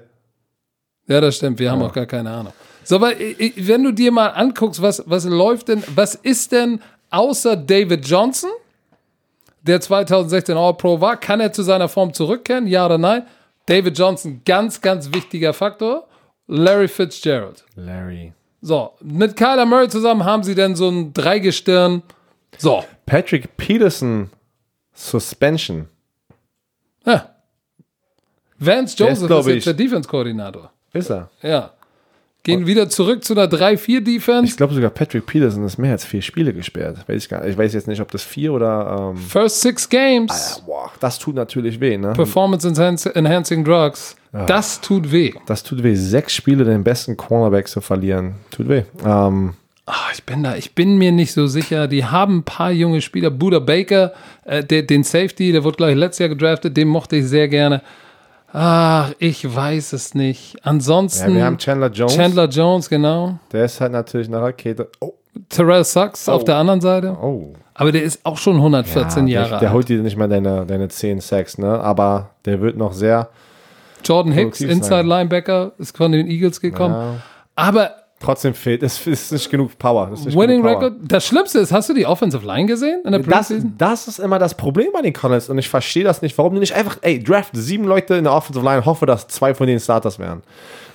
[1.07, 1.59] Ja, das stimmt.
[1.59, 2.53] Wir haben auch gar keine Ahnung.
[2.85, 3.11] So, aber
[3.57, 6.79] wenn du dir mal anguckst, was, was läuft denn, was ist denn
[7.09, 8.51] außer David Johnson,
[9.61, 12.65] der 2016 All-Pro war, kann er zu seiner Form zurückkehren?
[12.65, 13.23] Ja oder nein?
[13.65, 16.07] David Johnson, ganz, ganz wichtiger Faktor.
[16.47, 17.65] Larry Fitzgerald.
[17.75, 18.31] Larry.
[18.65, 22.01] So, mit Kyler Murray zusammen haben sie dann so ein Dreigestirn.
[22.57, 24.31] So, Patrick Peterson
[24.91, 25.87] Suspension.
[27.05, 27.29] ja.
[28.57, 30.71] Vance Der ist, Joseph glaub ist, jetzt der Defense-Koordinator.
[30.93, 31.29] Ist er?
[31.43, 31.73] Ja.
[32.41, 34.45] Gehen wieder zurück zu einer 3-4-Defense.
[34.45, 36.97] Ich glaube sogar Patrick Peterson ist mehr als vier Spiele gesperrt.
[37.07, 37.51] Weiß ich, gar nicht.
[37.51, 39.11] ich weiß jetzt nicht, ob das vier oder.
[39.11, 40.63] Ähm, First six games.
[40.65, 42.13] boah, das tut natürlich weh, ne?
[42.13, 44.15] Performance Enhancing Drugs.
[44.47, 45.33] Das tut weh.
[45.45, 45.95] Das tut weh.
[45.95, 48.35] Sechs Spiele den besten Cornerback zu verlieren.
[48.51, 48.83] Tut weh.
[49.05, 49.53] Ähm,
[49.87, 51.87] Ah, ich bin da, ich bin mir nicht so sicher.
[51.87, 53.29] Die haben ein paar junge Spieler.
[53.29, 54.13] Buda Baker,
[54.43, 57.47] äh, der, den Safety, der wurde, glaube ich, letztes Jahr gedraftet, den mochte ich sehr
[57.47, 57.83] gerne.
[58.51, 60.53] Ach, ich weiß es nicht.
[60.55, 62.15] ja, Ansonsten wir haben Chandler Jones.
[62.15, 63.37] Chandler Jones, genau.
[63.51, 64.89] Der ist halt natürlich eine Rakete.
[65.01, 65.13] Oh.
[65.49, 67.15] Terrell Sucks auf der anderen Seite.
[67.21, 67.53] oh.
[67.77, 69.75] Aber der ist auch schon 114 Ja, Jahre der, der alt.
[69.75, 71.77] holt dir nicht mal deine, deine 10 Sacks, ne?
[71.79, 73.27] Aber der wird noch sehr.
[74.05, 75.07] Jordan Hicks, Inside sein.
[75.07, 76.93] Linebacker, ist von den Eagles gekommen.
[76.93, 77.15] Ja,
[77.55, 78.81] Aber trotzdem fehlt.
[78.81, 80.09] Es ist nicht genug Power.
[80.09, 80.83] Nicht Winning genug Power.
[80.87, 83.75] Record, das Schlimmste ist, hast du die Offensive Line gesehen in der Das, Preseason?
[83.77, 86.59] das ist immer das Problem bei den Cardinals und ich verstehe das nicht, warum du
[86.59, 89.79] nicht einfach, ey, draft sieben Leute in der Offensive Line, hoffe, dass zwei von denen
[89.79, 90.41] Starters werden.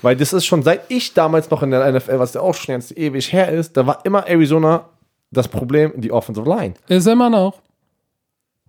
[0.02, 2.74] Weil das ist schon seit ich damals noch in der NFL, was ja auch schon
[2.74, 4.86] jetzt ewig her ist, da war immer Arizona
[5.30, 6.74] das Problem, die Offensive Line.
[6.88, 7.60] Ist immer noch.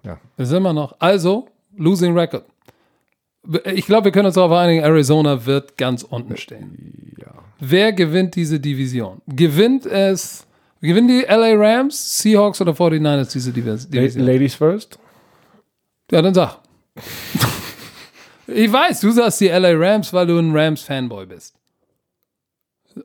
[0.04, 0.18] Ja.
[0.38, 0.94] Ist immer noch.
[1.00, 2.44] Also, Losing Record.
[3.74, 7.16] Ich glaube, wir können uns darauf einigen, Arizona wird ganz unten stehen.
[7.20, 7.34] Ja.
[7.60, 9.22] Wer gewinnt diese Division?
[9.28, 10.46] Gewinnt es,
[10.82, 14.26] gewinnen die LA Rams, Seahawks oder 49ers diese Divis- Division?
[14.26, 15.00] Ladies first?
[16.12, 16.60] Ja, dann sag.
[18.48, 21.56] ich weiß, du sagst die LA Rams, weil du ein Rams-Fanboy bist.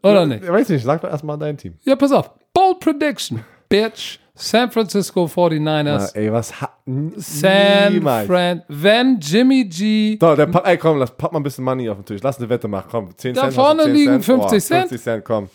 [0.02, 0.42] Oder nicht?
[0.42, 1.74] Ich weiß nicht, sag doch erstmal dein Team.
[1.84, 2.30] Ja, pass auf.
[2.52, 3.44] Bold Prediction.
[3.68, 4.18] Bitch.
[4.38, 5.82] San Francisco 49ers.
[6.14, 6.70] Na, ey, was hat.
[7.16, 8.26] San niemals.
[8.26, 8.62] Fran.
[8.68, 10.18] Wenn Jimmy G.
[10.20, 12.20] So, der ey, komm, lass, pack mal ein bisschen Money auf den Tisch.
[12.22, 13.16] Lass eine Wette machen, komm.
[13.16, 13.54] 10 Da Cent.
[13.54, 14.24] vorne hast du 10 liegen Cent?
[14.24, 14.88] 50 Oh, Cent.
[14.88, 15.48] 50 Cent, komm.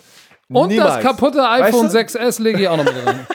[0.50, 0.96] Und Niemals.
[0.96, 2.20] das kaputte iPhone Weißt du?
[2.20, 3.20] 6S lege ich auch noch mit drin.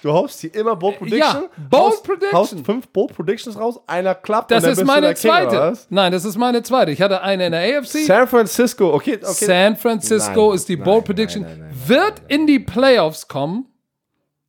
[0.00, 1.20] Du haust hier immer Bold Prediction.
[1.42, 2.32] Ja, Bold haust, Prediction.
[2.38, 5.56] Haust fünf Bold Predictions raus, einer klappt Das ist meine King, zweite.
[5.58, 5.88] was?
[5.90, 6.92] Nein, das ist meine zweite.
[6.92, 8.04] Ich hatte eine in der AFC.
[8.06, 9.44] San Francisco, okay, okay.
[9.44, 11.42] San Francisco Nein, ist die nein, Bold Prediction.
[11.42, 13.66] nein, wird in die Playoffs kommen.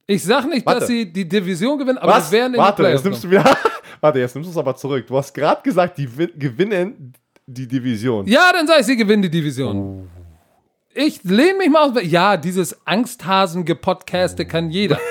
[0.10, 0.80] Ich sag nicht, Warte.
[0.80, 2.30] dass sie die Division gewinnen, aber Was?
[2.30, 3.44] sie werden in Warte, die jetzt nimmst du wieder.
[4.02, 5.06] Warte, jetzt nimmst du es aber zurück.
[5.08, 7.14] Du hast gerade gesagt, die win- gewinnen
[7.46, 8.26] die Division.
[8.28, 10.10] Ja, dann sag ich, sie gewinnen die Division.
[10.94, 11.98] Ich lehne mich mal aus.
[12.04, 15.00] Ja, dieses Angsthasen-Gepodcaste kann jeder.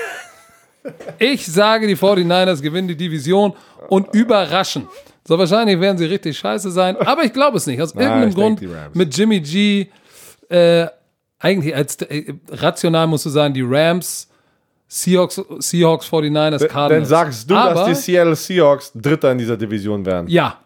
[1.19, 3.53] Ich sage, die 49ers gewinnen die Division
[3.89, 4.87] und überraschen.
[5.27, 7.81] So, wahrscheinlich werden sie richtig scheiße sein, aber ich glaube es nicht.
[7.81, 9.87] Aus irgendeinem denk, Grund mit Jimmy G.
[10.47, 10.87] Äh,
[11.37, 14.29] eigentlich als äh, rational musst du sagen, die Rams,
[14.91, 17.09] Seahawks, Seahawks 49ers, Dann Cardinals.
[17.09, 20.27] sagst du, aber, dass die Seattle Seahawks Dritter in dieser Division werden.
[20.27, 20.57] Ja.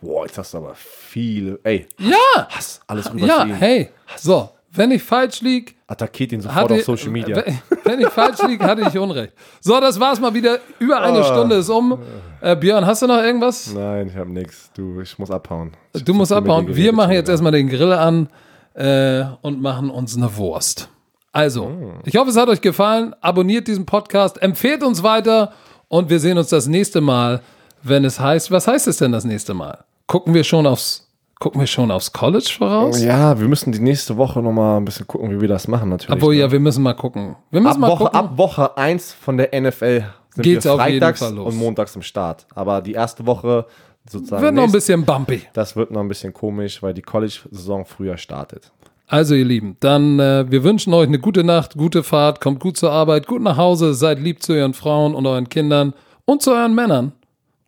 [0.00, 1.58] Boah, jetzt hast du aber viel.
[1.64, 2.46] Ey, Ja.
[2.48, 3.90] Hass, alles rüber Ja, hey.
[4.16, 7.42] So, wenn ich falsch liege, Attackiert ihn sofort Hatte, auf Social Media.
[7.84, 9.32] Wenn, ich falsch liege, hatte ich Unrecht.
[9.60, 10.58] So, das war's mal wieder.
[10.78, 11.24] Über eine Ah.
[11.24, 11.98] Stunde ist um.
[12.40, 13.72] Äh, Björn, hast du noch irgendwas?
[13.74, 14.70] Nein, ich habe nichts.
[14.74, 15.72] Du, ich muss abhauen.
[15.92, 16.74] Ich Du musst abhauen.
[16.74, 18.28] Wir machen jetzt erstmal den Grill an
[18.74, 20.88] äh, und machen uns eine Wurst.
[21.32, 22.00] Also, Mm.
[22.04, 23.14] ich hoffe, es hat euch gefallen.
[23.20, 25.52] Abonniert diesen Podcast, empfehlt uns weiter
[25.88, 27.40] und wir sehen uns das nächste Mal,
[27.82, 29.84] wenn es heißt, was heißt es denn das nächste Mal?
[30.06, 31.08] Gucken wir schon aufs
[31.40, 33.02] Gucken wir schon aufs College voraus?
[33.02, 36.14] Ja, wir müssen die nächste Woche nochmal ein bisschen gucken, wie wir das machen natürlich.
[36.14, 36.40] Obwohl, ne?
[36.42, 37.34] ja, wir müssen mal gucken.
[37.50, 38.16] Wir müssen ab, mal Woche, gucken.
[38.20, 40.04] ab Woche 1 von der NFL
[40.36, 41.52] sind Geht's wir auf jeden freitags Fall los.
[41.52, 42.46] und montags im Start.
[42.54, 43.66] Aber die erste Woche
[44.08, 45.42] sozusagen Wird noch ein nächst- bisschen bumpy.
[45.52, 48.70] das wird noch ein bisschen komisch, weil die College-Saison früher startet.
[49.12, 52.78] Also, ihr Lieben, dann äh, wir wünschen euch eine gute Nacht, gute Fahrt, kommt gut
[52.78, 55.92] zur Arbeit, gut nach Hause, seid lieb zu euren Frauen und euren Kindern
[56.24, 57.12] und zu euren Männern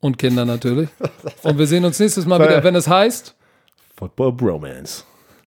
[0.01, 0.89] und Kindern natürlich.
[1.43, 3.35] Und wir sehen uns nächstes Mal wieder, wenn es heißt.
[3.95, 5.05] Football Bromance.